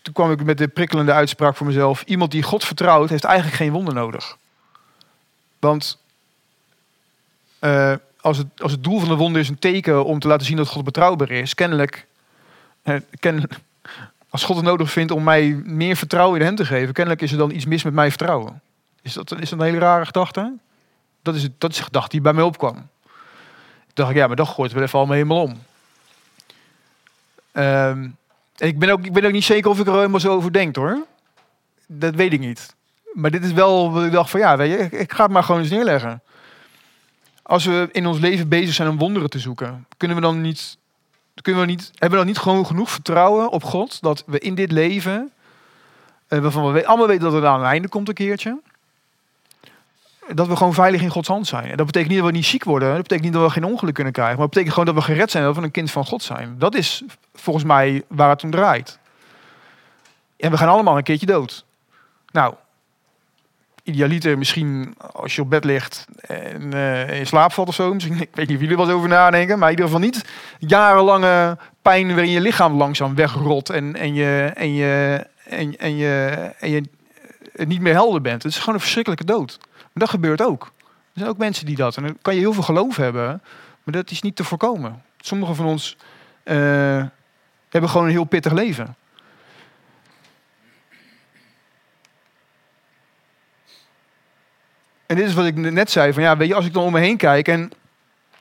toen 0.02 0.14
kwam 0.14 0.32
ik 0.32 0.44
met 0.44 0.58
de 0.58 0.68
prikkelende 0.68 1.14
uitspraak 1.14 1.56
voor 1.56 1.68
mezelf. 1.68 2.04
Iemand 2.04 2.32
die 2.32 2.44
God 2.44 2.66
vertrouwt, 2.66 3.10
heeft 3.10 3.24
eigenlijk 3.24 3.58
geen 3.58 3.72
wonder 3.72 3.94
nodig. 3.94 4.38
Want 5.60 6.02
uh, 7.60 7.94
als, 8.22 8.38
het, 8.38 8.48
als 8.58 8.72
het 8.72 8.84
doel 8.84 9.00
van 9.00 9.10
de 9.10 9.16
wonder 9.16 9.42
is 9.42 9.50
een 9.50 9.60
teken 9.60 10.06
om 10.06 10.20
te 10.20 10.28
laten 10.28 10.46
zien 10.46 10.58
dat 10.58 10.68
God 10.68 10.84
betrouwbaar 10.84 11.32
is, 11.32 11.56
kennelijk, 11.56 12.06
uh, 12.84 12.96
kennelijk 13.20 13.54
als 14.30 14.44
God 14.44 14.56
het 14.56 14.66
nodig 14.66 14.92
vindt 14.92 15.12
om 15.12 15.24
mij 15.24 15.62
meer 15.66 15.96
vertrouwen 15.96 16.40
in 16.40 16.46
hem 16.46 16.56
te 16.56 16.66
geven, 16.66 16.94
kennelijk 16.94 17.22
is 17.22 17.32
er 17.32 17.38
dan 17.38 17.52
iets 17.52 17.66
mis 17.66 17.84
met 17.84 17.94
mijn 17.94 18.10
vertrouwen. 18.10 18.62
Is 19.02 19.14
dat, 19.14 19.40
is 19.40 19.50
dat 19.50 19.60
een 19.60 19.66
hele 19.66 19.78
rare 19.78 20.06
gedachte? 20.06 20.54
Dat 21.22 21.36
is, 21.36 21.44
het, 21.44 21.52
dat 21.58 21.72
is 21.72 21.78
de 21.78 21.84
gedachte 21.84 22.10
die 22.10 22.22
bij 22.22 22.34
mij 22.34 22.44
opkwam. 22.44 22.90
Ik 23.88 24.00
dacht, 24.00 24.14
ja, 24.14 24.28
maar 24.28 24.36
dat 24.36 24.48
gooit 24.48 24.72
wel 24.72 24.84
even 24.84 24.98
allemaal 24.98 25.16
helemaal 25.16 25.42
om. 25.42 25.62
Um, 27.54 28.18
ik 28.64 28.80
ben, 28.80 28.90
ook, 28.90 29.06
ik 29.06 29.14
ben 29.14 29.26
ook 29.26 29.32
niet 29.32 29.44
zeker 29.44 29.70
of 29.70 29.80
ik 29.80 29.88
er 29.88 29.94
helemaal 29.94 30.20
zo 30.20 30.36
over 30.36 30.52
denk 30.52 30.76
hoor. 30.76 31.06
Dat 31.88 32.16
weet 32.16 32.34
ik 32.34 32.40
niet. 32.40 32.76
Maar 33.14 33.32
dit 33.32 33.44
is 33.44 33.52
wel 33.52 33.92
wat 33.92 34.04
ik 34.04 34.12
dacht 34.12 34.30
van 34.30 34.40
ja, 34.40 34.58
weet 34.58 34.72
je, 34.92 34.98
ik 35.00 35.14
ga 35.14 35.24
het 35.24 35.32
maar 35.32 35.44
gewoon 35.44 35.62
eens 35.62 35.70
neerleggen. 35.70 36.22
Als 37.44 37.66
we 37.66 37.90
in 37.92 38.06
ons 38.06 38.20
leven 38.20 38.48
bezig 38.48 38.74
zijn 38.74 38.90
om 38.90 38.98
wonderen 38.98 39.30
te 39.30 39.40
zoeken, 39.40 39.88
kunnen 39.98 40.18
we 40.18 40.24
dan 40.24 40.42
niet, 40.42 40.78
kunnen 41.42 41.62
we 41.62 41.68
niet, 41.68 41.90
hebben 41.92 42.10
we 42.10 42.16
dan 42.16 42.26
niet 42.26 42.38
gewoon 42.38 42.66
genoeg 42.66 42.92
vertrouwen 42.92 43.50
op 43.50 43.64
God 43.64 44.02
dat 44.02 44.24
we 44.26 44.40
in 44.40 44.56
dit 44.56 44.72
leven, 44.72 45.32
eh, 46.28 46.40
waarvan 46.40 46.74
we 46.74 46.86
allemaal 46.86 47.08
weten 47.08 47.24
dat 47.24 47.34
het 47.34 47.44
aan 47.44 47.60
een 47.60 47.66
einde 47.66 47.88
komt 47.90 48.08
een 48.08 48.14
keertje, 48.14 48.60
dat 50.34 50.48
we 50.48 50.56
gewoon 50.56 50.74
veilig 50.74 51.02
in 51.02 51.10
Gods 51.10 51.28
hand 51.28 51.48
zijn. 51.48 51.72
En 51.72 51.78
dat 51.78 51.86
betekent 51.86 52.12
niet 52.12 52.22
dat 52.22 52.30
we 52.30 52.36
niet 52.36 52.46
ziek 52.46 52.64
worden. 52.64 52.88
Dat 52.88 52.98
betekent 52.98 53.24
niet 53.24 53.34
dat 53.34 53.44
we 53.44 53.50
geen 53.50 53.72
ongeluk 53.72 53.94
kunnen 53.94 54.14
krijgen. 54.14 54.38
Maar 54.38 54.46
dat 54.46 54.54
betekent 54.54 54.80
gewoon 54.80 54.96
dat 54.96 55.06
we 55.06 55.14
gered 55.14 55.32
zijn. 55.32 55.44
Dat 55.44 55.56
we 55.56 55.62
een 55.62 55.72
kind 55.72 55.92
van 55.92 56.06
God 56.06 56.24
zijn. 56.24 56.56
Dat 56.58 56.76
is 56.76 57.04
volgens 57.34 57.66
mij 57.66 58.04
waar 58.08 58.30
het 58.30 58.44
om 58.44 58.52
draait. 58.52 59.00
En 60.38 60.52
we 60.52 60.58
gaan 60.58 60.68
allemaal 60.68 60.98
een 60.98 61.04
keertje 61.04 61.26
dood. 61.26 61.66
Nou, 62.32 62.54
idealiter 63.84 64.38
misschien 64.38 64.96
als 65.14 65.36
je 65.36 65.42
op 65.42 65.50
bed 65.50 65.64
ligt 65.64 66.06
en 66.22 66.76
uh, 66.76 67.20
in 67.20 67.28
slaap 67.28 67.54
valt 67.54 67.68
of 67.68 67.76
zo. 67.76 67.94
Misschien, 67.94 68.22
ik 68.22 68.30
weet 68.34 68.48
niet 68.48 68.56
of 68.56 68.62
jullie 68.62 68.78
wat 68.78 68.90
over 68.90 69.10
nadenken. 69.10 69.60
Maar 69.60 69.70
in 69.70 69.76
ieder 69.76 69.92
geval 69.92 70.06
niet 70.06 70.26
jarenlange 70.60 71.58
pijn 71.82 72.08
waarin 72.08 72.32
je 72.32 72.42
lichaam 72.42 72.74
langzaam 72.78 73.16
wegrot. 73.16 73.70
En, 73.70 73.96
en, 73.96 74.14
je, 74.14 74.52
en, 74.56 74.74
je, 74.74 75.26
en, 75.50 75.78
en, 75.78 75.96
je, 75.96 76.30
en 76.60 76.72
je 76.72 76.84
niet 77.66 77.82
meer 77.82 77.94
helder 77.94 78.22
bent. 78.22 78.44
Het 78.44 78.52
is 78.52 78.60
gewoon 78.60 78.76
een 78.76 78.82
verschrikkelijke 78.82 79.26
dood. 79.26 79.60
Dat 79.94 80.10
gebeurt 80.10 80.42
ook. 80.42 80.72
Er 80.88 81.20
zijn 81.20 81.30
ook 81.30 81.38
mensen 81.38 81.66
die 81.66 81.76
dat. 81.76 81.98
En 81.98 82.04
dan 82.04 82.18
kan 82.22 82.34
je 82.34 82.40
heel 82.40 82.54
veel 82.54 82.64
geloof 82.64 82.96
hebben, 82.96 83.42
maar 83.84 83.94
dat 83.94 84.12
is 84.12 84.22
niet 84.22 84.36
te 84.36 84.44
voorkomen. 84.44 85.04
Sommigen 85.18 85.56
van 85.56 85.66
ons 85.66 85.98
uh, 86.44 86.56
hebben 87.70 87.90
gewoon 87.90 88.06
een 88.06 88.12
heel 88.12 88.24
pittig 88.24 88.52
leven. 88.52 88.96
En 95.06 95.16
dit 95.16 95.28
is 95.28 95.34
wat 95.34 95.46
ik 95.46 95.56
net 95.56 95.92
zei: 95.92 96.14
van 96.14 96.24
ja, 96.24 96.38
weet 96.38 96.48
je, 96.48 96.56
als 96.56 96.66
ik 96.66 96.74
dan 96.74 96.84
om 96.84 96.92
me 96.92 97.00
heen 97.00 97.18
kijk 97.18 97.48
en 97.48 97.72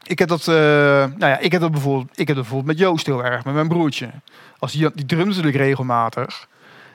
ik 0.03 0.19
heb 0.19 0.29
dat, 0.29 0.49
eh, 0.49 0.55
nou 0.55 1.13
ja, 1.19 1.39
ik 1.39 1.53
heb 1.53 1.61
dat 1.61 1.71
bijvoorbeeld, 1.71 2.11
ik 2.11 2.27
heb 2.27 2.37
dat 2.37 2.37
bijvoorbeeld 2.37 2.67
met 2.67 2.79
Joost 2.79 3.07
heel 3.07 3.25
erg, 3.25 3.45
met 3.45 3.55
mijn 3.55 3.69
broertje. 3.69 4.11
Als 4.59 4.73
die, 4.73 4.91
die 4.95 5.07
drumt 5.07 5.27
natuurlijk 5.27 5.57
regelmatig. 5.57 6.49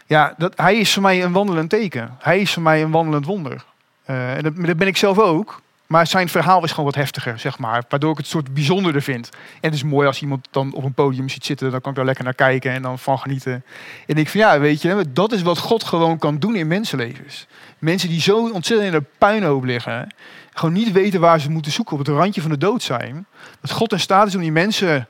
Ja, 0.05 0.33
dat, 0.37 0.53
hij 0.55 0.77
is 0.77 0.93
voor 0.93 1.01
mij 1.01 1.23
een 1.23 1.31
wandelend 1.31 1.69
teken. 1.69 2.15
Hij 2.19 2.39
is 2.39 2.53
voor 2.53 2.63
mij 2.63 2.81
een 2.81 2.91
wandelend 2.91 3.25
wonder. 3.25 3.65
Eh, 4.07 4.35
en 4.35 4.43
dat, 4.43 4.77
ben 4.77 4.87
ik 4.87 4.97
zelf 4.97 5.19
ook. 5.19 5.61
Maar 5.87 6.07
zijn 6.07 6.29
verhaal 6.29 6.63
is 6.63 6.69
gewoon 6.69 6.85
wat 6.85 6.95
heftiger, 6.95 7.39
zeg 7.39 7.59
maar. 7.59 7.83
Waardoor 7.89 8.11
ik 8.11 8.17
het 8.17 8.27
soort 8.27 8.53
bijzonderder 8.53 9.01
vind. 9.01 9.29
En 9.31 9.39
het 9.61 9.73
is 9.73 9.83
mooi 9.83 10.07
als 10.07 10.21
iemand 10.21 10.47
dan 10.51 10.73
op 10.73 10.83
een 10.83 10.93
podium 10.93 11.29
ziet 11.29 11.45
zitten. 11.45 11.71
Dan 11.71 11.81
kan 11.81 11.91
ik 11.91 11.97
daar 11.97 12.05
lekker 12.05 12.23
naar 12.23 12.33
kijken 12.33 12.71
en 12.71 12.81
dan 12.81 12.99
van 12.99 13.19
genieten. 13.19 13.63
En 14.07 14.17
ik 14.17 14.29
vind, 14.29 14.43
ja, 14.43 14.59
weet 14.59 14.81
je, 14.81 15.05
dat 15.09 15.31
is 15.31 15.41
wat 15.41 15.57
God 15.57 15.83
gewoon 15.83 16.17
kan 16.17 16.37
doen 16.37 16.55
in 16.55 16.67
mensenlevens. 16.67 17.47
Mensen 17.79 18.09
die 18.09 18.21
zo 18.21 18.49
ontzettend 18.49 18.93
in 18.93 18.99
de 18.99 19.05
puinhoop 19.17 19.63
liggen. 19.63 20.13
Gewoon 20.53 20.73
niet 20.73 20.91
weten 20.91 21.19
waar 21.19 21.39
ze 21.39 21.49
moeten 21.49 21.71
zoeken. 21.71 21.93
Op 21.93 22.05
het 22.05 22.15
randje 22.15 22.41
van 22.41 22.51
de 22.51 22.57
dood 22.57 22.83
zijn. 22.83 23.25
Dat 23.61 23.71
God 23.71 23.91
in 23.91 23.99
staat 23.99 24.27
is 24.27 24.35
om 24.35 24.41
die 24.41 24.51
mensen 24.51 25.07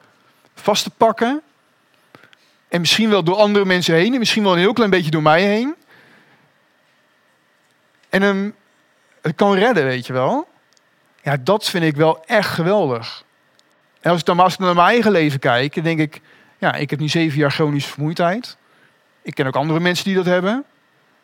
vast 0.55 0.83
te 0.83 0.89
pakken. 0.89 1.41
En 2.67 2.79
misschien 2.79 3.10
wel 3.10 3.23
door 3.23 3.36
andere 3.36 3.65
mensen 3.65 3.95
heen. 3.95 4.13
En 4.13 4.19
misschien 4.19 4.43
wel 4.43 4.53
een 4.53 4.60
heel 4.60 4.73
klein 4.73 4.89
beetje 4.89 5.12
door 5.12 5.21
mij 5.21 5.41
heen. 5.41 5.75
En 8.10 8.21
hem 8.21 8.53
het 9.28 9.36
kan 9.36 9.54
redden, 9.54 9.84
weet 9.84 10.06
je 10.06 10.13
wel. 10.13 10.48
Ja, 11.22 11.38
dat 11.44 11.70
vind 11.70 11.84
ik 11.84 11.96
wel 11.96 12.26
echt 12.26 12.50
geweldig. 12.50 13.24
En 14.02 14.12
als 14.12 14.20
ik 14.20 14.26
dan 14.26 14.36
maar 14.36 14.56
naar 14.60 14.76
mijn 14.76 14.88
eigen 14.88 15.12
leven 15.12 15.40
kijk, 15.40 15.76
dan 15.76 15.84
denk 15.84 16.00
ik, 16.00 16.22
ja, 16.58 16.74
ik 16.74 16.90
heb 16.90 17.00
nu 17.00 17.08
zeven 17.08 17.40
jaar 17.40 17.52
chronische 17.52 17.90
vermoeidheid. 17.90 18.58
Ik 19.22 19.36
ken 19.36 19.48
ook 19.48 19.56
andere 19.56 19.80
mensen 19.80 20.06
die 20.06 20.16
dat 20.16 20.26
hebben. 20.26 20.63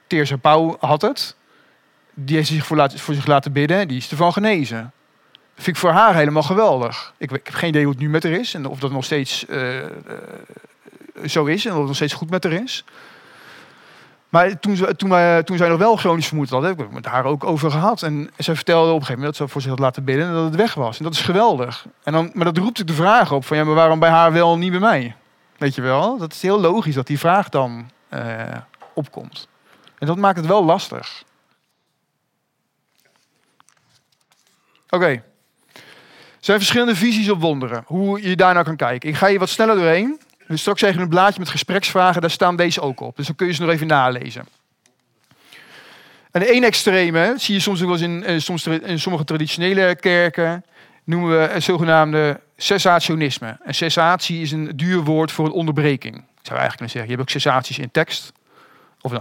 Teersa 0.07 0.35
Pauw 0.35 0.77
had 0.79 1.01
het. 1.01 1.35
Die 2.13 2.35
heeft 2.35 2.47
zich 2.47 2.65
voor, 2.65 2.77
laten, 2.77 2.99
voor 2.99 3.13
zich 3.13 3.25
laten 3.25 3.51
bidden. 3.51 3.87
Die 3.87 3.97
is 3.97 4.11
ervan 4.11 4.33
genezen. 4.33 4.91
Dat 5.31 5.63
vind 5.63 5.75
ik 5.75 5.81
voor 5.81 5.91
haar 5.91 6.15
helemaal 6.15 6.43
geweldig. 6.43 7.13
Ik, 7.17 7.31
ik 7.31 7.45
heb 7.45 7.55
geen 7.55 7.69
idee 7.69 7.83
hoe 7.83 7.91
het 7.91 8.01
nu 8.01 8.09
met 8.09 8.23
haar 8.23 8.31
is. 8.31 8.53
En 8.53 8.65
of 8.65 8.79
dat 8.79 8.91
nog 8.91 9.03
steeds 9.03 9.45
uh, 9.49 9.75
uh, 9.75 9.85
zo 11.25 11.45
is. 11.45 11.65
En 11.65 11.71
of 11.71 11.77
het 11.77 11.87
nog 11.87 11.95
steeds 11.95 12.13
goed 12.13 12.29
met 12.29 12.43
haar 12.43 12.53
is. 12.53 12.85
Maar 14.33 14.59
toen, 14.59 14.95
toen, 14.95 15.09
wij, 15.09 15.43
toen 15.43 15.57
zij 15.57 15.69
nog 15.69 15.77
wel 15.77 15.95
chronisch 15.95 16.27
vermoeid 16.27 16.49
had, 16.49 16.63
heb 16.63 16.71
ik 16.71 16.79
het 16.79 16.91
met 16.91 17.05
haar 17.05 17.25
ook 17.25 17.43
over 17.43 17.71
gehad. 17.71 18.01
En 18.01 18.29
ze 18.37 18.55
vertelde 18.55 18.89
op 18.89 18.99
een 18.99 18.99
gegeven 18.99 19.19
moment 19.19 19.37
dat 19.37 19.47
ze 19.47 19.53
voor 19.53 19.61
zich 19.61 19.69
had 19.69 19.79
laten 19.79 20.03
bidden 20.03 20.27
en 20.27 20.33
dat 20.33 20.43
het 20.43 20.55
weg 20.55 20.73
was. 20.73 20.97
En 20.97 21.03
dat 21.03 21.13
is 21.13 21.21
geweldig. 21.21 21.85
En 22.03 22.13
dan, 22.13 22.31
maar 22.33 22.45
dat 22.45 22.57
roept 22.57 22.79
ik 22.79 22.87
de 22.87 22.93
vraag 22.93 23.31
op 23.31 23.45
van 23.45 23.57
ja, 23.57 23.63
maar 23.63 23.75
waarom 23.75 23.99
bij 23.99 24.09
haar 24.09 24.31
wel 24.33 24.57
niet 24.57 24.71
bij 24.71 24.79
mij? 24.79 25.15
Weet 25.57 25.75
je 25.75 25.81
wel? 25.81 26.17
Dat 26.17 26.33
is 26.33 26.41
heel 26.41 26.59
logisch 26.59 26.95
dat 26.95 27.07
die 27.07 27.19
vraag 27.19 27.49
dan 27.49 27.89
uh, 28.13 28.41
opkomt. 28.93 29.47
En 29.97 30.07
dat 30.07 30.17
maakt 30.17 30.37
het 30.37 30.45
wel 30.45 30.63
lastig. 30.63 31.23
Oké. 34.89 35.09
Er 35.09 35.23
zijn 36.39 36.57
verschillende 36.57 36.95
visies 36.95 37.29
op 37.29 37.41
wonderen. 37.41 37.83
Hoe 37.85 38.29
je 38.29 38.35
daar 38.35 38.53
naar 38.53 38.63
kan 38.63 38.75
kijken. 38.75 39.09
Ik 39.09 39.15
ga 39.15 39.27
je 39.27 39.39
wat 39.39 39.49
sneller 39.49 39.75
doorheen. 39.75 40.19
Dus 40.47 40.61
straks 40.61 40.81
even 40.81 41.01
een 41.01 41.09
blaadje 41.09 41.39
met 41.39 41.49
gespreksvragen, 41.49 42.21
daar 42.21 42.29
staan 42.29 42.55
deze 42.55 42.81
ook 42.81 42.99
op. 42.99 43.15
Dus 43.15 43.25
dan 43.25 43.35
kun 43.35 43.47
je 43.47 43.53
ze 43.53 43.61
nog 43.61 43.71
even 43.71 43.87
nalezen. 43.87 44.47
En 46.31 46.39
de 46.39 46.51
ene 46.51 46.65
extreme 46.65 47.33
zie 47.37 47.53
je 47.53 47.59
soms 47.59 47.81
ook 47.81 47.89
wel 47.89 47.99
eens 47.99 48.25
in, 48.25 48.41
soms 48.41 48.67
in 48.67 48.99
sommige 48.99 49.23
traditionele 49.23 49.95
kerken, 49.95 50.65
noemen 51.03 51.29
we 51.29 51.47
het 51.53 51.63
zogenaamde 51.63 52.39
cessationisme. 52.57 53.57
En 53.63 53.73
cessatie 53.73 54.41
is 54.41 54.51
een 54.51 54.71
duur 54.75 55.03
woord 55.03 55.31
voor 55.31 55.45
een 55.45 55.51
onderbreking. 55.51 56.15
Ik 56.15 56.49
zou 56.49 56.59
eigenlijk 56.59 56.75
kunnen 56.75 56.89
zeggen, 56.89 57.11
je 57.11 57.17
hebt 57.17 57.21
ook 57.21 57.41
cessaties 57.41 57.79
in 57.79 57.91
tekst. 57.91 58.31
Of 59.01 59.11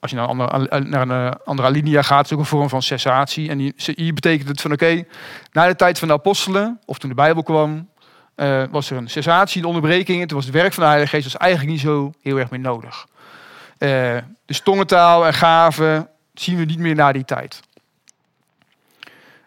als 0.00 0.10
je 0.10 0.16
naar 0.16 0.28
een 0.28 0.40
andere, 0.40 0.80
naar 0.80 1.08
een 1.08 1.36
andere 1.44 1.68
alinea 1.68 2.02
gaat, 2.02 2.24
is 2.24 2.32
ook 2.32 2.38
een 2.38 2.44
vorm 2.44 2.68
van 2.68 2.82
cessatie. 2.82 3.48
En 3.48 3.58
hier 3.94 4.14
betekent 4.14 4.48
het 4.48 4.60
van 4.60 4.72
oké, 4.72 5.04
na 5.52 5.66
de 5.66 5.76
tijd 5.76 5.98
van 5.98 6.08
de 6.08 6.14
apostelen, 6.14 6.80
of 6.84 6.98
toen 6.98 7.08
de 7.08 7.16
Bijbel 7.16 7.42
kwam, 7.42 7.88
uh, 8.40 8.62
was 8.70 8.90
er 8.90 8.96
een 8.96 9.08
cessatie, 9.08 9.60
een 9.60 9.66
onderbreking. 9.66 10.26
Toen 10.26 10.36
was 10.36 10.46
het 10.46 10.54
werk 10.54 10.72
van 10.72 10.82
de 10.82 10.88
Heilige 10.88 11.16
Geest 11.16 11.32
was 11.32 11.40
eigenlijk 11.40 11.72
niet 11.72 11.80
zo 11.80 12.12
heel 12.22 12.36
erg 12.36 12.50
meer 12.50 12.60
nodig. 12.60 13.06
Uh, 13.78 14.16
dus 14.46 14.60
tongentaal 14.60 15.26
en 15.26 15.34
gaven 15.34 16.08
zien 16.34 16.56
we 16.56 16.64
niet 16.64 16.78
meer 16.78 16.94
na 16.94 17.12
die 17.12 17.24
tijd. 17.24 17.60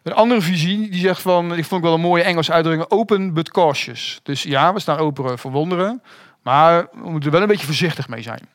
Een 0.04 0.14
andere 0.14 0.42
visie 0.42 0.90
die 0.90 1.00
zegt 1.00 1.22
van, 1.22 1.58
ik 1.58 1.66
vond 1.66 1.82
ik 1.82 1.88
wel 1.88 1.94
een 1.94 2.02
mooie 2.02 2.24
Engelse 2.24 2.52
uitdrukking, 2.52 2.90
open 2.90 3.34
but 3.34 3.52
cautious. 3.52 4.20
Dus 4.24 4.44
ja, 4.44 4.74
we 4.74 4.80
staan 4.80 4.98
open 4.98 5.40
voor 5.40 5.52
wonderen, 5.52 6.02
maar 6.42 6.88
we 6.92 7.10
moeten 7.10 7.26
er 7.26 7.32
wel 7.32 7.42
een 7.42 7.48
beetje 7.48 7.66
voorzichtig 7.66 8.08
mee 8.08 8.22
zijn. 8.22 8.48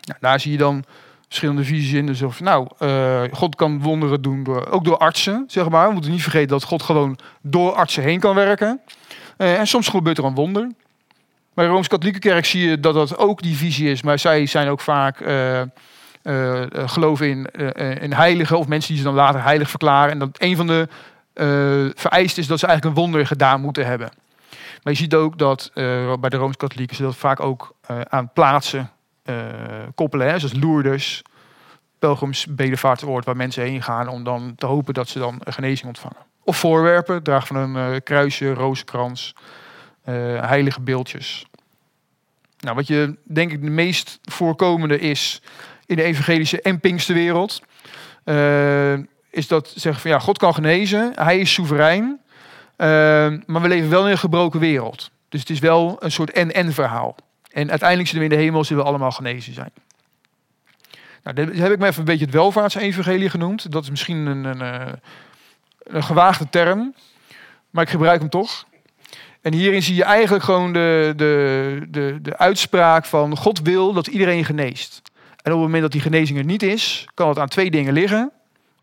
Nou, 0.00 0.18
daar 0.20 0.40
zie 0.40 0.52
je 0.52 0.58
dan 0.58 0.84
verschillende 1.26 1.64
visies 1.64 1.92
in. 1.92 2.06
Dus 2.06 2.22
of, 2.22 2.40
nou, 2.40 2.68
God 3.32 3.54
kan 3.54 3.80
wonderen 3.80 4.22
doen, 4.22 4.44
door, 4.44 4.70
ook 4.70 4.84
door 4.84 4.98
artsen, 4.98 5.44
zeg 5.46 5.68
maar. 5.68 5.86
We 5.86 5.92
moeten 5.92 6.10
niet 6.10 6.22
vergeten 6.22 6.48
dat 6.48 6.62
God 6.62 6.82
gewoon 6.82 7.18
door 7.42 7.72
artsen 7.72 8.02
heen 8.02 8.20
kan 8.20 8.34
werken. 8.34 8.80
Uh, 9.38 9.58
en 9.58 9.66
soms 9.66 9.88
gebeurt 9.88 10.18
er 10.18 10.24
een 10.24 10.34
wonder. 10.34 10.70
Bij 11.54 11.64
de 11.64 11.70
Rooms-Katholieke 11.70 12.28
Kerk 12.28 12.44
zie 12.44 12.68
je 12.68 12.80
dat 12.80 12.94
dat 12.94 13.18
ook 13.18 13.42
die 13.42 13.56
visie 13.56 13.90
is. 13.90 14.02
Maar 14.02 14.18
zij 14.18 14.46
zijn 14.46 14.68
ook 14.68 14.80
vaak 14.80 15.20
uh, 15.20 15.60
uh, 16.22 16.62
geloven 16.74 17.50
in, 18.00 18.12
heiligen 18.12 18.58
of 18.58 18.68
mensen 18.68 18.88
die 18.88 18.98
ze 18.98 19.04
dan 19.04 19.14
later 19.14 19.42
heilig 19.42 19.70
verklaren. 19.70 20.12
En 20.12 20.18
dat 20.18 20.28
een 20.38 20.56
van 20.56 20.66
de 20.66 20.88
vereisten 21.94 22.42
is 22.42 22.48
dat 22.48 22.58
ze 22.58 22.66
eigenlijk 22.66 22.96
een 22.96 23.02
wonder 23.02 23.26
gedaan 23.26 23.60
moeten 23.60 23.86
hebben. 23.86 24.10
Maar 24.82 24.92
je 24.92 24.98
ziet 24.98 25.14
ook 25.14 25.38
dat 25.38 25.70
bij 26.20 26.30
de 26.30 26.36
Rooms-Katholieken 26.36 26.96
ze 26.96 27.02
dat 27.02 27.16
vaak 27.16 27.40
ook 27.40 27.74
aan 28.08 28.30
plaatsen 28.32 28.90
koppelen. 29.94 30.40
Zoals 30.40 30.54
Lourdes, 30.60 31.22
pelgrims 31.98 32.46
bedevaartsoord 32.46 33.24
waar 33.24 33.36
mensen 33.36 33.62
heen 33.62 33.82
gaan 33.82 34.08
om 34.08 34.24
dan 34.24 34.54
te 34.56 34.66
hopen 34.66 34.94
dat 34.94 35.08
ze 35.08 35.18
dan 35.18 35.40
een 35.44 35.52
genezing 35.52 35.86
ontvangen. 35.88 36.32
Of 36.44 36.58
voorwerpen, 36.58 37.22
draag 37.22 37.46
van 37.46 37.56
een 37.56 37.92
uh, 37.92 38.00
kruisje, 38.04 38.52
rozenkrans, 38.52 39.34
uh, 40.08 40.14
heilige 40.46 40.80
beeldjes. 40.80 41.46
Nou, 42.58 42.76
wat 42.76 42.86
je 42.86 43.16
denk 43.24 43.52
ik 43.52 43.62
de 43.62 43.70
meest 43.70 44.18
voorkomende 44.22 44.98
is 44.98 45.42
in 45.86 45.96
de 45.96 46.02
evangelische 46.02 46.62
en 46.62 46.80
Pinksterwereld, 46.80 47.62
uh, 48.24 48.92
is 49.30 49.48
dat 49.48 49.72
zeggen 49.76 50.02
van 50.02 50.10
ja, 50.10 50.18
God 50.18 50.38
kan 50.38 50.54
genezen, 50.54 51.12
Hij 51.14 51.38
is 51.38 51.52
soeverein, 51.52 52.20
maar 53.46 53.60
we 53.60 53.68
leven 53.68 53.90
wel 53.90 54.04
in 54.04 54.10
een 54.10 54.18
gebroken 54.18 54.60
wereld. 54.60 55.10
Dus 55.28 55.40
het 55.40 55.50
is 55.50 55.58
wel 55.58 55.96
een 55.98 56.12
soort 56.12 56.30
en-en 56.30 56.72
verhaal. 56.72 57.16
En 57.50 57.70
uiteindelijk 57.70 58.08
zullen 58.08 58.28
we 58.28 58.34
in 58.34 58.38
de 58.38 58.44
hemel 58.44 58.64
zullen 58.64 58.82
we 58.82 58.88
allemaal 58.88 59.10
genezen 59.10 59.54
zijn. 59.54 59.72
Nou, 61.22 61.36
dat 61.36 61.56
heb 61.56 61.72
ik 61.72 61.78
me 61.78 61.86
even 61.86 61.98
een 61.98 62.04
beetje 62.04 62.24
het 62.24 62.34
welvaartsevangelie 62.34 63.30
genoemd. 63.30 63.72
Dat 63.72 63.82
is 63.82 63.90
misschien 63.90 64.26
een, 64.26 64.44
een, 64.44 65.00
een 65.84 66.02
gewaagde 66.02 66.48
term, 66.50 66.94
maar 67.70 67.84
ik 67.84 67.90
gebruik 67.90 68.20
hem 68.20 68.28
toch. 68.28 68.64
En 69.42 69.52
hierin 69.52 69.82
zie 69.82 69.94
je 69.94 70.04
eigenlijk 70.04 70.44
gewoon 70.44 70.72
de, 70.72 71.12
de, 71.16 71.86
de, 71.88 72.18
de 72.22 72.38
uitspraak 72.38 73.04
van 73.04 73.36
God 73.36 73.60
wil 73.60 73.92
dat 73.92 74.06
iedereen 74.06 74.44
geneest. 74.44 75.02
En 75.14 75.52
op 75.52 75.58
het 75.58 75.66
moment 75.66 75.82
dat 75.82 75.92
die 75.92 76.00
genezing 76.00 76.38
er 76.38 76.44
niet 76.44 76.62
is, 76.62 77.06
kan 77.14 77.28
het 77.28 77.38
aan 77.38 77.48
twee 77.48 77.70
dingen 77.70 77.92
liggen. 77.92 78.32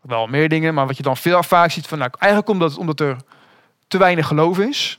Wel 0.02 0.26
meer 0.26 0.48
dingen, 0.48 0.74
maar 0.74 0.86
wat 0.86 0.96
je 0.96 1.02
dan 1.02 1.16
veel 1.16 1.42
vaak 1.42 1.70
ziet 1.70 1.86
van, 1.86 1.98
nou, 1.98 2.10
eigenlijk 2.18 2.50
komt 2.50 2.60
dat 2.60 2.78
omdat 2.78 3.00
er 3.00 3.16
te 3.88 3.98
weinig 3.98 4.26
geloof 4.26 4.58
is. 4.58 4.98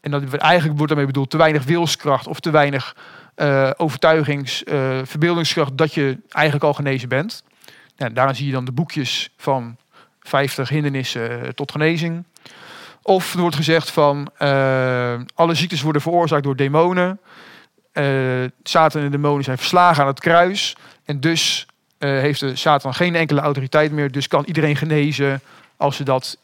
En 0.00 0.10
dat 0.10 0.34
eigenlijk 0.34 0.76
wordt 0.76 0.88
daarmee 0.88 1.12
bedoeld 1.12 1.30
te 1.30 1.36
weinig 1.36 1.64
wilskracht 1.64 2.26
of 2.26 2.40
te 2.40 2.50
weinig 2.50 2.96
uh, 3.36 3.70
overtuigings, 3.76 4.64
uh, 4.64 5.00
verbeeldingskracht 5.04 5.76
dat 5.76 5.94
je 5.94 6.18
eigenlijk 6.28 6.64
al 6.64 6.74
genezen 6.74 7.08
bent. 7.08 7.42
En 7.96 8.14
daarom 8.14 8.34
zie 8.34 8.46
je 8.46 8.52
dan 8.52 8.64
de 8.64 8.72
boekjes 8.72 9.30
van 9.36 9.76
50 10.22 10.68
hindernissen 10.68 11.54
tot 11.54 11.72
genezing. 11.72 12.24
Of 13.02 13.34
er 13.34 13.40
wordt 13.40 13.56
gezegd 13.56 13.90
van 13.90 14.30
uh, 14.38 15.14
alle 15.34 15.54
ziektes 15.54 15.82
worden 15.82 16.02
veroorzaakt 16.02 16.44
door 16.44 16.56
demonen. 16.56 17.20
Uh, 17.92 18.44
Satan 18.62 19.02
en 19.02 19.10
demonen 19.10 19.44
zijn 19.44 19.58
verslagen 19.58 20.02
aan 20.02 20.08
het 20.08 20.20
kruis. 20.20 20.76
En 21.04 21.20
dus 21.20 21.66
heeft 21.98 22.40
de 22.40 22.56
Satan 22.56 22.94
geen 22.94 23.14
enkele 23.14 23.40
autoriteit 23.40 23.92
meer. 23.92 24.10
Dus 24.10 24.28
kan 24.28 24.44
iedereen 24.44 24.76
genezen 24.76 25.40
als 25.76 25.96
ze 25.96 26.04
dat 26.04 26.38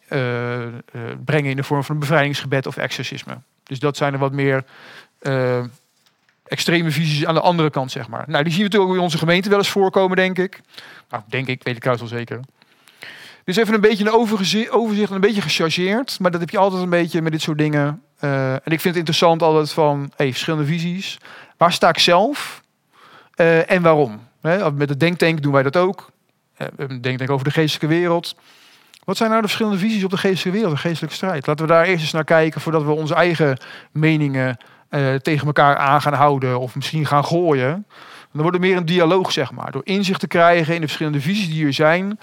brengen 1.25 1.51
in 1.51 1.57
de 1.57 1.63
vorm 1.63 1.85
van 1.85 1.95
een 1.95 2.01
bevrijdingsgebed 2.01 2.67
of 2.67 2.77
exorcisme. 2.77 3.39
Dus 3.63 3.79
dat 3.79 3.97
zijn 3.97 4.13
er 4.13 4.19
wat 4.19 4.33
meer 4.33 4.65
extreme 6.49 6.91
visies 6.91 7.27
aan 7.27 7.35
de 7.35 7.41
andere 7.41 7.71
kant, 7.71 7.91
zeg 7.91 8.09
maar. 8.09 8.25
Nou, 8.27 8.45
die 8.45 8.53
zien 8.53 8.63
we 8.63 8.69
natuurlijk 8.69 8.99
in 8.99 9.05
onze 9.05 9.19
gemeente 9.19 9.49
wel 9.49 9.59
eens 9.59 9.69
voorkomen, 9.69 10.17
denk 10.17 10.39
ik. 10.39 10.61
Nou, 11.11 11.23
denk 11.27 11.47
ik, 11.47 11.63
weet 11.63 11.75
ik 11.75 11.81
trouwens 11.81 12.11
wel 12.11 12.19
zeker. 12.19 12.41
Dus 13.49 13.57
even 13.57 13.75
een 13.75 13.81
beetje 13.81 14.05
een 14.05 14.13
overzicht, 14.71 15.11
een 15.11 15.21
beetje 15.21 15.41
gechargeerd. 15.41 16.19
Maar 16.21 16.31
dat 16.31 16.41
heb 16.41 16.51
je 16.51 16.59
altijd 16.59 16.83
een 16.83 16.91
beetje 16.91 17.23
met 17.23 17.33
dit 17.33 17.43
soort 17.43 17.59
dingen. 17.59 18.03
Uh, 18.21 18.53
en 18.53 18.61
ik 18.65 18.81
vind 18.81 18.83
het 18.83 18.97
interessant 18.97 19.43
altijd 19.43 19.73
van 19.73 20.13
hey, 20.17 20.31
verschillende 20.31 20.67
visies. 20.67 21.19
Waar 21.57 21.73
sta 21.73 21.89
ik 21.89 21.99
zelf? 21.99 22.63
Uh, 23.37 23.71
en 23.71 23.83
waarom? 23.83 24.21
Met 24.75 24.89
de 24.89 24.97
denktank 24.97 25.43
doen 25.43 25.53
wij 25.53 25.63
dat 25.63 25.77
ook. 25.77 26.11
Uh, 26.59 26.69
een 26.77 27.01
denktank 27.01 27.31
over 27.31 27.45
de 27.45 27.51
geestelijke 27.51 27.97
wereld. 27.97 28.37
Wat 29.05 29.17
zijn 29.17 29.31
nou 29.31 29.43
de 29.43 29.49
verschillende 29.49 29.79
visies 29.79 30.05
op 30.05 30.11
de 30.11 30.17
geestelijke 30.17 30.59
wereld, 30.59 30.75
de 30.75 30.89
geestelijke 30.89 31.17
strijd? 31.17 31.47
Laten 31.47 31.67
we 31.67 31.73
daar 31.73 31.85
eerst 31.85 32.03
eens 32.03 32.13
naar 32.13 32.25
kijken 32.25 32.61
voordat 32.61 32.83
we 32.83 32.91
onze 32.91 33.15
eigen 33.15 33.59
meningen 33.93 34.59
tegen 35.23 35.47
elkaar 35.47 35.77
aan 35.77 36.03
gaan 36.03 36.13
houden. 36.13 36.61
Of 36.61 36.75
misschien 36.75 37.07
gaan 37.07 37.25
gooien. 37.25 37.87
Dan 38.33 38.43
wordt 38.43 38.57
het 38.57 38.67
meer 38.67 38.77
een 38.77 38.87
dialoog, 38.87 39.33
zeg 39.33 39.53
maar. 39.53 39.73
Door 39.73 39.83
inzicht 39.85 40.21
te 40.21 40.27
krijgen 40.27 40.75
in 40.75 40.81
de 40.81 40.87
verschillende 40.87 41.21
visies 41.21 41.51
die 41.51 41.67
er 41.67 41.73
zijn 41.73 42.19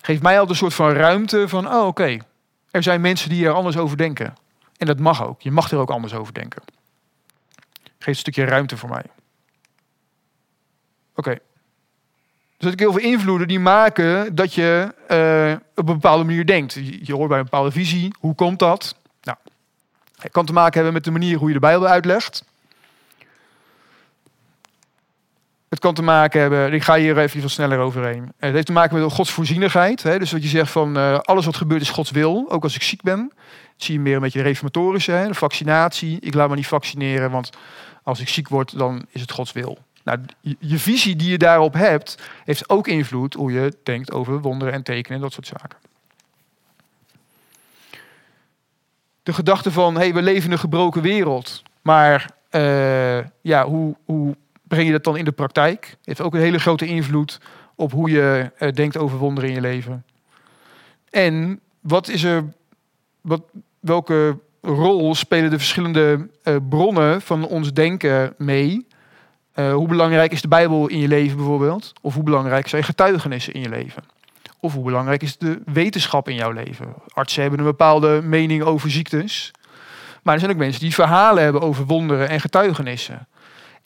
geeft 0.00 0.22
mij 0.22 0.32
altijd 0.32 0.50
een 0.50 0.56
soort 0.56 0.74
van 0.74 0.90
ruimte 0.90 1.48
van, 1.48 1.72
oh 1.74 1.86
oké, 1.86 2.18
Er 2.70 2.82
zijn 2.82 3.00
mensen 3.00 3.28
die 3.28 3.46
er 3.46 3.52
anders 3.52 3.76
over 3.76 3.96
denken. 3.96 4.36
En 4.76 4.86
dat 4.86 4.98
mag 4.98 5.24
ook. 5.26 5.40
Je 5.40 5.50
mag 5.50 5.70
er 5.70 5.78
ook 5.78 5.90
anders 5.90 6.14
over 6.14 6.34
denken. 6.34 6.62
Geef 7.98 8.06
een 8.06 8.14
stukje 8.14 8.44
ruimte 8.44 8.76
voor 8.76 8.88
mij. 8.88 9.04
Oké. 11.14 11.30
Dus 11.30 12.66
dat 12.66 12.72
ik 12.72 12.78
heel 12.78 12.92
veel 12.92 13.10
invloeden 13.10 13.48
die 13.48 13.60
maken 13.60 14.34
dat 14.34 14.54
je 14.54 14.94
uh, 15.10 15.68
op 15.74 15.88
een 15.88 15.94
bepaalde 15.94 16.24
manier 16.24 16.46
denkt. 16.46 16.72
Je 17.02 17.14
hoort 17.14 17.28
bij 17.28 17.38
een 17.38 17.44
bepaalde 17.44 17.70
visie. 17.70 18.14
Hoe 18.18 18.34
komt 18.34 18.58
dat? 18.58 18.96
Nou, 19.22 19.38
het 20.18 20.32
kan 20.32 20.46
te 20.46 20.52
maken 20.52 20.74
hebben 20.74 20.92
met 20.92 21.04
de 21.04 21.10
manier 21.10 21.38
hoe 21.38 21.48
je 21.48 21.54
de 21.54 21.60
Bijbel 21.60 21.86
uitlegt. 21.86 22.44
Het 25.78 25.86
kan 25.86 25.96
te 25.96 26.02
maken 26.02 26.40
hebben, 26.40 26.72
ik 26.72 26.82
ga 26.82 26.96
hier 26.96 27.18
even 27.18 27.40
wat 27.40 27.50
sneller 27.50 27.78
overheen. 27.78 28.32
Het 28.38 28.52
heeft 28.52 28.66
te 28.66 28.72
maken 28.72 29.00
met 29.00 29.12
Gods 29.12 29.30
voorzienigheid. 29.30 30.02
Hè? 30.02 30.18
Dus 30.18 30.32
wat 30.32 30.42
je 30.42 30.48
zegt 30.48 30.70
van 30.70 30.96
uh, 30.96 31.18
alles 31.18 31.44
wat 31.44 31.56
gebeurt 31.56 31.80
is 31.80 31.90
Gods 31.90 32.10
wil. 32.10 32.46
Ook 32.48 32.62
als 32.62 32.74
ik 32.74 32.82
ziek 32.82 33.02
ben. 33.02 33.32
zie 33.76 33.94
je 33.94 34.00
meer 34.00 34.14
een 34.14 34.20
beetje 34.20 34.38
de 34.38 34.44
reformatorische, 34.44 35.12
hè? 35.12 35.26
de 35.26 35.34
vaccinatie. 35.34 36.20
Ik 36.20 36.34
laat 36.34 36.48
me 36.48 36.54
niet 36.54 36.66
vaccineren, 36.66 37.30
want 37.30 37.50
als 38.02 38.20
ik 38.20 38.28
ziek 38.28 38.48
word, 38.48 38.78
dan 38.78 39.06
is 39.10 39.20
het 39.20 39.30
Gods 39.30 39.52
wil. 39.52 39.78
Nou, 40.04 40.18
je, 40.58 40.78
visie 40.78 41.16
die 41.16 41.30
je 41.30 41.38
daarop 41.38 41.72
hebt, 41.74 42.18
heeft 42.44 42.68
ook 42.68 42.86
invloed 42.86 43.34
hoe 43.34 43.52
je 43.52 43.76
denkt 43.82 44.12
over 44.12 44.40
wonderen 44.40 44.74
en 44.74 44.82
tekenen 44.82 45.16
en 45.16 45.22
dat 45.22 45.32
soort 45.32 45.46
zaken. 45.46 45.78
De 49.22 49.32
gedachte 49.32 49.72
van, 49.72 49.94
hé, 49.94 50.00
hey, 50.00 50.14
we 50.14 50.22
leven 50.22 50.44
in 50.44 50.52
een 50.52 50.58
gebroken 50.58 51.02
wereld. 51.02 51.62
Maar 51.82 52.30
uh, 52.50 53.18
ja, 53.40 53.64
hoe, 53.64 53.96
hoe 54.04 54.36
breng 54.68 54.86
je 54.86 54.92
dat 54.92 55.04
dan 55.04 55.16
in 55.16 55.24
de 55.24 55.32
praktijk? 55.32 55.96
Heeft 56.04 56.20
ook 56.20 56.34
een 56.34 56.40
hele 56.40 56.58
grote 56.58 56.86
invloed 56.86 57.40
op 57.74 57.92
hoe 57.92 58.10
je 58.10 58.50
uh, 58.58 58.72
denkt 58.72 58.96
over 58.96 59.18
wonderen 59.18 59.48
in 59.48 59.54
je 59.54 59.60
leven. 59.60 60.04
En 61.10 61.60
wat 61.80 62.08
is 62.08 62.24
er, 62.24 62.44
wat, 63.20 63.42
welke 63.80 64.38
rol 64.62 65.14
spelen 65.14 65.50
de 65.50 65.58
verschillende 65.58 66.28
uh, 66.44 66.56
bronnen 66.68 67.22
van 67.22 67.46
ons 67.46 67.72
denken 67.72 68.34
mee? 68.36 68.86
Uh, 69.54 69.72
hoe 69.72 69.88
belangrijk 69.88 70.32
is 70.32 70.42
de 70.42 70.48
Bijbel 70.48 70.88
in 70.88 70.98
je 70.98 71.08
leven 71.08 71.36
bijvoorbeeld? 71.36 71.92
Of 72.00 72.14
hoe 72.14 72.22
belangrijk 72.22 72.68
zijn 72.68 72.84
getuigenissen 72.84 73.52
in 73.52 73.60
je 73.60 73.68
leven? 73.68 74.02
Of 74.60 74.72
hoe 74.72 74.84
belangrijk 74.84 75.22
is 75.22 75.36
de 75.36 75.60
wetenschap 75.64 76.28
in 76.28 76.34
jouw 76.34 76.50
leven? 76.50 76.94
Artsen 77.08 77.40
hebben 77.40 77.60
een 77.60 77.64
bepaalde 77.64 78.20
mening 78.22 78.62
over 78.62 78.90
ziektes. 78.90 79.50
Maar 80.22 80.34
er 80.34 80.40
zijn 80.40 80.52
ook 80.52 80.58
mensen 80.58 80.80
die 80.80 80.94
verhalen 80.94 81.42
hebben 81.42 81.60
over 81.60 81.84
wonderen 81.84 82.28
en 82.28 82.40
getuigenissen. 82.40 83.26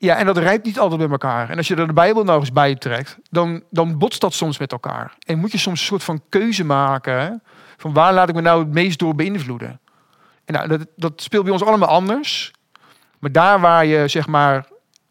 Ja, 0.02 0.16
en 0.16 0.26
dat 0.26 0.38
rijpt 0.38 0.64
niet 0.64 0.78
altijd 0.78 1.00
bij 1.00 1.10
elkaar. 1.10 1.50
En 1.50 1.56
als 1.56 1.68
je 1.68 1.76
er 1.76 1.86
de 1.86 1.92
Bijbel 1.92 2.24
nou 2.24 2.40
eens 2.40 2.52
bij 2.52 2.74
trekt, 2.74 3.18
dan, 3.30 3.62
dan 3.70 3.98
botst 3.98 4.20
dat 4.20 4.34
soms 4.34 4.58
met 4.58 4.72
elkaar. 4.72 5.16
En 5.26 5.38
moet 5.38 5.52
je 5.52 5.58
soms 5.58 5.80
een 5.80 5.86
soort 5.86 6.04
van 6.04 6.22
keuze 6.28 6.64
maken. 6.64 7.42
Van 7.76 7.92
waar 7.92 8.12
laat 8.12 8.28
ik 8.28 8.34
me 8.34 8.40
nou 8.40 8.60
het 8.60 8.72
meest 8.72 8.98
door 8.98 9.14
beïnvloeden? 9.14 9.80
En 10.44 10.54
nou, 10.54 10.68
dat, 10.68 10.86
dat 10.96 11.22
speelt 11.22 11.44
bij 11.44 11.52
ons 11.52 11.64
allemaal 11.64 11.88
anders. 11.88 12.52
Maar 13.18 13.32
daar 13.32 13.60
waar 13.60 13.86
je, 13.86 14.08
zeg 14.08 14.26
maar, 14.26 14.66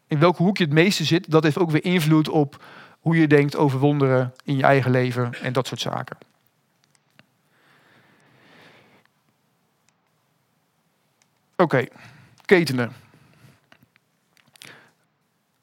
in 0.06 0.18
welke 0.18 0.42
hoek 0.42 0.56
je 0.56 0.64
het 0.64 0.72
meeste 0.72 1.04
zit, 1.04 1.30
dat 1.30 1.42
heeft 1.42 1.58
ook 1.58 1.70
weer 1.70 1.84
invloed 1.84 2.28
op 2.28 2.64
hoe 3.00 3.16
je 3.16 3.26
denkt 3.26 3.56
over 3.56 3.78
wonderen 3.78 4.32
in 4.44 4.56
je 4.56 4.62
eigen 4.62 4.90
leven 4.90 5.32
en 5.42 5.52
dat 5.52 5.66
soort 5.66 5.80
zaken. 5.80 6.16
Oké, 11.56 11.84
ketenen. 12.44 13.01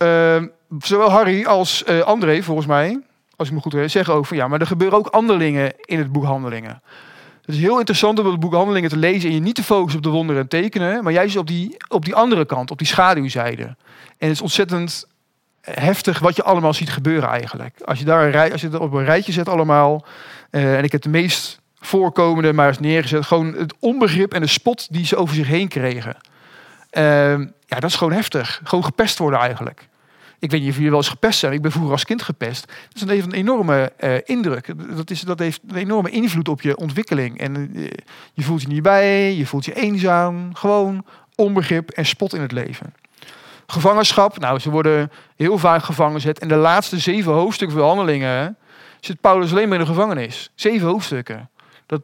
Uh, 0.04 0.43
zowel 0.80 1.10
Harry 1.10 1.45
als 1.45 1.84
uh, 1.88 2.00
André, 2.00 2.43
volgens 2.43 2.68
mij, 2.68 3.00
als 3.36 3.47
ik 3.47 3.54
me 3.54 3.62
goed 3.62 3.72
herinner, 3.72 3.89
zeggen 3.89 4.26
van 4.26 4.38
ja, 4.38 4.47
maar 4.47 4.60
er 4.60 4.68
gebeuren 4.68 4.97
ook 4.97 5.08
handelingen 5.12 5.74
in 5.82 5.97
het 5.97 6.12
boek 6.12 6.24
Handelingen. 6.24 6.82
Het 7.41 7.56
is 7.56 7.64
heel 7.64 7.78
interessant 7.78 8.20
om 8.20 8.26
het 8.26 8.39
boek 8.39 8.54
Handelingen 8.54 8.89
te 8.89 8.97
lezen 8.97 9.30
en 9.30 9.36
je 9.36 9.41
niet 9.41 9.56
te 9.56 9.64
focussen 9.64 10.00
op 10.00 10.06
de 10.06 10.12
wonderen 10.12 10.41
en 10.41 10.47
tekenen, 10.47 11.04
maar 11.04 11.14
juist 11.14 11.38
op 11.38 11.47
die, 11.47 11.78
op 11.88 12.06
die 12.06 12.16
andere 12.16 12.45
kant, 12.45 12.72
op 12.72 12.78
die 12.78 12.88
schaduwzijde. 12.88 13.64
En 13.64 13.76
het 14.28 14.30
is 14.30 14.41
ontzettend 14.41 15.08
heftig 15.62 16.20
wat 16.20 16.36
je 16.36 16.43
allemaal 16.43 16.74
ziet 16.74 16.89
gebeuren 16.89 17.30
eigenlijk. 17.30 17.82
Als 17.86 18.00
je 18.00 18.06
daar 18.06 18.26
een 18.26 18.32
rij, 18.32 18.52
als 18.52 18.62
je 18.62 18.70
dat 18.70 18.82
op 18.82 18.93
een 18.93 19.06
rijtje 19.06 19.32
zet 19.32 19.50
allemaal, 19.50 20.06
uh, 20.52 20.78
en 20.78 20.84
ik 20.84 20.91
heb 20.91 21.02
de 21.02 21.10
meest 21.10 21.60
voorkomende 21.80 22.54
maar 22.54 22.68
eens 22.68 22.80
neergezet, 22.80 23.26
gewoon 23.26 23.54
het 23.54 23.74
onbegrip 23.80 24.34
en 24.34 24.41
de 24.41 24.47
spot 24.47 24.88
die 24.93 25.06
ze 25.06 25.16
over 25.16 25.36
zich 25.36 25.47
heen 25.47 25.68
kregen. 25.68 26.18
Uh, 26.92 27.04
ja, 27.66 27.80
dat 27.80 27.84
is 27.84 27.96
gewoon 27.96 28.14
heftig. 28.14 28.62
Gewoon 28.64 28.84
gepest 28.84 29.18
worden 29.18 29.40
eigenlijk. 29.40 29.88
Ik 30.40 30.52
weet 30.52 30.60
niet 30.60 30.70
of 30.70 30.76
jullie 30.76 30.90
wel 30.90 31.00
eens 31.00 31.10
gepest 31.10 31.40
zijn. 31.40 31.54
Ik 31.54 31.62
ben 31.62 31.72
vroeger 31.72 31.92
als 31.92 32.06
kind 32.06 32.22
gepest. 32.22 32.74
Dat 32.94 33.10
is 33.10 33.24
een, 33.24 33.32
enorme 33.32 33.92
uh, 34.00 34.16
indruk. 34.26 34.74
Dat, 34.96 35.10
is, 35.10 35.22
dat 35.22 35.40
heeft 35.40 35.62
een 35.68 35.76
enorme 35.76 36.10
invloed 36.10 36.50
op 36.50 36.62
je 36.62 36.78
ontwikkeling. 36.78 37.40
En 37.40 37.78
uh, 37.78 37.90
je 38.34 38.44
voelt 38.44 38.62
je 38.62 38.68
niet 38.68 38.82
bij, 38.82 39.36
je 39.36 39.46
voelt 39.46 39.66
je 39.66 39.76
eenzaam. 39.76 40.56
Gewoon 40.56 41.06
onbegrip 41.36 41.90
en 41.90 42.06
spot 42.06 42.34
in 42.34 42.42
het 42.42 42.52
leven. 42.52 42.94
Gevangenschap. 43.68 44.40
Nou, 44.40 44.60
ze 44.60 44.70
worden 44.70 45.12
heel 45.36 45.58
vaak 45.58 45.84
gevangen 45.84 46.14
gezet. 46.14 46.40
En 46.40 46.48
de 46.48 46.56
laatste 46.56 47.00
zeven 47.00 47.32
hoofdstukken 47.32 47.78
van 47.78 47.88
handelingen 47.88 48.58
zit 49.00 49.22
Paulus 49.22 49.52
alleen 49.52 49.70
maar 49.70 49.80
in 49.80 49.86
de 49.86 49.92
gevangenis. 49.92 50.52
Zeven 50.56 50.88
hoofdstukken. 50.88 51.50
Dat, 51.86 52.02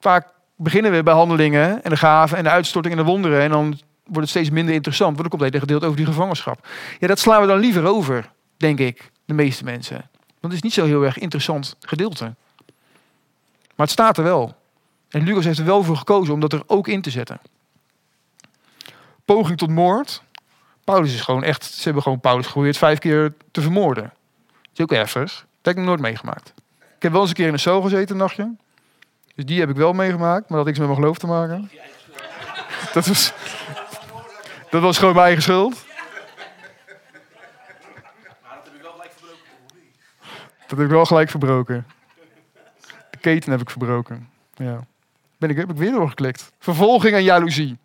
vaak 0.00 0.32
beginnen 0.56 0.92
we 0.92 1.02
bij 1.02 1.14
handelingen 1.14 1.82
en 1.82 1.90
de 1.90 1.96
gaven 1.96 2.36
en 2.36 2.44
de 2.44 2.50
uitstorting 2.50 2.94
en 2.94 3.00
de 3.04 3.10
wonderen. 3.10 3.40
En 3.40 3.50
dan 3.50 3.78
wordt 4.06 4.20
het 4.20 4.28
steeds 4.28 4.50
minder 4.50 4.74
interessant. 4.74 5.28
Komt 5.28 5.42
het 5.42 5.58
gedeelte 5.58 5.84
over 5.84 5.96
die 5.96 6.06
gevangenschap. 6.06 6.68
Ja, 6.98 7.06
dat 7.06 7.18
slaan 7.18 7.40
we 7.40 7.46
dan 7.46 7.58
liever 7.58 7.86
over, 7.86 8.30
denk 8.56 8.78
ik, 8.78 9.10
de 9.24 9.34
meeste 9.34 9.64
mensen. 9.64 9.96
Want 10.40 10.52
het 10.52 10.52
is 10.52 10.62
niet 10.62 10.72
zo 10.72 10.84
heel 10.84 11.02
erg 11.02 11.18
interessant 11.18 11.76
gedeelte. 11.80 12.24
Maar 13.74 13.86
het 13.86 13.90
staat 13.90 14.18
er 14.18 14.24
wel. 14.24 14.56
En 15.08 15.24
Lucas 15.24 15.44
heeft 15.44 15.58
er 15.58 15.64
wel 15.64 15.82
voor 15.82 15.96
gekozen 15.96 16.34
om 16.34 16.40
dat 16.40 16.52
er 16.52 16.62
ook 16.66 16.88
in 16.88 17.02
te 17.02 17.10
zetten. 17.10 17.40
Poging 19.24 19.58
tot 19.58 19.70
moord. 19.70 20.22
Paulus 20.84 21.14
is 21.14 21.20
gewoon 21.20 21.42
echt, 21.42 21.64
ze 21.64 21.82
hebben 21.82 22.02
gewoon 22.02 22.20
Paulus 22.20 22.46
geprobeerd 22.46 22.76
vijf 22.76 22.98
keer 22.98 23.34
te 23.50 23.60
vermoorden. 23.60 24.12
Dat 24.44 24.72
is 24.72 24.80
ook 24.80 24.92
ergens. 24.92 25.34
Dat 25.34 25.74
heb 25.74 25.76
ik 25.76 25.88
nooit 25.88 26.00
meegemaakt. 26.00 26.52
Ik 26.78 27.02
heb 27.02 27.12
wel 27.12 27.20
eens 27.20 27.30
een 27.30 27.36
keer 27.36 27.46
in 27.46 27.52
een 27.52 27.58
cel 27.58 27.82
gezeten, 27.82 28.10
een 28.10 28.20
nachtje. 28.20 28.54
Dus 29.34 29.44
die 29.44 29.60
heb 29.60 29.70
ik 29.70 29.76
wel 29.76 29.92
meegemaakt, 29.92 30.48
maar 30.48 30.48
dat 30.48 30.56
had 30.56 30.66
niks 30.66 30.78
met 30.78 30.88
mijn 30.88 31.00
geloof 31.00 31.18
te 31.18 31.26
maken. 31.26 31.70
Dat 32.92 33.06
was, 33.06 33.32
dat 34.76 34.84
was 34.84 34.98
gewoon 34.98 35.14
mijn 35.14 35.26
eigen 35.26 35.42
schuld. 35.42 35.84
Dat 40.60 40.78
heb 40.78 40.80
ik 40.80 40.88
wel 40.88 41.04
gelijk 41.04 41.30
verbroken. 41.30 41.86
De 43.10 43.18
keten 43.20 43.50
heb 43.50 43.60
ik 43.60 43.70
verbroken. 43.70 44.28
Ja. 44.54 44.80
Ben 45.38 45.50
ik, 45.50 45.56
heb 45.56 45.70
ik 45.70 45.76
weer 45.76 45.90
doorgeklikt. 45.90 46.52
Vervolging 46.58 47.14
en 47.14 47.22
jaloezie. 47.22 47.76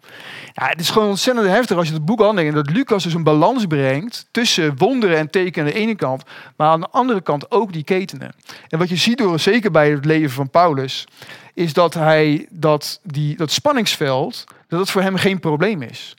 Ja, 0.53 0.67
het 0.67 0.79
is 0.79 0.89
gewoon 0.89 1.09
ontzettend 1.09 1.47
heftig 1.47 1.77
als 1.77 1.87
je 1.87 1.93
het 1.93 2.05
boek 2.05 2.21
aandenkt. 2.21 2.49
En 2.49 2.63
dat 2.63 2.69
Lucas 2.69 3.03
dus 3.03 3.13
een 3.13 3.23
balans 3.23 3.65
brengt 3.65 4.27
tussen 4.31 4.77
wonderen 4.77 5.17
en 5.17 5.29
tekenen 5.29 5.67
aan 5.67 5.73
de 5.73 5.79
ene 5.79 5.95
kant. 5.95 6.23
Maar 6.55 6.67
aan 6.67 6.79
de 6.79 6.89
andere 6.89 7.21
kant 7.21 7.51
ook 7.51 7.73
die 7.73 7.83
ketenen. 7.83 8.33
En 8.69 8.79
wat 8.79 8.89
je 8.89 8.95
ziet 8.95 9.17
door, 9.17 9.39
zeker 9.39 9.71
bij 9.71 9.91
het 9.91 10.05
leven 10.05 10.29
van 10.29 10.49
Paulus. 10.49 11.07
Is 11.53 11.73
dat 11.73 11.93
hij 11.93 12.47
dat, 12.49 12.99
die, 13.03 13.35
dat 13.35 13.51
spanningsveld, 13.51 14.43
dat 14.67 14.79
dat 14.79 14.91
voor 14.91 15.01
hem 15.01 15.15
geen 15.15 15.39
probleem 15.39 15.81
is. 15.81 16.15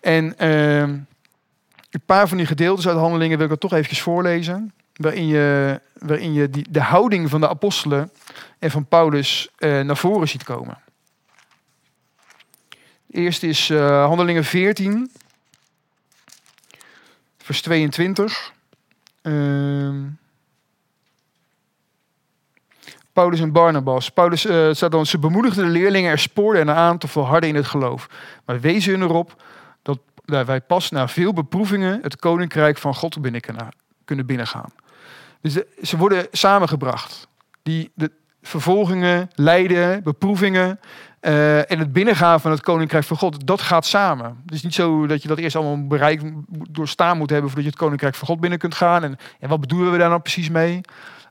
En 0.00 0.34
uh, 0.38 0.80
een 1.90 2.04
paar 2.06 2.28
van 2.28 2.36
die 2.36 2.46
gedeeltes 2.46 2.88
uit 2.88 2.96
handelingen 2.96 3.36
wil 3.36 3.46
ik 3.46 3.52
er 3.52 3.58
toch 3.58 3.72
eventjes 3.72 4.00
voorlezen. 4.00 4.72
Waarin 4.94 5.26
je, 5.26 5.80
waarin 5.98 6.32
je 6.32 6.50
die, 6.50 6.66
de 6.70 6.80
houding 6.80 7.30
van 7.30 7.40
de 7.40 7.48
apostelen 7.48 8.12
en 8.58 8.70
van 8.70 8.86
Paulus 8.86 9.48
uh, 9.58 9.80
naar 9.80 9.96
voren 9.96 10.28
ziet 10.28 10.44
komen. 10.44 10.78
Eerst 13.10 13.42
is 13.42 13.68
uh, 13.68 14.04
Handelingen 14.06 14.44
14, 14.44 15.10
vers 17.38 17.62
22. 17.62 18.52
Uh, 19.22 19.94
Paulus 23.12 23.40
en 23.40 23.52
Barnabas. 23.52 24.10
Paulus 24.10 24.46
uh, 24.46 24.72
staat 24.72 24.90
dan, 24.90 25.06
ze 25.06 25.18
bemoedigden 25.18 25.64
de 25.64 25.70
leerlingen 25.70 26.10
er 26.10 26.18
spoorden 26.18 26.62
en 26.62 26.74
aan 26.74 26.98
te 26.98 27.08
volharden 27.08 27.48
in 27.48 27.54
het 27.54 27.66
geloof. 27.66 28.08
Maar 28.44 28.60
wezen 28.60 28.92
hun 28.92 29.02
erop 29.02 29.42
dat 30.30 30.46
wij 30.46 30.60
pas 30.60 30.90
na 30.90 31.08
veel 31.08 31.32
beproevingen 31.32 31.98
het 32.02 32.16
koninkrijk 32.16 32.78
van 32.78 32.94
God 32.94 33.16
kunnen 34.04 34.26
binnengaan. 34.26 34.72
Dus 35.40 35.58
ze 35.82 35.96
worden 35.96 36.26
samengebracht. 36.30 37.28
Die, 37.62 37.90
de 37.94 38.10
vervolgingen, 38.42 39.30
lijden, 39.34 40.02
beproevingen 40.02 40.80
uh, 41.20 41.70
en 41.70 41.78
het 41.78 41.92
binnengaan 41.92 42.40
van 42.40 42.50
het 42.50 42.60
koninkrijk 42.60 43.04
van 43.04 43.16
God, 43.16 43.46
dat 43.46 43.60
gaat 43.60 43.86
samen. 43.86 44.40
Het 44.44 44.54
is 44.54 44.62
niet 44.62 44.74
zo 44.74 45.06
dat 45.06 45.22
je 45.22 45.28
dat 45.28 45.38
eerst 45.38 45.56
allemaal 45.56 45.86
bereikt, 45.86 46.24
doorstaan 46.48 47.18
moet 47.18 47.30
hebben 47.30 47.50
voordat 47.50 47.64
je 47.64 47.70
het 47.70 47.80
koninkrijk 47.80 48.14
van 48.14 48.28
God 48.28 48.40
binnen 48.40 48.58
kunt 48.58 48.74
gaan. 48.74 49.04
En, 49.04 49.18
en 49.40 49.48
wat 49.48 49.60
bedoelen 49.60 49.92
we 49.92 49.98
daar 49.98 50.08
nou 50.08 50.20
precies 50.20 50.48
mee? 50.48 50.80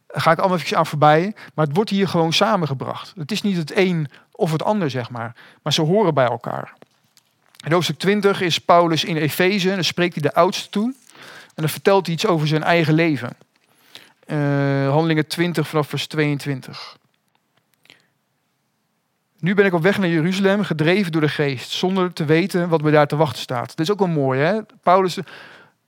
Ga 0.07 0.31
ik 0.31 0.39
allemaal 0.39 0.57
even 0.57 0.77
aan 0.77 0.85
voorbij. 0.85 1.35
Maar 1.53 1.65
het 1.65 1.75
wordt 1.75 1.89
hier 1.89 2.07
gewoon 2.07 2.33
samengebracht. 2.33 3.13
Het 3.17 3.31
is 3.31 3.41
niet 3.41 3.57
het 3.57 3.77
een 3.77 4.07
of 4.31 4.51
het 4.51 4.63
ander, 4.63 4.89
zeg 4.89 5.09
maar. 5.09 5.35
Maar 5.63 5.73
ze 5.73 5.81
horen 5.81 6.13
bij 6.13 6.25
elkaar. 6.25 6.73
In 7.65 7.71
hoofdstuk 7.71 7.97
20 7.97 8.41
is 8.41 8.59
Paulus 8.59 9.03
in 9.03 9.17
Efeze 9.17 9.69
en 9.69 9.75
dan 9.75 9.83
spreekt 9.83 10.13
hij 10.13 10.23
de 10.23 10.33
oudste 10.33 10.69
toe. 10.69 10.93
En 11.55 11.65
dan 11.65 11.69
vertelt 11.69 12.05
hij 12.05 12.15
iets 12.15 12.25
over 12.25 12.47
zijn 12.47 12.63
eigen 12.63 12.93
leven. 12.93 13.37
Uh, 14.27 14.37
handelingen 14.89 15.27
20 15.27 15.67
vanaf 15.67 15.87
vers 15.87 16.07
22. 16.07 16.97
Nu 19.39 19.53
ben 19.53 19.65
ik 19.65 19.73
op 19.73 19.81
weg 19.81 19.97
naar 19.97 20.09
Jeruzalem, 20.09 20.63
gedreven 20.63 21.11
door 21.11 21.21
de 21.21 21.29
geest, 21.29 21.71
zonder 21.71 22.13
te 22.13 22.25
weten 22.25 22.69
wat 22.69 22.81
me 22.81 22.91
daar 22.91 23.07
te 23.07 23.15
wachten 23.15 23.41
staat. 23.41 23.67
Dat 23.67 23.79
is 23.79 23.91
ook 23.91 23.99
wel 23.99 24.07
mooi, 24.07 24.39
hè? 24.39 24.59
Paulus 24.83 25.17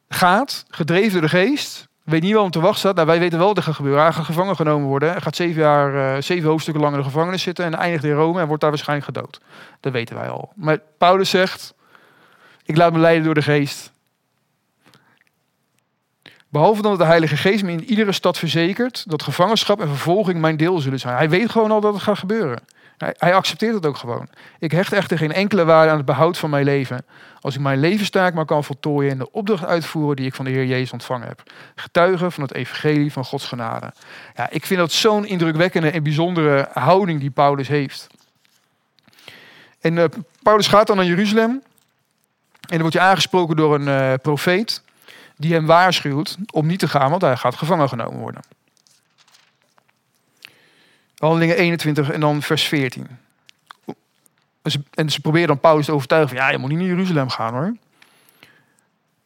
gaat, 0.09 0.65
gedreven 0.69 1.11
door 1.11 1.21
de 1.21 1.29
geest, 1.29 1.87
weet 2.03 2.21
niet 2.21 2.33
wel 2.33 2.43
om 2.43 2.51
te 2.51 2.59
wachten 2.59 2.79
staat. 2.79 3.05
Wij 3.05 3.19
weten 3.19 3.37
wel 3.37 3.47
wat 3.47 3.57
er 3.57 3.63
gaat 3.63 3.75
gebeuren. 3.75 4.03
Hij 4.03 4.11
gaat 4.11 4.25
gevangen 4.25 4.55
genomen 4.55 4.87
worden. 4.87 5.11
Hij 5.11 5.21
gaat 5.21 5.35
zeven, 5.35 5.61
jaar, 5.61 6.15
uh, 6.15 6.21
zeven 6.21 6.49
hoofdstukken 6.49 6.83
lang 6.83 6.95
in 6.95 7.01
de 7.01 7.07
gevangenis 7.07 7.41
zitten 7.41 7.65
en 7.65 7.75
eindigt 7.75 8.03
in 8.03 8.11
Rome 8.11 8.39
en 8.39 8.47
wordt 8.47 8.61
daar 8.61 8.69
waarschijnlijk 8.69 9.07
gedood. 9.07 9.41
Dat 9.79 9.91
weten 9.91 10.15
wij 10.15 10.29
al. 10.29 10.51
Maar 10.55 10.79
Paulus 10.97 11.29
zegt, 11.29 11.73
ik 12.65 12.77
laat 12.77 12.93
me 12.93 12.99
leiden 12.99 13.23
door 13.23 13.33
de 13.33 13.41
geest. 13.41 13.91
Behalve 16.49 16.81
dan 16.81 16.91
dat 16.91 16.99
de 16.99 17.05
Heilige 17.05 17.37
Geest 17.37 17.63
me 17.63 17.71
in 17.71 17.83
iedere 17.83 18.11
stad 18.11 18.37
verzekert 18.37 19.03
dat 19.07 19.23
gevangenschap 19.23 19.81
en 19.81 19.87
vervolging 19.87 20.41
mijn 20.41 20.57
deel 20.57 20.79
zullen 20.79 20.99
zijn. 20.99 21.15
Hij 21.15 21.29
weet 21.29 21.49
gewoon 21.49 21.71
al 21.71 21.81
dat 21.81 21.93
het 21.93 22.03
gaat 22.03 22.17
gebeuren. 22.17 22.63
Hij, 23.05 23.33
accepteert 23.33 23.73
het 23.73 23.85
ook 23.85 23.97
gewoon. 23.97 24.27
Ik 24.59 24.71
hecht 24.71 24.93
echter 24.93 25.17
geen 25.17 25.33
enkele 25.33 25.65
waarde 25.65 25.91
aan 25.91 25.97
het 25.97 26.05
behoud 26.05 26.37
van 26.37 26.49
mijn 26.49 26.65
leven. 26.65 27.05
Als 27.39 27.55
ik 27.55 27.61
mijn 27.61 27.79
levenstaak 27.79 28.33
maar 28.33 28.45
kan 28.45 28.63
voltooien 28.63 29.11
en 29.11 29.17
de 29.17 29.31
opdracht 29.31 29.65
uitvoeren 29.65 30.15
die 30.15 30.25
ik 30.25 30.35
van 30.35 30.45
de 30.45 30.51
Heer 30.51 30.65
Jezus 30.65 30.91
ontvangen 30.91 31.27
heb. 31.27 31.43
Getuigen 31.75 32.31
van 32.31 32.43
het 32.43 32.53
evangelie 32.53 33.11
van 33.11 33.25
Gods 33.25 33.47
genade. 33.47 33.93
Ja, 34.35 34.49
ik 34.49 34.65
vind 34.65 34.79
dat 34.79 34.91
zo'n 34.91 35.25
indrukwekkende 35.25 35.89
en 35.89 36.03
bijzondere 36.03 36.69
houding 36.73 37.19
die 37.19 37.29
Paulus 37.29 37.67
heeft. 37.67 38.07
En 39.79 39.95
uh, 39.95 40.05
Paulus 40.43 40.67
gaat 40.67 40.87
dan 40.87 40.95
naar 40.95 41.05
Jeruzalem. 41.05 41.49
En 41.51 42.77
dan 42.77 42.81
wordt 42.81 42.95
hij 42.95 43.05
aangesproken 43.05 43.55
door 43.55 43.75
een 43.75 43.87
uh, 43.87 44.13
profeet 44.21 44.83
die 45.37 45.53
hem 45.53 45.65
waarschuwt 45.65 46.37
om 46.51 46.65
niet 46.67 46.79
te 46.79 46.87
gaan, 46.87 47.09
want 47.09 47.21
hij 47.21 47.37
gaat 47.37 47.55
gevangen 47.55 47.89
genomen 47.89 48.19
worden. 48.19 48.41
Handelingen 51.21 51.57
21 51.57 52.11
en 52.11 52.19
dan 52.19 52.41
vers 52.41 52.63
14. 52.63 53.07
En 54.93 55.09
ze 55.09 55.21
proberen 55.21 55.47
dan 55.47 55.59
Paulus 55.59 55.85
te 55.85 55.91
overtuigen 55.91 56.29
van 56.29 56.37
ja, 56.37 56.51
je 56.51 56.57
moet 56.57 56.69
niet 56.69 56.77
naar 56.77 56.87
Jeruzalem 56.87 57.29
gaan 57.29 57.53
hoor. 57.53 57.73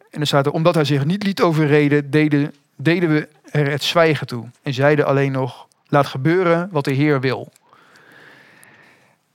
En 0.09 0.21
dan 0.21 0.25
staat 0.25 0.45
er, 0.45 0.51
omdat 0.51 0.75
hij 0.75 0.83
zich 0.83 1.05
niet 1.05 1.23
liet 1.23 1.41
overreden, 1.41 2.11
deden, 2.11 2.53
deden 2.75 3.09
we 3.09 3.27
er 3.51 3.71
het 3.71 3.83
zwijgen 3.83 4.27
toe. 4.27 4.45
En 4.63 4.73
zeiden 4.73 5.05
alleen 5.05 5.31
nog, 5.31 5.67
laat 5.87 6.07
gebeuren 6.07 6.69
wat 6.71 6.85
de 6.85 6.93
Heer 6.93 7.21
wil. 7.21 7.51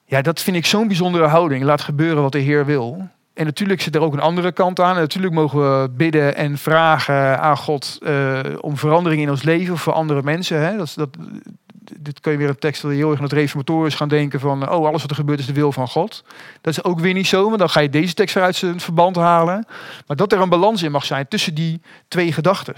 Ja, 0.04 0.22
dat 0.22 0.40
vind 0.40 0.56
ik 0.56 0.66
zo'n 0.66 0.86
bijzondere 0.86 1.26
houding. 1.26 1.64
Laat 1.64 1.80
gebeuren 1.80 2.22
wat 2.22 2.32
de 2.32 2.38
Heer 2.38 2.66
wil. 2.66 3.08
En 3.34 3.44
natuurlijk 3.44 3.80
zit 3.80 3.94
er 3.94 4.00
ook 4.00 4.12
een 4.12 4.20
andere 4.20 4.52
kant 4.52 4.80
aan. 4.80 4.94
En 4.94 5.00
natuurlijk 5.00 5.34
mogen 5.34 5.82
we 5.82 5.88
bidden 5.88 6.36
en 6.36 6.58
vragen 6.58 7.40
aan 7.40 7.56
God 7.56 7.98
uh, 8.02 8.40
om 8.60 8.76
verandering 8.76 9.22
in 9.22 9.30
ons 9.30 9.42
leven 9.42 9.78
voor 9.78 9.92
andere 9.92 10.22
mensen. 10.22 10.60
Hè? 10.60 10.76
Dat, 10.76 10.92
dat, 10.96 11.08
dit 11.98 12.20
kun 12.20 12.32
je 12.32 12.38
weer 12.38 12.48
een 12.48 12.58
tekst 12.58 12.82
dat 12.82 12.90
heel 12.90 13.10
erg 13.10 13.20
naar 13.20 13.28
het 13.28 13.38
reformatorisch 13.38 13.94
gaan 13.94 14.08
denken 14.08 14.40
van 14.40 14.70
oh, 14.70 14.86
alles 14.86 15.00
wat 15.00 15.10
er 15.10 15.16
gebeurt 15.16 15.38
is 15.38 15.46
de 15.46 15.52
wil 15.52 15.72
van 15.72 15.88
God. 15.88 16.24
Dat 16.60 16.72
is 16.72 16.84
ook 16.84 17.00
weer 17.00 17.14
niet 17.14 17.26
zo, 17.26 17.44
want 17.44 17.58
dan 17.58 17.70
ga 17.70 17.80
je 17.80 17.90
deze 17.90 18.14
tekst 18.14 18.34
weer 18.34 18.44
uit 18.44 18.56
zijn 18.56 18.80
verband 18.80 19.16
halen. 19.16 19.66
Maar 20.06 20.16
dat 20.16 20.32
er 20.32 20.40
een 20.40 20.48
balans 20.48 20.82
in 20.82 20.90
mag 20.90 21.04
zijn 21.04 21.28
tussen 21.28 21.54
die 21.54 21.80
twee 22.08 22.32
gedachten. 22.32 22.74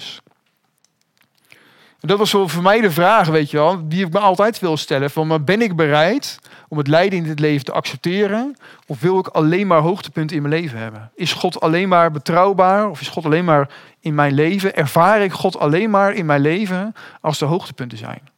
Dat 2.00 2.18
was 2.18 2.30
voor 2.30 2.62
mij 2.62 2.80
de 2.80 2.90
vraag, 2.90 3.28
weet 3.28 3.50
je 3.50 3.56
wel, 3.56 3.88
die 3.88 4.06
ik 4.06 4.12
me 4.12 4.18
altijd 4.18 4.58
wil 4.58 4.76
stellen. 4.76 5.10
Van, 5.10 5.44
ben 5.44 5.62
ik 5.62 5.76
bereid 5.76 6.38
om 6.68 6.78
het 6.78 6.86
lijden 6.86 7.18
in 7.18 7.24
dit 7.24 7.38
leven 7.38 7.64
te 7.64 7.72
accepteren? 7.72 8.56
Of 8.86 9.00
wil 9.00 9.18
ik 9.18 9.26
alleen 9.26 9.66
maar 9.66 9.80
hoogtepunten 9.80 10.36
in 10.36 10.42
mijn 10.42 10.54
leven 10.54 10.78
hebben? 10.78 11.10
Is 11.14 11.32
God 11.32 11.60
alleen 11.60 11.88
maar 11.88 12.10
betrouwbaar? 12.10 12.88
Of 12.88 13.00
is 13.00 13.08
God 13.08 13.24
alleen 13.24 13.44
maar 13.44 13.70
in 14.00 14.14
mijn 14.14 14.34
leven? 14.34 14.76
Ervaar 14.76 15.20
ik 15.20 15.32
God 15.32 15.58
alleen 15.58 15.90
maar 15.90 16.12
in 16.12 16.26
mijn 16.26 16.40
leven 16.40 16.94
als 17.20 17.38
de 17.38 17.44
hoogtepunten 17.44 17.98
zijn? 17.98 18.31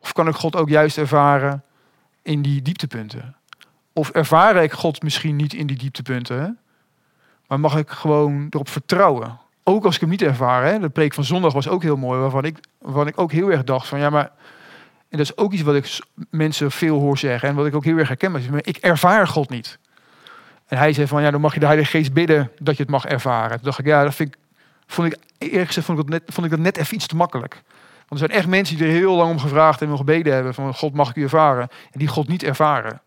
Of 0.00 0.12
kan 0.12 0.28
ik 0.28 0.34
God 0.34 0.56
ook 0.56 0.68
juist 0.68 0.98
ervaren 0.98 1.64
in 2.22 2.42
die 2.42 2.62
dieptepunten? 2.62 3.36
Of 3.92 4.10
ervaar 4.10 4.56
ik 4.56 4.72
God 4.72 5.02
misschien 5.02 5.36
niet 5.36 5.54
in 5.54 5.66
die 5.66 5.76
dieptepunten, 5.76 6.58
maar 7.46 7.60
mag 7.60 7.76
ik 7.76 7.90
gewoon 7.90 8.46
erop 8.50 8.68
vertrouwen? 8.68 9.38
Ook 9.64 9.84
als 9.84 9.94
ik 9.94 10.00
hem 10.00 10.10
niet 10.10 10.22
ervaar. 10.22 10.64
Hè? 10.64 10.78
De 10.78 10.88
preek 10.88 11.14
van 11.14 11.24
zondag 11.24 11.52
was 11.52 11.68
ook 11.68 11.82
heel 11.82 11.96
mooi, 11.96 12.20
waarvan 12.20 12.44
ik, 12.44 12.58
waarvan 12.78 13.06
ik 13.06 13.20
ook 13.20 13.32
heel 13.32 13.50
erg 13.50 13.64
dacht 13.64 13.88
van 13.88 13.98
ja, 13.98 14.10
maar. 14.10 14.30
En 15.08 15.18
dat 15.18 15.26
is 15.26 15.36
ook 15.36 15.52
iets 15.52 15.62
wat 15.62 15.74
ik 15.74 15.98
mensen 16.30 16.70
veel 16.70 16.98
hoor 16.98 17.18
zeggen 17.18 17.48
en 17.48 17.54
wat 17.54 17.66
ik 17.66 17.74
ook 17.74 17.84
heel 17.84 17.96
erg 17.96 18.08
herken. 18.08 18.60
Ik 18.60 18.76
ervaar 18.76 19.26
God 19.26 19.50
niet. 19.50 19.78
En 20.66 20.78
hij 20.78 20.92
zei 20.92 21.06
van 21.06 21.22
ja, 21.22 21.30
dan 21.30 21.40
mag 21.40 21.54
je 21.54 21.60
de 21.60 21.66
Heilige 21.66 21.90
Geest 21.90 22.12
bidden 22.12 22.50
dat 22.58 22.76
je 22.76 22.82
het 22.82 22.90
mag 22.90 23.04
ervaren. 23.04 23.56
Toen 23.56 23.64
dacht 23.64 23.78
ik 23.78 23.86
ja, 23.86 24.04
dat 24.04 24.14
vind 24.14 24.28
ik, 24.28 24.40
vond 24.86 25.12
ik 25.12 25.18
eerlijk 25.38 25.66
gezegd 25.66 25.86
vond 25.86 25.98
ik 25.98 26.06
dat 26.06 26.20
net, 26.20 26.34
vond 26.34 26.46
ik 26.46 26.52
dat 26.52 26.60
net 26.60 26.76
even 26.76 26.94
iets 26.94 27.06
te 27.06 27.16
makkelijk. 27.16 27.62
Er 28.08 28.18
zijn 28.18 28.30
echt 28.30 28.46
mensen 28.46 28.76
die 28.76 28.86
er 28.86 28.92
heel 28.92 29.14
lang 29.14 29.30
om 29.30 29.38
gevraagd 29.38 29.82
en 29.82 29.90
om 29.90 29.96
gebeden 29.96 30.34
hebben 30.34 30.54
van 30.54 30.74
God 30.74 30.94
mag 30.94 31.10
ik 31.10 31.16
u 31.16 31.22
ervaren. 31.22 31.68
En 31.92 31.98
die 31.98 32.08
God 32.08 32.28
niet 32.28 32.42
ervaren. 32.42 33.00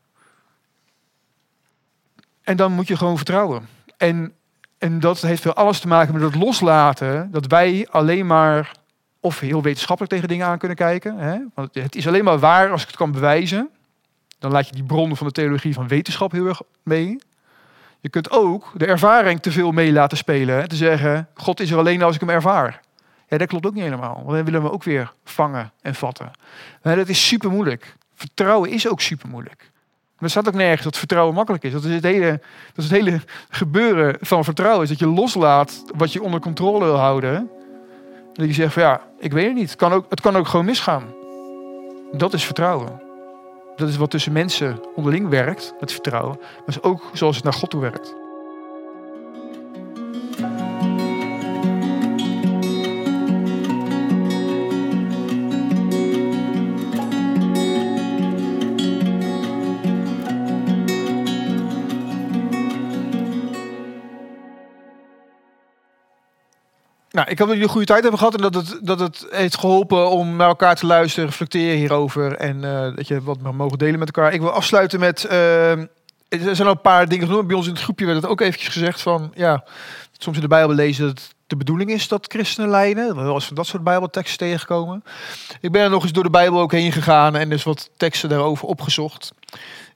En 2.42 2.56
dan 2.58 2.72
moet 2.72 2.88
je 2.88 2.98
gewoon 2.98 3.16
vertrouwen. 3.18 3.68
En, 3.98 4.34
en 4.78 5.00
dat 5.00 5.22
heeft 5.22 5.44
wel 5.44 5.54
alles 5.54 5.80
te 5.80 5.88
maken 5.88 6.14
met 6.14 6.24
het 6.24 6.36
loslaten. 6.36 7.32
Dat 7.32 7.48
wij 7.48 7.88
alleen 7.92 8.26
maar 8.26 8.72
of 9.20 9.40
heel 9.40 9.62
wetenschappelijk 9.62 10.14
tegen 10.14 10.30
dingen 10.30 10.48
aan 10.48 10.58
kunnen 10.58 10.78
kijken. 10.78 11.18
Hè? 11.18 11.38
Want 11.54 11.74
het 11.74 11.96
is 11.96 12.08
alleen 12.08 12.24
maar 12.24 12.40
waar 12.40 12.72
als 12.72 12.82
ik 12.82 12.88
het 12.88 12.98
kan 12.98 13.12
bewijzen. 13.12 13.70
Dan 14.40 14.52
laat 14.52 14.68
je 14.68 14.74
die 14.74 14.84
bronnen 14.84 15.18
van 15.18 15.28
de 15.28 15.34
theologie 15.34 15.74
van 15.74 15.88
wetenschap 15.88 16.32
heel 16.32 16.46
erg 16.46 16.62
mee. 16.84 17.18
Je 18.00 18.10
kunt 18.10 18.32
ook 18.32 18.72
de 18.76 18.86
ervaring 18.86 19.42
te 19.42 19.52
veel 19.52 19.72
mee 19.72 19.92
laten 19.92 20.18
spelen. 20.18 20.56
Hè? 20.56 20.68
Te 20.68 20.76
zeggen, 20.76 21.28
God 21.34 21.60
is 21.60 21.72
er 21.72 21.78
alleen 21.78 22.02
als 22.02 22.16
ik 22.16 22.22
hem 22.22 22.30
ervaar. 22.30 22.82
Ja, 23.32 23.38
dat 23.38 23.48
klopt 23.48 23.66
ook 23.66 23.74
niet 23.74 23.84
helemaal. 23.84 24.16
Want 24.16 24.30
dan 24.30 24.44
willen 24.44 24.62
we 24.62 24.72
ook 24.72 24.84
weer 24.84 25.14
vangen 25.24 25.72
en 25.82 25.96
vatten. 25.96 26.32
Maar 26.84 26.96
dat 26.96 27.08
is 27.08 27.28
super 27.28 27.52
moeilijk. 27.52 27.96
Vertrouwen 28.14 28.70
is 28.70 28.88
ook 28.88 29.02
super 29.02 29.30
moeilijk. 29.30 29.72
Er 30.20 30.30
staat 30.30 30.48
ook 30.48 30.54
nergens 30.54 30.84
dat 30.84 30.98
vertrouwen 30.98 31.36
makkelijk 31.36 31.64
is. 31.64 31.72
Dat 31.72 31.84
is 31.84 31.94
het 31.94 32.04
hele, 32.04 32.30
dat 32.74 32.84
is 32.84 32.84
het 32.84 32.94
hele 32.94 33.22
gebeuren 33.50 34.18
van 34.22 34.44
vertrouwen. 34.44 34.84
Is 34.84 34.90
dat 34.90 35.00
je 35.00 35.08
loslaat 35.08 35.84
wat 35.96 36.14
je 36.14 36.22
onder 36.22 36.40
controle 36.40 36.86
wil 36.86 36.98
houden. 36.98 37.50
Dat 38.34 38.48
je 38.48 38.54
zegt 38.54 38.74
van 38.74 38.84
ja, 38.84 39.02
ik 39.20 39.32
weet 39.32 39.46
het 39.46 39.56
niet. 39.56 39.70
Het 39.70 39.80
kan 39.80 39.92
ook, 39.92 40.06
het 40.10 40.22
kan 40.22 40.36
ook 40.36 40.48
gewoon 40.48 40.66
misgaan. 40.66 41.04
Dat 42.12 42.34
is 42.34 42.46
vertrouwen. 42.46 43.02
Dat 43.76 43.90
is 43.90 43.98
wat 43.98 44.10
tussen 44.10 44.32
mensen 44.32 44.80
onderling 44.96 45.30
werkt, 45.30 45.74
met 45.80 45.92
vertrouwen. 45.92 46.38
Maar 46.40 46.68
is 46.68 46.82
ook 46.82 47.10
zoals 47.14 47.36
het 47.36 47.44
naar 47.44 47.54
God 47.54 47.70
toe 47.70 47.82
werkt. 47.82 48.21
Nou, 67.12 67.30
ik 67.30 67.40
hoop 67.40 67.48
dat 67.48 67.58
jullie 67.58 67.64
een 67.64 67.70
goede 67.70 67.86
tijd 67.86 68.02
hebben 68.02 68.20
gehad 68.20 68.36
en 68.36 68.42
dat 68.42 68.56
het, 68.56 68.80
dat 68.82 69.00
het 69.00 69.28
heeft 69.30 69.58
geholpen 69.58 70.10
om 70.10 70.36
naar 70.36 70.48
elkaar 70.48 70.76
te 70.76 70.86
luisteren, 70.86 71.30
reflecteren 71.30 71.78
hierover 71.78 72.36
en 72.36 72.64
uh, 72.64 72.96
dat 72.96 73.08
je 73.08 73.22
wat 73.22 73.52
mogen 73.52 73.78
delen 73.78 74.00
met 74.00 74.16
elkaar. 74.16 74.34
Ik 74.34 74.42
wil 74.42 74.52
afsluiten 74.52 75.00
met, 75.00 75.28
uh, 75.32 75.72
er 75.72 75.88
zijn 76.30 76.68
al 76.68 76.74
een 76.74 76.82
paar 76.82 77.08
dingen 77.08 77.28
genoemd. 77.28 77.48
Bij 77.48 77.56
ons 77.56 77.68
in 77.68 77.74
het 77.74 77.82
groepje 77.82 78.06
werd 78.06 78.22
het 78.22 78.32
ook 78.32 78.42
eventjes 78.42 78.74
gezegd 78.74 79.02
van, 79.02 79.32
ja, 79.36 79.64
soms 80.18 80.36
in 80.36 80.42
de 80.42 80.48
Bijbel 80.48 80.76
lezen 80.76 81.06
dat 81.06 81.34
de 81.48 81.56
bedoeling 81.58 81.90
is 81.90 82.08
dat 82.08 82.26
christenen 82.28 82.70
lijden. 82.70 83.16
We 83.16 83.22
wel 83.22 83.34
eens 83.34 83.46
van 83.46 83.56
dat 83.56 83.68
soort 83.68 83.84
bijbelteksten 83.84 84.38
tegengekomen. 84.38 85.04
Ik 85.62 85.72
ben 85.72 85.82
er 85.82 85.90
nog 85.90 86.04
eens 86.04 86.12
door 86.12 86.24
de 86.24 86.30
Bijbel 86.30 86.60
ook 86.60 86.72
heen 86.72 86.92
gegaan 86.92 87.36
en 87.36 87.50
dus 87.50 87.64
wat 87.64 87.90
teksten 87.98 88.30
daarover 88.30 88.68
opgezocht. 88.68 89.32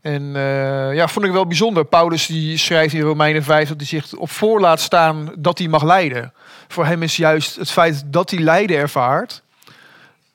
En 0.02 0.22
uh, 0.22 0.96
ja, 0.96 1.08
vond 1.08 1.26
ik 1.26 1.32
wel 1.32 1.48
bijzonder. 1.48 1.86
Paulus 1.86 2.26
die 2.26 2.58
schrijft 2.58 2.94
in 2.94 3.02
Romeinen 3.02 3.44
5 3.44 3.68
dat 3.68 3.78
hij 3.78 3.86
zich 3.86 4.14
op 4.14 4.30
voor 4.30 4.60
laat 4.60 4.80
staan 4.80 5.32
dat 5.38 5.58
hij 5.58 5.68
mag 5.68 5.84
lijden. 5.84 6.34
Voor 6.68 6.86
hem 6.86 7.04
is 7.04 7.18
juist 7.18 7.56
het 7.56 7.72
feit 7.72 8.04
dat 8.06 8.30
hij 8.30 8.40
lijden 8.40 8.78
ervaart 8.78 9.44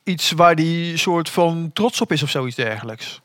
iets 0.03 0.31
waar 0.31 0.55
hij 0.55 0.93
soort 0.97 1.31
van 1.31 1.71
trots 1.73 2.01
op 2.01 2.13
is 2.13 2.23
of 2.23 2.31
zoiets 2.31 2.57
dergelijks. 2.57 3.21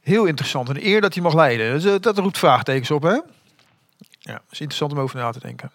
Heel 0.00 0.24
interessant. 0.24 0.68
Een 0.68 0.86
eer 0.86 1.00
dat 1.00 1.14
hij 1.14 1.22
mag 1.22 1.34
lijden. 1.34 1.72
Dus, 1.72 1.84
uh, 1.84 1.94
dat 2.00 2.18
roept 2.18 2.38
vraagtekens 2.38 2.90
op, 2.90 3.02
hè? 3.02 3.18
Ja, 4.18 4.40
is 4.50 4.60
interessant 4.60 4.92
om 4.92 4.98
over 4.98 5.16
na 5.16 5.30
te 5.30 5.40
denken. 5.40 5.72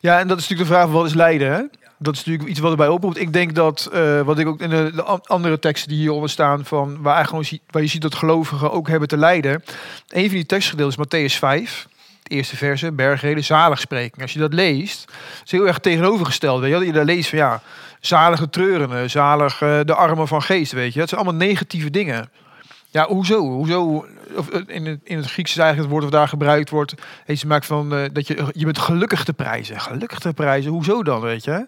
Ja, 0.00 0.18
en 0.18 0.28
dat 0.28 0.38
is 0.38 0.48
natuurlijk 0.48 0.70
de 0.70 0.74
vraag: 0.74 0.90
wat 0.90 1.06
is 1.06 1.14
lijden? 1.14 1.52
Hè? 1.52 1.62
dat 1.98 2.14
is 2.14 2.24
natuurlijk 2.24 2.48
iets 2.50 2.60
wat 2.60 2.70
erbij 2.70 2.88
oproept. 2.88 3.18
Ik 3.18 3.32
denk 3.32 3.54
dat, 3.54 3.90
uh, 3.92 4.20
wat 4.20 4.38
ik 4.38 4.46
ook 4.46 4.60
in 4.60 4.70
de, 4.70 4.90
de, 4.94 5.02
andere 5.02 5.58
teksten 5.58 5.88
die 5.88 5.98
hieronder 5.98 6.30
staan, 6.30 6.64
van 6.64 7.02
waar, 7.02 7.14
eigenlijk 7.14 7.62
waar 7.70 7.82
je 7.82 7.88
ziet 7.88 8.02
dat 8.02 8.14
gelovigen 8.14 8.72
ook 8.72 8.88
hebben 8.88 9.08
te 9.08 9.16
lijden. 9.16 9.64
Een 10.08 10.26
van 10.26 10.34
die 10.34 10.46
tekstgedeelten 10.46 11.04
is 11.06 11.32
Matthäus 11.32 11.38
5. 11.38 11.88
Eerste 12.28 12.56
verse, 12.56 12.92
bergreden, 12.92 13.44
zaligspreking. 13.44 14.22
Als 14.22 14.32
je 14.32 14.38
dat 14.38 14.52
leest, 14.52 15.12
is 15.44 15.50
heel 15.50 15.66
erg 15.66 15.78
tegenovergesteld. 15.78 16.60
Weet 16.60 16.70
je, 16.70 16.76
dat 16.76 16.86
je 16.86 16.92
daar 16.92 17.04
leest 17.04 17.28
van 17.28 17.38
ja, 17.38 17.62
zalige 18.00 18.50
treurende, 18.50 19.08
zalig 19.08 19.60
uh, 19.60 19.80
de 19.84 19.94
armen 19.94 20.28
van 20.28 20.42
geest, 20.42 20.72
weet 20.72 20.94
je. 20.94 21.00
Het 21.00 21.08
zijn 21.08 21.20
allemaal 21.20 21.46
negatieve 21.46 21.90
dingen. 21.90 22.30
Ja, 22.90 23.06
hoezo? 23.06 23.40
Hoezo? 23.40 24.06
Of 24.36 24.48
eh, 24.48 24.60
in 24.66 24.86
het, 24.86 25.00
in 25.04 25.16
het 25.16 25.30
Grieks 25.30 25.56
eigenlijk 25.56 25.78
het 25.78 25.90
woord 25.90 26.02
dat 26.02 26.20
daar 26.20 26.28
gebruikt 26.28 26.70
wordt. 26.70 26.94
Heeft 27.24 27.40
te 27.40 27.46
maken 27.46 27.66
van 27.66 28.08
dat 28.12 28.26
je, 28.26 28.46
je 28.52 28.64
bent 28.64 28.78
gelukkig 28.78 29.24
te 29.24 29.32
prijzen. 29.32 29.80
Gelukkig 29.80 30.18
te 30.18 30.32
prijzen. 30.32 30.70
Hoezo 30.70 31.02
dan, 31.02 31.20
weet 31.20 31.44
je? 31.44 31.66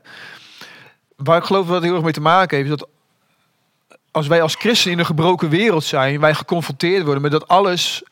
Waar 1.17 1.39
ik 1.39 1.45
geloof 1.45 1.67
dat 1.67 1.83
heel 1.83 1.95
erg 1.95 2.03
mee 2.03 2.13
te 2.13 2.21
maken 2.21 2.57
heeft, 2.57 2.71
is 2.71 2.77
dat 2.77 2.89
als 4.17 4.27
wij 4.27 4.43
als 4.43 4.55
christen 4.55 4.91
in 4.91 4.99
een 4.99 5.07
gebroken 5.07 5.49
wereld 5.49 5.85
zijn, 5.85 6.21
wij 6.21 6.35
geconfronteerd 6.35 7.05
worden 7.05 7.23
met 7.23 7.31
dat 7.31 7.49
alles, 7.49 8.03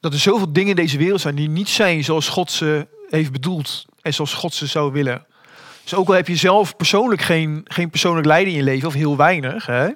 dat 0.00 0.12
er 0.12 0.18
zoveel 0.18 0.52
dingen 0.52 0.70
in 0.70 0.76
deze 0.76 0.98
wereld 0.98 1.20
zijn 1.20 1.34
die 1.34 1.48
niet 1.48 1.68
zijn 1.68 2.04
zoals 2.04 2.28
God 2.28 2.50
ze 2.50 2.86
heeft 3.08 3.32
bedoeld 3.32 3.84
en 4.02 4.14
zoals 4.14 4.34
God 4.34 4.54
ze 4.54 4.66
zou 4.66 4.92
willen. 4.92 5.26
Dus 5.82 5.94
ook 5.94 6.08
al 6.08 6.14
heb 6.14 6.28
je 6.28 6.36
zelf 6.36 6.76
persoonlijk 6.76 7.22
geen, 7.22 7.60
geen 7.64 7.90
persoonlijk 7.90 8.26
lijden 8.26 8.52
in 8.52 8.58
je 8.58 8.64
leven, 8.64 8.88
of 8.88 8.94
heel 8.94 9.16
weinig, 9.16 9.66
hè? 9.66 9.88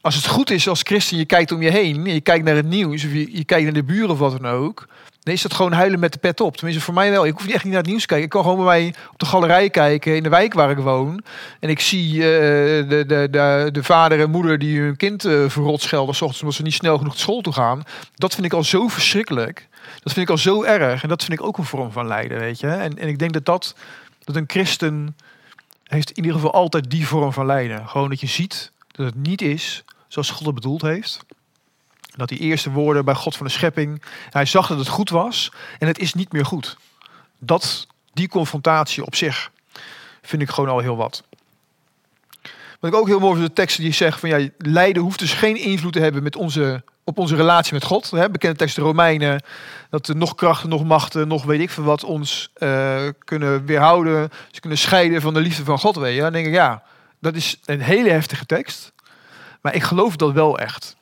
als 0.00 0.14
het 0.14 0.26
goed 0.26 0.50
is 0.50 0.68
als 0.68 0.80
christen, 0.82 1.16
je 1.16 1.24
kijkt 1.24 1.52
om 1.52 1.62
je 1.62 1.70
heen, 1.70 2.04
je 2.04 2.20
kijkt 2.20 2.44
naar 2.44 2.56
het 2.56 2.66
nieuws, 2.66 3.04
of 3.04 3.12
je, 3.12 3.36
je 3.36 3.44
kijkt 3.44 3.64
naar 3.64 3.72
de 3.72 3.84
buren 3.84 4.10
of 4.10 4.18
wat 4.18 4.40
dan 4.40 4.50
ook, 4.50 4.88
dan 5.22 5.34
is 5.34 5.42
dat 5.42 5.54
gewoon 5.54 5.72
huilen 5.72 6.00
met 6.00 6.12
de 6.12 6.18
pet 6.18 6.40
op. 6.40 6.56
Tenminste, 6.56 6.84
voor 6.84 6.94
mij 6.94 7.10
wel. 7.10 7.26
Ik 7.26 7.32
hoef 7.32 7.44
niet 7.44 7.54
echt 7.54 7.64
niet 7.64 7.72
naar 7.72 7.82
het 7.82 7.90
nieuws 7.90 8.00
te 8.00 8.06
kijken. 8.06 8.26
Ik 8.26 8.32
kan 8.32 8.42
gewoon 8.42 8.56
bij 8.56 8.66
mij 8.66 8.94
op 9.12 9.18
de 9.18 9.26
galerij 9.26 9.70
kijken 9.70 10.16
in 10.16 10.22
de 10.22 10.28
wijk 10.28 10.54
waar 10.54 10.70
ik 10.70 10.78
woon. 10.78 11.22
En 11.60 11.68
ik 11.68 11.80
zie 11.80 12.14
uh, 12.14 12.22
de, 12.22 13.04
de, 13.06 13.28
de, 13.30 13.68
de, 13.72 13.82
vader 13.82 14.20
en 14.20 14.30
moeder 14.30 14.58
die 14.58 14.80
hun 14.80 14.96
kind 14.96 15.24
uh, 15.24 15.48
verrot 15.48 15.82
schelden, 15.82 16.14
s 16.14 16.20
ochtends 16.20 16.40
omdat 16.40 16.56
ze 16.56 16.62
niet 16.62 16.74
snel 16.74 16.96
genoeg 16.96 17.12
naar 17.12 17.22
school 17.22 17.40
toe 17.40 17.52
gaan. 17.52 17.82
Dat 18.14 18.34
vind 18.34 18.46
ik 18.46 18.52
al 18.52 18.64
zo 18.64 18.88
verschrikkelijk. 18.88 19.68
Dat 20.02 20.12
vind 20.12 20.26
ik 20.26 20.30
al 20.30 20.38
zo 20.38 20.62
erg. 20.62 21.02
En 21.02 21.08
dat 21.08 21.24
vind 21.24 21.38
ik 21.40 21.46
ook 21.46 21.58
een 21.58 21.64
vorm 21.64 21.92
van 21.92 22.06
lijden, 22.06 22.38
weet 22.38 22.60
je. 22.60 22.66
En, 22.66 22.98
en 22.98 23.08
ik 23.08 23.18
denk 23.18 23.32
dat 23.32 23.44
dat, 23.44 23.74
dat 24.24 24.36
een 24.36 24.44
christen 24.46 25.16
heeft 25.84 26.10
in 26.10 26.16
ieder 26.16 26.32
geval 26.32 26.52
altijd 26.52 26.90
die 26.90 27.06
vorm 27.06 27.32
van 27.32 27.46
lijden. 27.46 27.88
Gewoon 27.88 28.08
dat 28.08 28.20
je 28.20 28.26
ziet 28.26 28.72
dat 28.90 29.06
het 29.06 29.14
niet 29.14 29.42
is 29.42 29.84
zoals 30.08 30.30
God 30.30 30.46
het 30.46 30.54
bedoeld 30.54 30.82
heeft. 30.82 31.20
Dat 32.20 32.28
die 32.28 32.38
eerste 32.38 32.70
woorden 32.70 33.04
bij 33.04 33.14
God 33.14 33.36
van 33.36 33.46
de 33.46 33.52
schepping, 33.52 34.02
hij 34.30 34.44
zag 34.44 34.66
dat 34.66 34.78
het 34.78 34.88
goed 34.88 35.10
was 35.10 35.52
en 35.78 35.86
het 35.86 35.98
is 35.98 36.14
niet 36.14 36.32
meer 36.32 36.46
goed. 36.46 36.76
Dat, 37.38 37.86
die 38.12 38.28
confrontatie 38.28 39.04
op 39.04 39.14
zich 39.14 39.50
vind 40.22 40.42
ik 40.42 40.50
gewoon 40.50 40.70
al 40.70 40.78
heel 40.78 40.96
wat. 40.96 41.22
Wat 42.80 42.92
ik 42.92 42.96
ook 42.96 43.06
heel 43.06 43.18
mooi 43.18 43.34
vind, 43.34 43.46
de 43.46 43.52
teksten 43.52 43.82
die 43.82 43.92
zeggen 43.92 44.20
van 44.20 44.28
ja, 44.28 44.48
lijden 44.58 45.02
hoeft 45.02 45.18
dus 45.18 45.32
geen 45.32 45.56
invloed 45.56 45.92
te 45.92 46.00
hebben 46.00 46.22
met 46.22 46.36
onze, 46.36 46.82
op 47.04 47.18
onze 47.18 47.36
relatie 47.36 47.72
met 47.72 47.84
God. 47.84 48.10
Hè? 48.10 48.30
Bekende 48.30 48.56
teksten 48.56 48.82
Romeinen, 48.82 49.42
dat 49.90 50.08
er 50.08 50.16
nog 50.16 50.34
krachten, 50.34 50.68
nog 50.68 50.84
machten, 50.84 51.28
nog 51.28 51.44
weet 51.44 51.60
ik 51.60 51.70
veel 51.70 51.84
wat 51.84 52.04
ons 52.04 52.50
uh, 52.58 53.08
kunnen 53.18 53.66
weerhouden. 53.66 54.30
Ze 54.50 54.60
kunnen 54.60 54.78
scheiden 54.78 55.20
van 55.20 55.34
de 55.34 55.40
liefde 55.40 55.64
van 55.64 55.78
God. 55.78 55.96
Weet 55.96 56.14
je? 56.14 56.20
Dan 56.20 56.32
denk 56.32 56.46
ik 56.46 56.52
ja, 56.52 56.82
dat 57.18 57.34
is 57.34 57.60
een 57.64 57.80
hele 57.80 58.10
heftige 58.10 58.46
tekst. 58.46 58.92
Maar 59.60 59.74
ik 59.74 59.82
geloof 59.82 60.16
dat 60.16 60.32
wel 60.32 60.58
echt. 60.58 60.98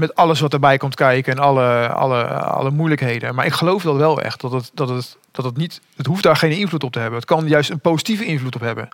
Met 0.00 0.14
alles 0.14 0.40
wat 0.40 0.52
erbij 0.52 0.76
komt 0.76 0.94
kijken 0.94 1.32
en 1.32 1.38
alle, 1.38 1.88
alle, 1.88 2.24
alle 2.26 2.70
moeilijkheden. 2.70 3.34
Maar 3.34 3.46
ik 3.46 3.52
geloof 3.52 3.82
dat 3.82 3.96
wel 3.96 4.20
echt. 4.20 4.40
Dat 4.40 4.52
het, 4.52 4.70
dat, 4.74 4.88
het, 4.88 5.16
dat 5.30 5.44
het 5.44 5.56
niet. 5.56 5.80
Het 5.96 6.06
hoeft 6.06 6.22
daar 6.22 6.36
geen 6.36 6.58
invloed 6.58 6.84
op 6.84 6.92
te 6.92 6.98
hebben. 6.98 7.18
Het 7.18 7.28
kan 7.28 7.48
juist 7.48 7.70
een 7.70 7.80
positieve 7.80 8.24
invloed 8.24 8.54
op 8.54 8.60
hebben. 8.60 8.88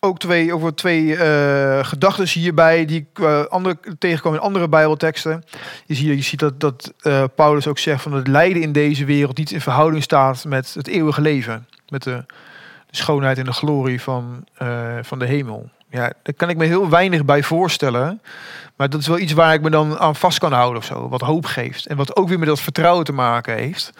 Ook 0.00 0.18
twee, 0.18 0.54
over 0.54 0.74
twee 0.74 1.02
uh, 1.02 1.84
gedachten 1.84 2.28
hierbij 2.28 2.84
die 2.84 3.00
ik 3.00 3.18
uh, 3.18 3.44
andere, 3.44 3.78
tegenkom 3.98 4.34
in 4.34 4.40
andere 4.40 4.68
Bijbelteksten. 4.68 5.44
Je 5.86 5.94
ziet, 5.94 6.06
je 6.06 6.22
ziet 6.22 6.38
dat, 6.38 6.60
dat 6.60 6.92
uh, 7.02 7.24
Paulus 7.34 7.66
ook 7.66 7.78
zegt 7.78 8.02
van 8.02 8.12
het 8.12 8.26
lijden 8.26 8.62
in 8.62 8.72
deze 8.72 9.04
wereld 9.04 9.36
niet 9.36 9.50
in 9.50 9.60
verhouding 9.60 10.02
staat 10.02 10.44
met 10.44 10.74
het 10.74 10.86
eeuwige 10.86 11.20
leven. 11.20 11.66
Met 11.88 12.02
de, 12.02 12.24
de 12.86 12.96
schoonheid 12.96 13.38
en 13.38 13.44
de 13.44 13.52
glorie 13.52 14.00
van, 14.00 14.44
van 15.02 15.18
de 15.18 15.26
hemel. 15.26 15.70
Ja, 15.90 16.12
daar 16.22 16.34
kan 16.34 16.48
ik 16.48 16.56
me 16.56 16.64
heel 16.64 16.88
weinig 16.88 17.24
bij 17.24 17.42
voorstellen. 17.42 18.22
Maar 18.76 18.90
dat 18.90 19.00
is 19.00 19.06
wel 19.06 19.18
iets 19.18 19.32
waar 19.32 19.54
ik 19.54 19.60
me 19.60 19.70
dan 19.70 19.98
aan 19.98 20.16
vast 20.16 20.38
kan 20.38 20.52
houden 20.52 20.78
of 20.78 20.84
zo. 20.84 21.08
Wat 21.08 21.20
hoop 21.20 21.44
geeft. 21.44 21.86
En 21.86 21.96
wat 21.96 22.16
ook 22.16 22.28
weer 22.28 22.38
met 22.38 22.48
dat 22.48 22.60
vertrouwen 22.60 23.04
te 23.04 23.12
maken 23.12 23.54
heeft. 23.54 23.92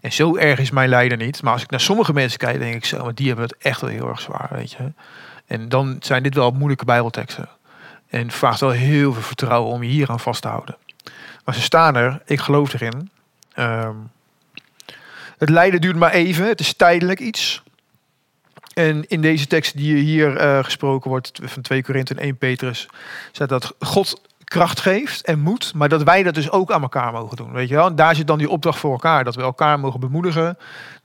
En 0.00 0.12
zo 0.12 0.36
erg 0.36 0.58
is 0.58 0.70
mijn 0.70 0.88
lijden 0.88 1.18
niet. 1.18 1.42
Maar 1.42 1.52
als 1.52 1.62
ik 1.62 1.70
naar 1.70 1.80
sommige 1.80 2.12
mensen 2.12 2.38
kijk, 2.38 2.58
denk 2.58 2.74
ik 2.74 2.84
zo. 2.84 3.04
Maar 3.04 3.14
die 3.14 3.26
hebben 3.26 3.44
het 3.44 3.56
echt 3.58 3.80
wel 3.80 3.90
heel 3.90 4.08
erg 4.08 4.20
zwaar, 4.20 4.48
weet 4.50 4.72
je. 4.72 4.92
En 5.46 5.68
dan 5.68 5.96
zijn 6.00 6.22
dit 6.22 6.34
wel 6.34 6.50
moeilijke 6.50 6.84
bijbelteksten. 6.84 7.48
En 8.08 8.30
vraagt 8.30 8.60
wel 8.60 8.70
heel 8.70 9.12
veel 9.12 9.22
vertrouwen 9.22 9.72
om 9.72 9.82
je 9.82 9.88
hier 9.88 10.10
aan 10.10 10.20
vast 10.20 10.42
te 10.42 10.48
houden. 10.48 10.76
Maar 11.44 11.54
ze 11.54 11.60
staan 11.60 11.96
er. 11.96 12.22
Ik 12.24 12.40
geloof 12.40 12.74
erin. 12.74 13.10
Um, 13.56 14.10
het 15.38 15.48
lijden 15.48 15.80
duurt 15.80 15.96
maar 15.96 16.12
even. 16.12 16.46
Het 16.46 16.60
is 16.60 16.74
tijdelijk 16.74 17.20
iets. 17.20 17.62
En 18.74 19.08
in 19.08 19.20
deze 19.20 19.46
tekst 19.46 19.76
die 19.76 19.96
hier 19.96 20.40
uh, 20.40 20.64
gesproken 20.64 21.10
wordt, 21.10 21.40
van 21.42 21.62
2 21.62 21.82
Korinthe 21.82 22.14
en 22.14 22.20
1 22.20 22.36
Petrus, 22.36 22.88
staat 23.32 23.48
dat 23.48 23.74
God 23.78 24.20
kracht 24.44 24.80
geeft 24.80 25.24
en 25.24 25.38
moed, 25.38 25.74
maar 25.74 25.88
dat 25.88 26.02
wij 26.02 26.22
dat 26.22 26.34
dus 26.34 26.50
ook 26.50 26.72
aan 26.72 26.82
elkaar 26.82 27.12
mogen 27.12 27.36
doen. 27.36 27.52
Weet 27.52 27.68
je 27.68 27.74
wel? 27.74 27.86
En 27.86 27.96
daar 27.96 28.14
zit 28.14 28.26
dan 28.26 28.38
die 28.38 28.48
opdracht 28.48 28.78
voor 28.78 28.92
elkaar, 28.92 29.24
dat 29.24 29.34
we 29.34 29.42
elkaar 29.42 29.80
mogen 29.80 30.00
bemoedigen, 30.00 30.58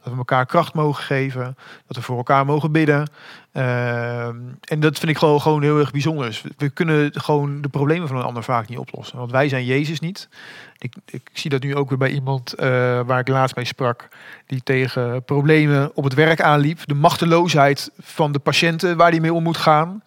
dat 0.07 0.15
we 0.15 0.21
elkaar 0.31 0.45
kracht 0.45 0.73
mogen 0.73 1.03
geven, 1.03 1.57
dat 1.87 1.97
we 1.97 2.01
voor 2.01 2.17
elkaar 2.17 2.45
mogen 2.45 2.71
bidden. 2.71 3.09
Uh, 3.53 4.25
en 4.61 4.79
dat 4.79 4.99
vind 4.99 5.11
ik 5.11 5.17
gewoon, 5.17 5.41
gewoon 5.41 5.61
heel 5.61 5.79
erg 5.79 5.91
bijzonder. 5.91 6.25
Dus 6.25 6.43
we 6.57 6.69
kunnen 6.69 7.11
gewoon 7.13 7.61
de 7.61 7.69
problemen 7.69 8.07
van 8.07 8.17
een 8.17 8.23
ander 8.23 8.43
vaak 8.43 8.67
niet 8.67 8.77
oplossen, 8.77 9.17
want 9.17 9.31
wij 9.31 9.49
zijn 9.49 9.65
Jezus 9.65 9.99
niet. 9.99 10.29
Ik, 10.77 10.95
ik 11.05 11.29
zie 11.33 11.49
dat 11.49 11.63
nu 11.63 11.75
ook 11.75 11.89
weer 11.89 11.97
bij 11.97 12.11
iemand 12.11 12.53
uh, 12.55 12.65
waar 13.05 13.19
ik 13.19 13.27
laatst 13.27 13.55
mee 13.55 13.65
sprak, 13.65 14.07
die 14.45 14.63
tegen 14.63 15.23
problemen 15.23 15.91
op 15.95 16.03
het 16.03 16.13
werk 16.13 16.41
aanliep, 16.41 16.79
de 16.85 16.93
machteloosheid 16.93 17.91
van 17.99 18.31
de 18.31 18.39
patiënten 18.39 18.97
waar 18.97 19.11
die 19.11 19.21
mee 19.21 19.33
om 19.33 19.43
moet 19.43 19.57
gaan. 19.57 20.03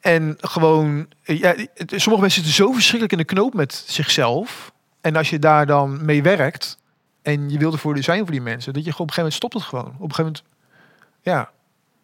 En 0.00 0.36
gewoon, 0.40 1.06
ja, 1.22 1.54
sommige 1.74 2.20
mensen 2.20 2.42
zitten 2.42 2.52
zo 2.52 2.72
verschrikkelijk 2.72 3.12
in 3.12 3.18
de 3.18 3.34
knoop 3.34 3.54
met 3.54 3.84
zichzelf. 3.86 4.72
En 5.00 5.16
als 5.16 5.30
je 5.30 5.38
daar 5.38 5.66
dan 5.66 6.04
mee 6.04 6.22
werkt 6.22 6.78
en 7.26 7.50
je 7.50 7.58
wilt 7.58 7.72
ervoor 7.72 8.02
zijn 8.02 8.22
voor 8.22 8.30
die 8.30 8.40
mensen, 8.40 8.72
dat 8.72 8.84
je 8.84 8.90
gewoon 8.90 9.08
op 9.08 9.16
een 9.16 9.22
gegeven 9.22 9.22
moment 9.22 9.34
stopt 9.34 9.54
het 9.54 9.62
gewoon. 9.62 9.94
Op 9.98 10.08
een 10.08 10.14
gegeven 10.14 10.24
moment, 10.24 10.42
ja, 11.20 11.50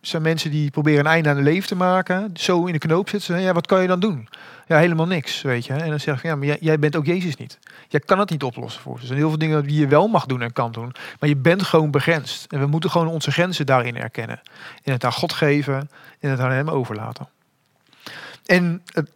zijn 0.00 0.22
mensen 0.22 0.50
die 0.50 0.70
proberen 0.70 1.00
een 1.00 1.10
einde 1.10 1.28
aan 1.28 1.34
hun 1.34 1.44
leven 1.44 1.68
te 1.68 1.74
maken, 1.74 2.30
zo 2.34 2.66
in 2.66 2.72
de 2.72 2.78
knoop 2.78 3.08
zitten. 3.08 3.40
Ja, 3.40 3.52
wat 3.52 3.66
kan 3.66 3.82
je 3.82 3.88
dan 3.88 4.00
doen? 4.00 4.28
Ja, 4.66 4.78
helemaal 4.78 5.06
niks, 5.06 5.42
weet 5.42 5.66
je. 5.66 5.72
En 5.72 5.90
dan 5.90 6.00
zeg 6.00 6.22
je, 6.22 6.28
ja, 6.28 6.36
maar 6.36 6.46
jij, 6.46 6.58
jij 6.60 6.78
bent 6.78 6.96
ook 6.96 7.06
Jezus 7.06 7.36
niet. 7.36 7.58
Jij 7.88 8.00
kan 8.00 8.18
het 8.18 8.30
niet 8.30 8.42
oplossen 8.42 8.82
voor 8.82 8.94
ze. 8.94 9.00
Er 9.00 9.06
zijn 9.06 9.18
heel 9.18 9.28
veel 9.28 9.38
dingen 9.38 9.66
die 9.66 9.80
je 9.80 9.86
wel 9.86 10.08
mag 10.08 10.26
doen 10.26 10.42
en 10.42 10.52
kan 10.52 10.72
doen, 10.72 10.94
maar 11.20 11.28
je 11.28 11.36
bent 11.36 11.62
gewoon 11.62 11.90
begrensd. 11.90 12.52
En 12.52 12.60
we 12.60 12.66
moeten 12.66 12.90
gewoon 12.90 13.08
onze 13.08 13.30
grenzen 13.30 13.66
daarin 13.66 13.96
erkennen. 13.96 14.40
En 14.82 14.92
het 14.92 15.04
aan 15.04 15.12
God 15.12 15.32
geven 15.32 15.90
en 16.20 16.30
het 16.30 16.40
aan 16.40 16.50
Hem 16.50 16.68
overlaten. 16.68 17.28
En 18.46 18.82
het 18.86 19.10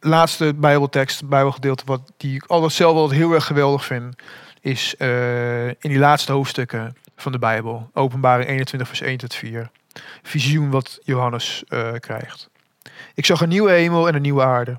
laatste 0.00 0.54
Bijbeltekst, 0.54 1.28
Bijbelgedeelte, 1.28 1.82
wat 1.86 2.12
die 2.16 2.34
ik 2.34 2.44
altijd 2.46 2.72
zelf 2.72 2.94
wel 2.94 3.10
heel 3.10 3.32
erg 3.32 3.46
geweldig 3.46 3.84
vind, 3.84 4.16
is 4.66 4.94
uh, 4.98 5.66
in 5.66 5.76
die 5.80 5.98
laatste 5.98 6.32
hoofdstukken 6.32 6.96
van 7.16 7.32
de 7.32 7.38
Bijbel. 7.38 7.90
Openbaring 7.92 8.48
21, 8.48 8.88
vers 8.88 9.00
1 9.00 9.18
tot 9.18 9.34
4. 9.34 9.70
Visioen 10.22 10.70
wat 10.70 10.98
Johannes 11.02 11.64
uh, 11.68 11.92
krijgt. 11.98 12.50
Ik 13.14 13.26
zag 13.26 13.40
een 13.40 13.48
nieuwe 13.48 13.70
hemel 13.70 14.08
en 14.08 14.14
een 14.14 14.22
nieuwe 14.22 14.42
aarde. 14.42 14.78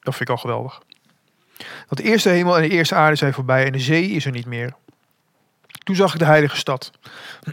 Dat 0.00 0.16
vind 0.16 0.20
ik 0.20 0.28
al 0.28 0.36
geweldig. 0.36 0.80
Want 1.58 1.96
de 1.96 2.02
eerste 2.02 2.28
hemel 2.28 2.56
en 2.56 2.62
de 2.62 2.74
eerste 2.74 2.94
aarde 2.94 3.16
zijn 3.16 3.32
voorbij 3.32 3.66
en 3.66 3.72
de 3.72 3.78
zee 3.78 4.08
is 4.08 4.24
er 4.24 4.32
niet 4.32 4.46
meer. 4.46 4.74
Toen 5.84 5.96
zag 5.96 6.12
ik 6.12 6.18
de 6.18 6.24
heilige 6.24 6.56
stad, 6.56 6.90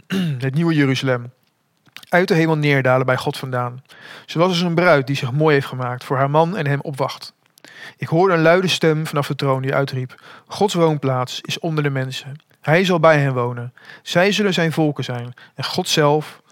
het 0.38 0.54
nieuwe 0.54 0.74
Jeruzalem, 0.74 1.32
uit 2.08 2.28
de 2.28 2.34
hemel 2.34 2.56
neerdalen 2.56 3.06
bij 3.06 3.16
God 3.16 3.36
vandaan. 3.36 3.82
Ze 4.26 4.38
was 4.38 4.48
als 4.48 4.60
een 4.60 4.74
bruid 4.74 5.06
die 5.06 5.16
zich 5.16 5.32
mooi 5.32 5.54
heeft 5.54 5.66
gemaakt 5.66 6.04
voor 6.04 6.16
haar 6.16 6.30
man 6.30 6.56
en 6.56 6.66
hem 6.66 6.80
opwacht. 6.80 7.32
Ik 7.96 8.08
hoorde 8.08 8.34
een 8.34 8.42
luide 8.42 8.68
stem 8.68 9.06
vanaf 9.06 9.26
de 9.26 9.34
troon 9.34 9.62
die 9.62 9.74
uitriep: 9.74 10.22
Gods 10.46 10.74
woonplaats 10.74 11.40
is 11.40 11.58
onder 11.58 11.82
de 11.82 11.90
mensen. 11.90 12.36
Hij 12.60 12.84
zal 12.84 13.00
bij 13.00 13.18
hen 13.18 13.34
wonen. 13.34 13.74
Zij 14.02 14.32
zullen 14.32 14.54
zijn 14.54 14.72
volken 14.72 15.04
zijn. 15.04 15.34
En 15.54 15.64
God 15.64 15.88
zelf 15.88 16.42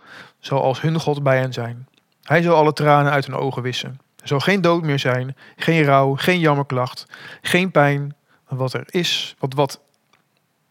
zal 0.41 0.63
als 0.63 0.81
hun 0.81 1.01
God 1.01 1.23
bij 1.23 1.39
hen 1.39 1.53
zijn. 1.53 1.89
Hij 2.23 2.43
zal 2.43 2.57
alle 2.57 2.73
tranen 2.73 3.13
uit 3.13 3.27
hun 3.27 3.37
ogen 3.37 3.63
wissen. 3.63 4.01
Er 4.21 4.29
zal 4.29 4.41
geen 4.41 4.61
dood 4.61 4.83
meer 4.83 4.99
zijn, 4.99 5.37
geen 5.57 5.83
rouw, 5.83 6.15
geen 6.15 6.41
jammerklacht, 6.41 7.07
geen 7.43 7.71
pijn. 7.71 8.17
Wat 8.49 8.73
er 8.73 8.85
is, 8.87 9.35
wat, 9.39 9.55
wat 9.55 9.81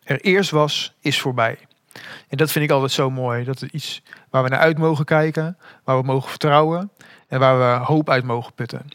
er 0.03 0.21
eerst 0.21 0.51
was, 0.51 0.95
is 0.99 1.21
voorbij. 1.21 1.57
En 2.27 2.37
dat 2.37 2.51
vind 2.51 2.65
ik 2.65 2.71
altijd 2.71 2.91
zo 2.91 3.09
mooi. 3.09 3.43
Dat 3.43 3.61
is 3.61 3.69
iets 3.69 4.01
waar 4.29 4.43
we 4.43 4.49
naar 4.49 4.59
uit 4.59 4.77
mogen 4.77 5.05
kijken, 5.05 5.57
waar 5.83 5.97
we 5.97 6.03
mogen 6.03 6.29
vertrouwen 6.29 6.91
en 7.27 7.39
waar 7.39 7.57
we 7.57 7.85
hoop 7.85 8.09
uit 8.09 8.23
mogen 8.23 8.53
putten. 8.53 8.87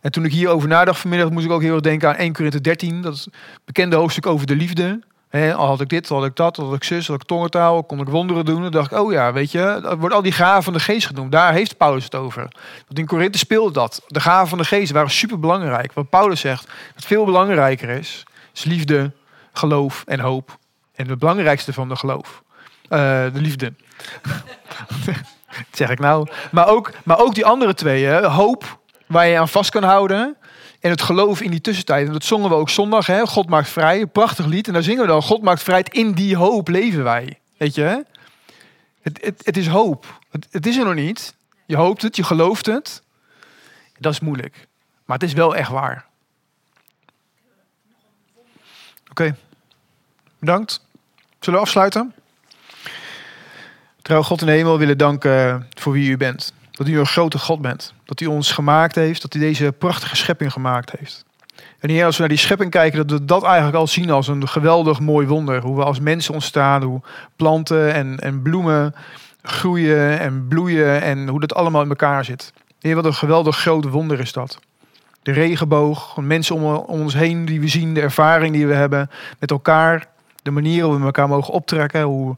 En 0.00 0.12
toen 0.12 0.24
ik 0.24 0.32
hierover 0.32 0.68
nadacht 0.68 1.00
vanmiddag, 1.00 1.30
moest 1.30 1.44
ik 1.44 1.50
ook 1.50 1.62
heel 1.62 1.72
erg 1.72 1.80
denken 1.80 2.08
aan 2.08 2.14
1 2.14 2.32
Korinthe 2.32 2.60
13. 2.60 3.02
Dat 3.02 3.14
is 3.14 3.24
het 3.24 3.34
bekende 3.64 3.96
hoofdstuk 3.96 4.26
over 4.26 4.46
de 4.46 4.56
liefde. 4.56 5.00
al 5.32 5.66
had 5.66 5.80
ik 5.80 5.88
dit, 5.88 6.08
had 6.08 6.24
ik 6.24 6.36
dat, 6.36 6.56
had 6.56 6.74
ik 6.74 6.84
zus, 6.84 7.06
had 7.06 7.20
ik 7.20 7.26
tongentaal, 7.26 7.84
kon 7.84 8.00
ik 8.00 8.08
wonderen 8.08 8.44
doen. 8.44 8.62
Dan 8.62 8.70
dacht 8.70 8.92
ik, 8.92 8.98
oh 8.98 9.12
ja, 9.12 9.32
weet 9.32 9.50
je, 9.50 9.78
dat 9.82 9.98
wordt 9.98 10.14
al 10.14 10.22
die 10.22 10.32
gaven 10.32 10.62
van 10.62 10.72
de 10.72 10.80
geest 10.80 11.06
genoemd. 11.06 11.32
Daar 11.32 11.52
heeft 11.52 11.76
Paulus 11.76 12.04
het 12.04 12.14
over. 12.14 12.42
Want 12.86 12.98
in 12.98 13.06
Korinthe 13.06 13.38
speelde 13.38 13.72
dat. 13.72 14.02
De 14.06 14.20
gaven 14.20 14.48
van 14.48 14.58
de 14.58 14.64
geest 14.64 14.92
waren 14.92 15.10
super 15.10 15.38
belangrijk. 15.38 15.92
Wat 15.92 16.10
Paulus 16.10 16.40
zegt, 16.40 16.68
wat 16.94 17.04
veel 17.04 17.24
belangrijker 17.24 17.88
is, 17.88 18.22
is 18.54 18.64
liefde, 18.64 19.12
geloof 19.52 20.04
en 20.06 20.20
hoop. 20.20 20.58
En 20.94 21.08
het 21.08 21.18
belangrijkste 21.18 21.72
van 21.72 21.88
de 21.88 21.96
geloof, 21.96 22.42
uh, 22.88 22.98
de 23.32 23.40
liefde. 23.40 23.72
zeg 25.72 25.90
ik 25.90 25.98
nou. 25.98 26.28
Maar 26.50 26.68
ook, 26.68 26.92
maar 27.04 27.18
ook 27.18 27.34
die 27.34 27.46
andere 27.46 27.74
twee, 27.74 28.12
hoop, 28.12 28.79
waar 29.10 29.26
je 29.26 29.38
aan 29.38 29.48
vast 29.48 29.70
kan 29.70 29.82
houden. 29.82 30.36
En 30.80 30.90
het 30.90 31.02
geloof 31.02 31.40
in 31.40 31.50
die 31.50 31.60
tussentijd. 31.60 32.06
En 32.06 32.12
dat 32.12 32.24
zongen 32.24 32.48
we 32.48 32.54
ook 32.54 32.70
zondag. 32.70 33.06
Hè? 33.06 33.26
God 33.26 33.48
maakt 33.48 33.68
vrij. 33.68 34.06
Prachtig 34.06 34.46
lied. 34.46 34.66
En 34.66 34.72
daar 34.72 34.82
zingen 34.82 35.00
we 35.00 35.06
dan. 35.06 35.22
God 35.22 35.42
maakt 35.42 35.62
vrij. 35.62 35.84
In 35.90 36.12
die 36.12 36.36
hoop 36.36 36.68
leven 36.68 37.02
wij. 37.02 37.38
Weet 37.56 37.74
je? 37.74 38.04
Het, 39.02 39.18
het, 39.24 39.42
het 39.44 39.56
is 39.56 39.66
hoop. 39.66 40.18
Het, 40.30 40.46
het, 40.50 40.66
is 40.66 40.76
er 40.76 40.84
nog 40.84 40.94
niet. 40.94 41.34
je 41.66 41.76
hoopt 41.76 42.02
het, 42.02 42.16
je 42.16 42.24
gelooft 42.24 42.66
het. 42.66 43.02
Dat 43.98 44.12
is 44.12 44.20
moeilijk. 44.20 44.66
Maar 45.04 45.18
het 45.18 45.28
is 45.28 45.34
wel 45.34 45.56
echt 45.56 45.70
waar. 45.70 46.06
Oké, 49.10 49.36
bedankt. 50.38 50.84
Zullen 51.40 51.58
we 51.58 51.64
afsluiten? 51.64 52.14
Trouw 54.02 54.22
God 54.22 54.40
in 54.40 54.46
de 54.46 54.52
hemel 54.52 54.78
willen 54.78 54.98
danken 54.98 55.68
voor 55.74 55.92
wie 55.92 56.10
u 56.10 56.16
bent. 56.16 56.52
Dat 56.80 56.88
u 56.88 56.98
een 56.98 57.06
grote 57.06 57.38
God 57.38 57.60
bent. 57.60 57.94
Dat 58.04 58.20
u 58.20 58.26
ons 58.26 58.52
gemaakt 58.52 58.94
heeft. 58.94 59.22
Dat 59.22 59.34
u 59.34 59.38
deze 59.38 59.72
prachtige 59.78 60.16
schepping 60.16 60.52
gemaakt 60.52 60.92
heeft. 60.98 61.24
En 61.78 61.90
hier, 61.90 62.04
als 62.04 62.14
we 62.14 62.20
naar 62.20 62.28
die 62.28 62.38
schepping 62.38 62.70
kijken, 62.70 63.06
dat 63.06 63.18
we 63.18 63.24
dat 63.24 63.42
eigenlijk 63.42 63.76
al 63.76 63.86
zien 63.86 64.10
als 64.10 64.28
een 64.28 64.48
geweldig 64.48 65.00
mooi 65.00 65.26
wonder. 65.26 65.60
Hoe 65.60 65.76
we 65.76 65.84
als 65.84 66.00
mensen 66.00 66.34
ontstaan, 66.34 66.82
hoe 66.82 67.00
planten 67.36 67.94
en, 67.94 68.18
en 68.18 68.42
bloemen 68.42 68.94
groeien 69.42 70.18
en 70.18 70.46
bloeien 70.48 71.02
en 71.02 71.28
hoe 71.28 71.40
dat 71.40 71.54
allemaal 71.54 71.82
in 71.82 71.88
elkaar 71.88 72.24
zit. 72.24 72.52
Heer, 72.78 72.94
wat 72.94 73.04
een 73.04 73.14
geweldig 73.14 73.56
groot 73.58 73.84
wonder 73.84 74.20
is 74.20 74.32
dat. 74.32 74.58
De 75.22 75.32
regenboog, 75.32 76.16
mensen 76.16 76.54
om, 76.54 76.64
ons 76.74 77.14
heen 77.14 77.44
die 77.44 77.60
we 77.60 77.68
zien, 77.68 77.94
de 77.94 78.00
ervaring 78.00 78.52
die 78.54 78.66
we 78.66 78.74
hebben 78.74 79.10
met 79.38 79.50
elkaar, 79.50 80.08
de 80.42 80.50
manier 80.50 80.84
hoe 80.84 80.98
we 80.98 81.04
elkaar 81.04 81.28
mogen 81.28 81.54
optrekken, 81.54 82.02
hoe, 82.02 82.36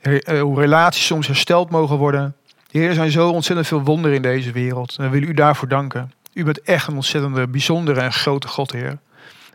eh, 0.00 0.40
hoe 0.40 0.60
relaties 0.60 1.06
soms 1.06 1.26
hersteld 1.26 1.70
mogen 1.70 1.96
worden. 1.96 2.34
Heer, 2.74 2.88
er 2.88 2.94
zijn 2.94 3.10
zo 3.10 3.28
ontzettend 3.30 3.66
veel 3.66 3.82
wonderen 3.82 4.16
in 4.16 4.22
deze 4.22 4.52
wereld. 4.52 4.96
En 4.98 5.04
we 5.04 5.10
willen 5.10 5.28
u 5.28 5.34
daarvoor 5.34 5.68
danken. 5.68 6.12
U 6.32 6.44
bent 6.44 6.62
echt 6.62 6.86
een 6.86 6.94
ontzettende, 6.94 7.48
bijzondere 7.48 8.00
en 8.00 8.12
grote 8.12 8.48
God, 8.48 8.72
Heer. 8.72 8.98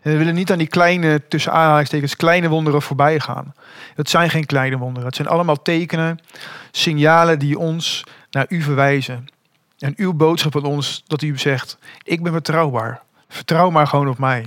En 0.02 0.12
we 0.12 0.18
willen 0.18 0.36
niet 0.36 0.52
aan 0.52 0.58
die 0.58 0.68
kleine, 0.68 1.28
tussen 1.28 1.52
aanhalingstekens, 1.52 2.16
kleine 2.16 2.50
wonderen 2.50 2.82
voorbij 2.82 3.20
gaan. 3.20 3.54
Het 3.96 4.10
zijn 4.10 4.30
geen 4.30 4.46
kleine 4.46 4.78
wonderen. 4.78 5.08
Het 5.08 5.16
zijn 5.16 5.28
allemaal 5.28 5.62
tekenen, 5.62 6.20
signalen 6.72 7.40
die 7.40 7.58
ons 7.58 8.04
naar 8.32 8.46
u 8.50 8.62
verwijzen. 8.62 9.28
En 9.80 9.94
uw 9.98 10.14
boodschap 10.14 10.56
aan 10.56 10.64
ons, 10.64 11.04
dat 11.08 11.22
u 11.22 11.38
zegt, 11.38 11.78
ik 12.04 12.24
ben 12.24 12.34
betrouwbaar. 12.34 13.02
Vertrouw 13.30 13.70
maar 13.70 13.88
gewoon 13.88 14.10
op 14.10 14.18
mij. 14.18 14.46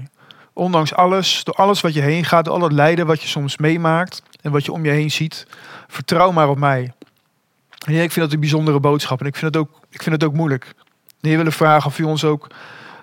Ondanks 0.52 0.94
alles, 0.94 1.44
door 1.44 1.54
alles 1.54 1.80
wat 1.80 1.94
je 1.94 2.00
heen 2.00 2.24
gaat, 2.24 2.44
door 2.44 2.54
al 2.54 2.62
het 2.62 2.72
lijden 2.72 3.06
wat 3.06 3.22
je 3.22 3.28
soms 3.28 3.56
meemaakt 3.56 4.22
en 4.40 4.50
wat 4.50 4.64
je 4.64 4.72
om 4.72 4.84
je 4.84 4.90
heen 4.90 5.10
ziet, 5.10 5.46
vertrouw 5.88 6.30
maar 6.30 6.48
op 6.48 6.58
mij. 6.58 6.92
En 7.84 7.92
ik 7.92 8.12
vind 8.12 8.14
dat 8.14 8.32
een 8.32 8.40
bijzondere 8.40 8.80
boodschap 8.80 9.20
en 9.20 9.26
ik 9.26 9.36
vind 9.36 9.54
het 9.54 9.62
ook, 9.62 9.80
ik 9.90 10.02
vind 10.02 10.14
het 10.14 10.24
ook 10.24 10.34
moeilijk. 10.34 10.74
De 11.20 11.28
Heer 11.28 11.36
willen 11.36 11.52
vragen 11.52 11.86
of 11.86 11.98
u 11.98 12.02
ons 12.02 12.24
ook 12.24 12.46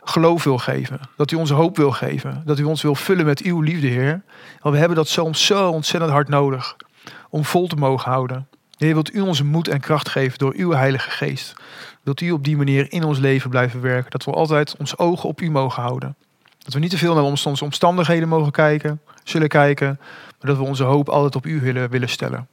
geloof 0.03 0.43
wil 0.43 0.57
geven. 0.57 0.99
Dat 1.15 1.31
u 1.31 1.35
ons 1.35 1.49
hoop 1.49 1.77
wil 1.77 1.91
geven. 1.91 2.41
Dat 2.45 2.59
u 2.59 2.63
ons 2.63 2.81
wil 2.81 2.95
vullen 2.95 3.25
met 3.25 3.41
uw 3.41 3.61
liefde, 3.61 3.87
Heer. 3.87 4.21
Want 4.59 4.73
we 4.73 4.79
hebben 4.79 4.97
dat 4.97 5.07
soms 5.07 5.45
zo 5.45 5.69
ontzettend 5.69 6.11
hard 6.11 6.27
nodig. 6.27 6.75
Om 7.29 7.45
vol 7.45 7.67
te 7.67 7.75
mogen 7.75 8.11
houden. 8.11 8.47
Heer, 8.77 8.93
wilt 8.93 9.13
u 9.13 9.19
onze 9.19 9.45
moed 9.45 9.67
en 9.67 9.79
kracht 9.79 10.09
geven 10.09 10.37
door 10.37 10.53
uw 10.55 10.71
Heilige 10.71 11.09
Geest. 11.09 11.53
Dat 12.03 12.21
u 12.21 12.31
op 12.31 12.43
die 12.43 12.57
manier 12.57 12.91
in 12.91 13.03
ons 13.03 13.19
leven 13.19 13.49
blijven 13.49 13.81
werken. 13.81 14.11
Dat 14.11 14.23
we 14.23 14.31
altijd 14.31 14.75
onze 14.77 14.97
ogen 14.97 15.29
op 15.29 15.41
u 15.41 15.51
mogen 15.51 15.81
houden. 15.81 16.15
Dat 16.57 16.73
we 16.73 16.79
niet 16.79 16.89
te 16.89 16.97
veel 16.97 17.13
naar 17.13 17.23
onze 17.23 17.63
omstandigheden 17.63 18.27
mogen 18.27 18.51
kijken, 18.51 19.01
zullen 19.23 19.47
kijken. 19.47 19.97
Maar 19.99 20.51
dat 20.51 20.57
we 20.57 20.63
onze 20.63 20.83
hoop 20.83 21.09
altijd 21.09 21.35
op 21.35 21.45
u 21.45 21.59
willen, 21.59 21.89
willen 21.89 22.09
stellen. 22.09 22.47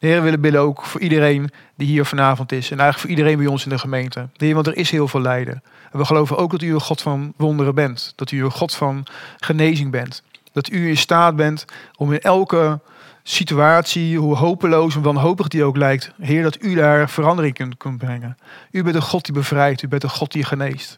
De 0.00 0.06
Heer 0.06 0.22
willen 0.22 0.40
bidden 0.40 0.60
ook 0.60 0.84
voor 0.84 1.00
iedereen 1.00 1.50
die 1.76 1.86
hier 1.86 2.04
vanavond 2.04 2.52
is. 2.52 2.70
En 2.70 2.78
eigenlijk 2.78 2.98
voor 2.98 3.10
iedereen 3.10 3.38
bij 3.38 3.46
ons 3.46 3.64
in 3.64 3.70
de 3.70 3.78
gemeente. 3.78 4.28
Heer, 4.36 4.54
want 4.54 4.66
er 4.66 4.76
is 4.76 4.90
heel 4.90 5.08
veel 5.08 5.20
lijden. 5.20 5.62
En 5.92 5.98
we 5.98 6.04
geloven 6.04 6.36
ook 6.36 6.50
dat 6.50 6.62
u 6.62 6.74
een 6.74 6.80
God 6.80 7.02
van 7.02 7.32
wonderen 7.36 7.74
bent. 7.74 8.12
Dat 8.16 8.30
u 8.30 8.44
een 8.44 8.50
God 8.50 8.74
van 8.74 9.06
genezing 9.38 9.90
bent. 9.90 10.22
Dat 10.52 10.70
u 10.70 10.88
in 10.88 10.96
staat 10.96 11.36
bent 11.36 11.64
om 11.96 12.12
in 12.12 12.20
elke 12.20 12.80
situatie, 13.22 14.18
hoe 14.18 14.36
hopeloos 14.36 14.94
en 14.94 15.02
wanhopig 15.02 15.48
die 15.48 15.64
ook 15.64 15.76
lijkt, 15.76 16.12
Heer, 16.20 16.42
dat 16.42 16.62
u 16.62 16.74
daar 16.74 17.10
verandering 17.10 17.54
kunt, 17.54 17.76
kunt 17.76 17.98
brengen. 17.98 18.36
U 18.70 18.82
bent 18.82 18.94
een 18.94 19.02
God 19.02 19.24
die 19.24 19.34
bevrijdt, 19.34 19.82
u 19.82 19.88
bent 19.88 20.02
een 20.02 20.10
God 20.10 20.32
die 20.32 20.44
geneest. 20.44 20.96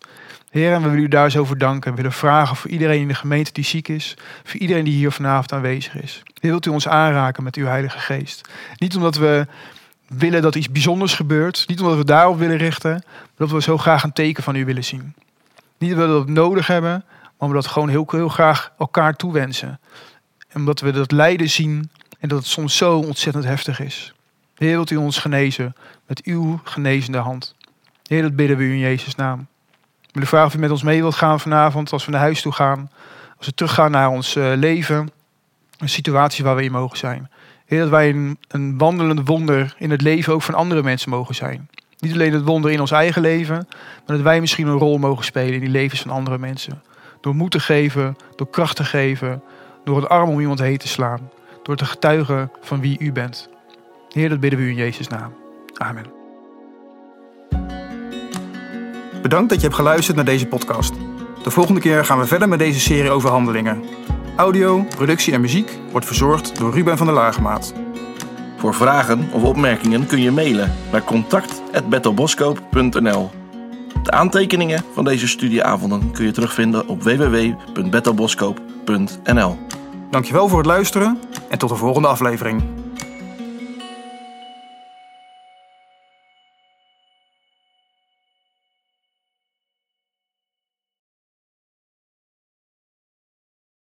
Heer, 0.53 0.72
en 0.72 0.82
we 0.82 0.88
willen 0.88 1.05
u 1.05 1.09
daar 1.09 1.30
zo 1.30 1.44
voor 1.44 1.59
danken. 1.59 1.90
We 1.90 1.96
willen 1.96 2.12
vragen 2.12 2.57
voor 2.57 2.70
iedereen 2.70 3.00
in 3.00 3.09
de 3.09 3.14
gemeente 3.14 3.53
die 3.53 3.64
ziek 3.64 3.88
is. 3.88 4.16
Voor 4.44 4.61
iedereen 4.61 4.84
die 4.84 4.94
hier 4.94 5.11
vanavond 5.11 5.53
aanwezig 5.53 5.94
is. 5.94 6.22
Heer, 6.40 6.50
wilt 6.50 6.66
u 6.66 6.70
ons 6.70 6.88
aanraken 6.88 7.42
met 7.42 7.57
uw 7.57 7.66
Heilige 7.66 7.98
Geest. 7.98 8.48
Niet 8.76 8.96
omdat 8.96 9.16
we 9.16 9.46
willen 10.07 10.42
dat 10.42 10.55
iets 10.55 10.70
bijzonders 10.70 11.14
gebeurt. 11.14 11.64
Niet 11.66 11.80
omdat 11.80 11.96
we 11.96 12.05
daarop 12.05 12.38
willen 12.38 12.57
richten. 12.57 12.90
Maar 12.90 13.32
dat 13.36 13.50
we 13.50 13.62
zo 13.62 13.78
graag 13.78 14.03
een 14.03 14.12
teken 14.12 14.42
van 14.42 14.55
u 14.55 14.64
willen 14.64 14.84
zien. 14.84 15.14
Niet 15.78 15.90
dat 15.90 15.98
we 15.98 16.07
dat 16.07 16.28
nodig 16.28 16.66
hebben. 16.66 17.05
Maar 17.38 17.48
we 17.48 17.55
dat 17.55 17.66
gewoon 17.66 17.88
heel, 17.88 18.07
heel 18.11 18.28
graag 18.28 18.72
elkaar 18.78 19.16
toewensen. 19.16 19.80
En 20.48 20.61
omdat 20.61 20.80
we 20.80 20.90
dat 20.90 21.12
lijden 21.12 21.50
zien. 21.50 21.90
En 22.18 22.28
dat 22.28 22.38
het 22.38 22.46
soms 22.46 22.76
zo 22.76 22.98
ontzettend 22.98 23.44
heftig 23.44 23.80
is. 23.80 24.14
Heer, 24.55 24.74
wilt 24.74 24.90
u 24.90 24.96
ons 24.96 25.18
genezen 25.18 25.74
met 26.07 26.22
uw 26.24 26.61
genezende 26.64 27.18
hand. 27.18 27.55
Heer, 28.07 28.22
dat 28.22 28.36
bidden 28.36 28.57
we 28.57 28.62
u 28.62 28.72
in 28.72 28.78
Jezus' 28.78 29.14
naam. 29.14 29.46
Ik 30.13 30.19
wil 30.19 30.27
vragen 30.27 30.47
of 30.47 30.55
u 30.55 30.59
met 30.59 30.71
ons 30.71 30.83
mee 30.83 31.01
wilt 31.01 31.15
gaan 31.15 31.41
vanavond 31.41 31.93
als 31.93 32.05
we 32.05 32.11
naar 32.11 32.21
huis 32.21 32.43
toe 32.43 32.53
gaan. 32.53 32.91
Als 33.37 33.47
we 33.47 33.55
teruggaan 33.55 33.91
naar 33.91 34.09
ons 34.09 34.37
eh, 34.37 34.53
leven. 34.55 35.11
Een 35.79 35.89
situatie 35.89 36.45
waar 36.45 36.57
we 36.57 36.65
in 36.65 36.73
mogen 36.73 36.99
zijn. 36.99 37.31
Heer, 37.67 37.81
dat 37.81 37.89
wij 37.89 38.09
een, 38.09 38.39
een 38.49 38.79
wandelend 38.79 39.29
wonder 39.29 39.75
in 39.79 39.91
het 39.91 40.03
leven 40.03 40.33
ook 40.33 40.43
van 40.43 40.55
andere 40.55 40.83
mensen 40.83 41.11
mogen 41.11 41.35
zijn. 41.35 41.69
Niet 41.99 42.13
alleen 42.13 42.33
het 42.33 42.45
wonder 42.45 42.71
in 42.71 42.81
ons 42.81 42.91
eigen 42.91 43.23
leven, 43.23 43.67
maar 44.07 44.17
dat 44.17 44.21
wij 44.21 44.41
misschien 44.41 44.67
een 44.67 44.79
rol 44.79 44.99
mogen 44.99 45.25
spelen 45.25 45.55
in 45.55 45.61
die 45.61 45.69
levens 45.69 46.01
van 46.01 46.11
andere 46.11 46.39
mensen. 46.39 46.83
Door 47.21 47.35
moed 47.35 47.51
te 47.51 47.61
geven, 47.61 48.17
door 48.37 48.51
kracht 48.51 48.77
te 48.77 48.85
geven, 48.85 49.43
door 49.85 49.97
een 49.97 50.07
arm 50.07 50.29
om 50.29 50.41
iemand 50.41 50.59
heen 50.59 50.79
te 50.79 50.89
slaan. 50.89 51.31
Door 51.63 51.77
te 51.77 51.85
getuigen 51.85 52.51
van 52.61 52.81
wie 52.81 52.99
u 52.99 53.13
bent. 53.13 53.49
Heer, 54.09 54.29
dat 54.29 54.41
bidden 54.41 54.59
we 54.59 54.65
u 54.65 54.69
in 54.69 54.77
Jezus' 54.77 55.09
naam. 55.09 55.35
Amen. 55.75 56.22
Bedankt 59.23 59.49
dat 59.49 59.61
je 59.61 59.66
hebt 59.66 59.79
geluisterd 59.79 60.16
naar 60.16 60.25
deze 60.25 60.47
podcast. 60.47 60.95
De 61.43 61.51
volgende 61.51 61.81
keer 61.81 62.05
gaan 62.05 62.18
we 62.18 62.27
verder 62.27 62.49
met 62.49 62.59
deze 62.59 62.81
serie 62.81 63.11
over 63.11 63.31
handelingen. 63.31 63.85
Audio, 64.37 64.87
productie 64.97 65.33
en 65.33 65.41
muziek 65.41 65.79
wordt 65.91 66.07
verzorgd 66.07 66.59
door 66.59 66.73
Ruben 66.73 66.97
van 66.97 67.07
der 67.07 67.14
Lagemaat. 67.14 67.73
Voor 68.57 68.75
vragen 68.75 69.29
of 69.33 69.43
opmerkingen 69.43 70.07
kun 70.07 70.20
je 70.20 70.31
mailen 70.31 70.73
naar 70.93 71.05
contact.bettelboskoop.nl 71.05 73.31
De 74.03 74.11
aantekeningen 74.11 74.85
van 74.93 75.05
deze 75.05 75.29
studieavonden 75.29 76.12
kun 76.12 76.25
je 76.25 76.33
terugvinden 76.33 76.89
op 76.89 77.03
www.bettelboskoop.nl 77.03 79.59
Dankjewel 80.11 80.49
voor 80.49 80.59
het 80.59 80.66
luisteren 80.66 81.18
en 81.49 81.59
tot 81.59 81.68
de 81.68 81.77
volgende 81.77 82.09
aflevering. 82.09 82.82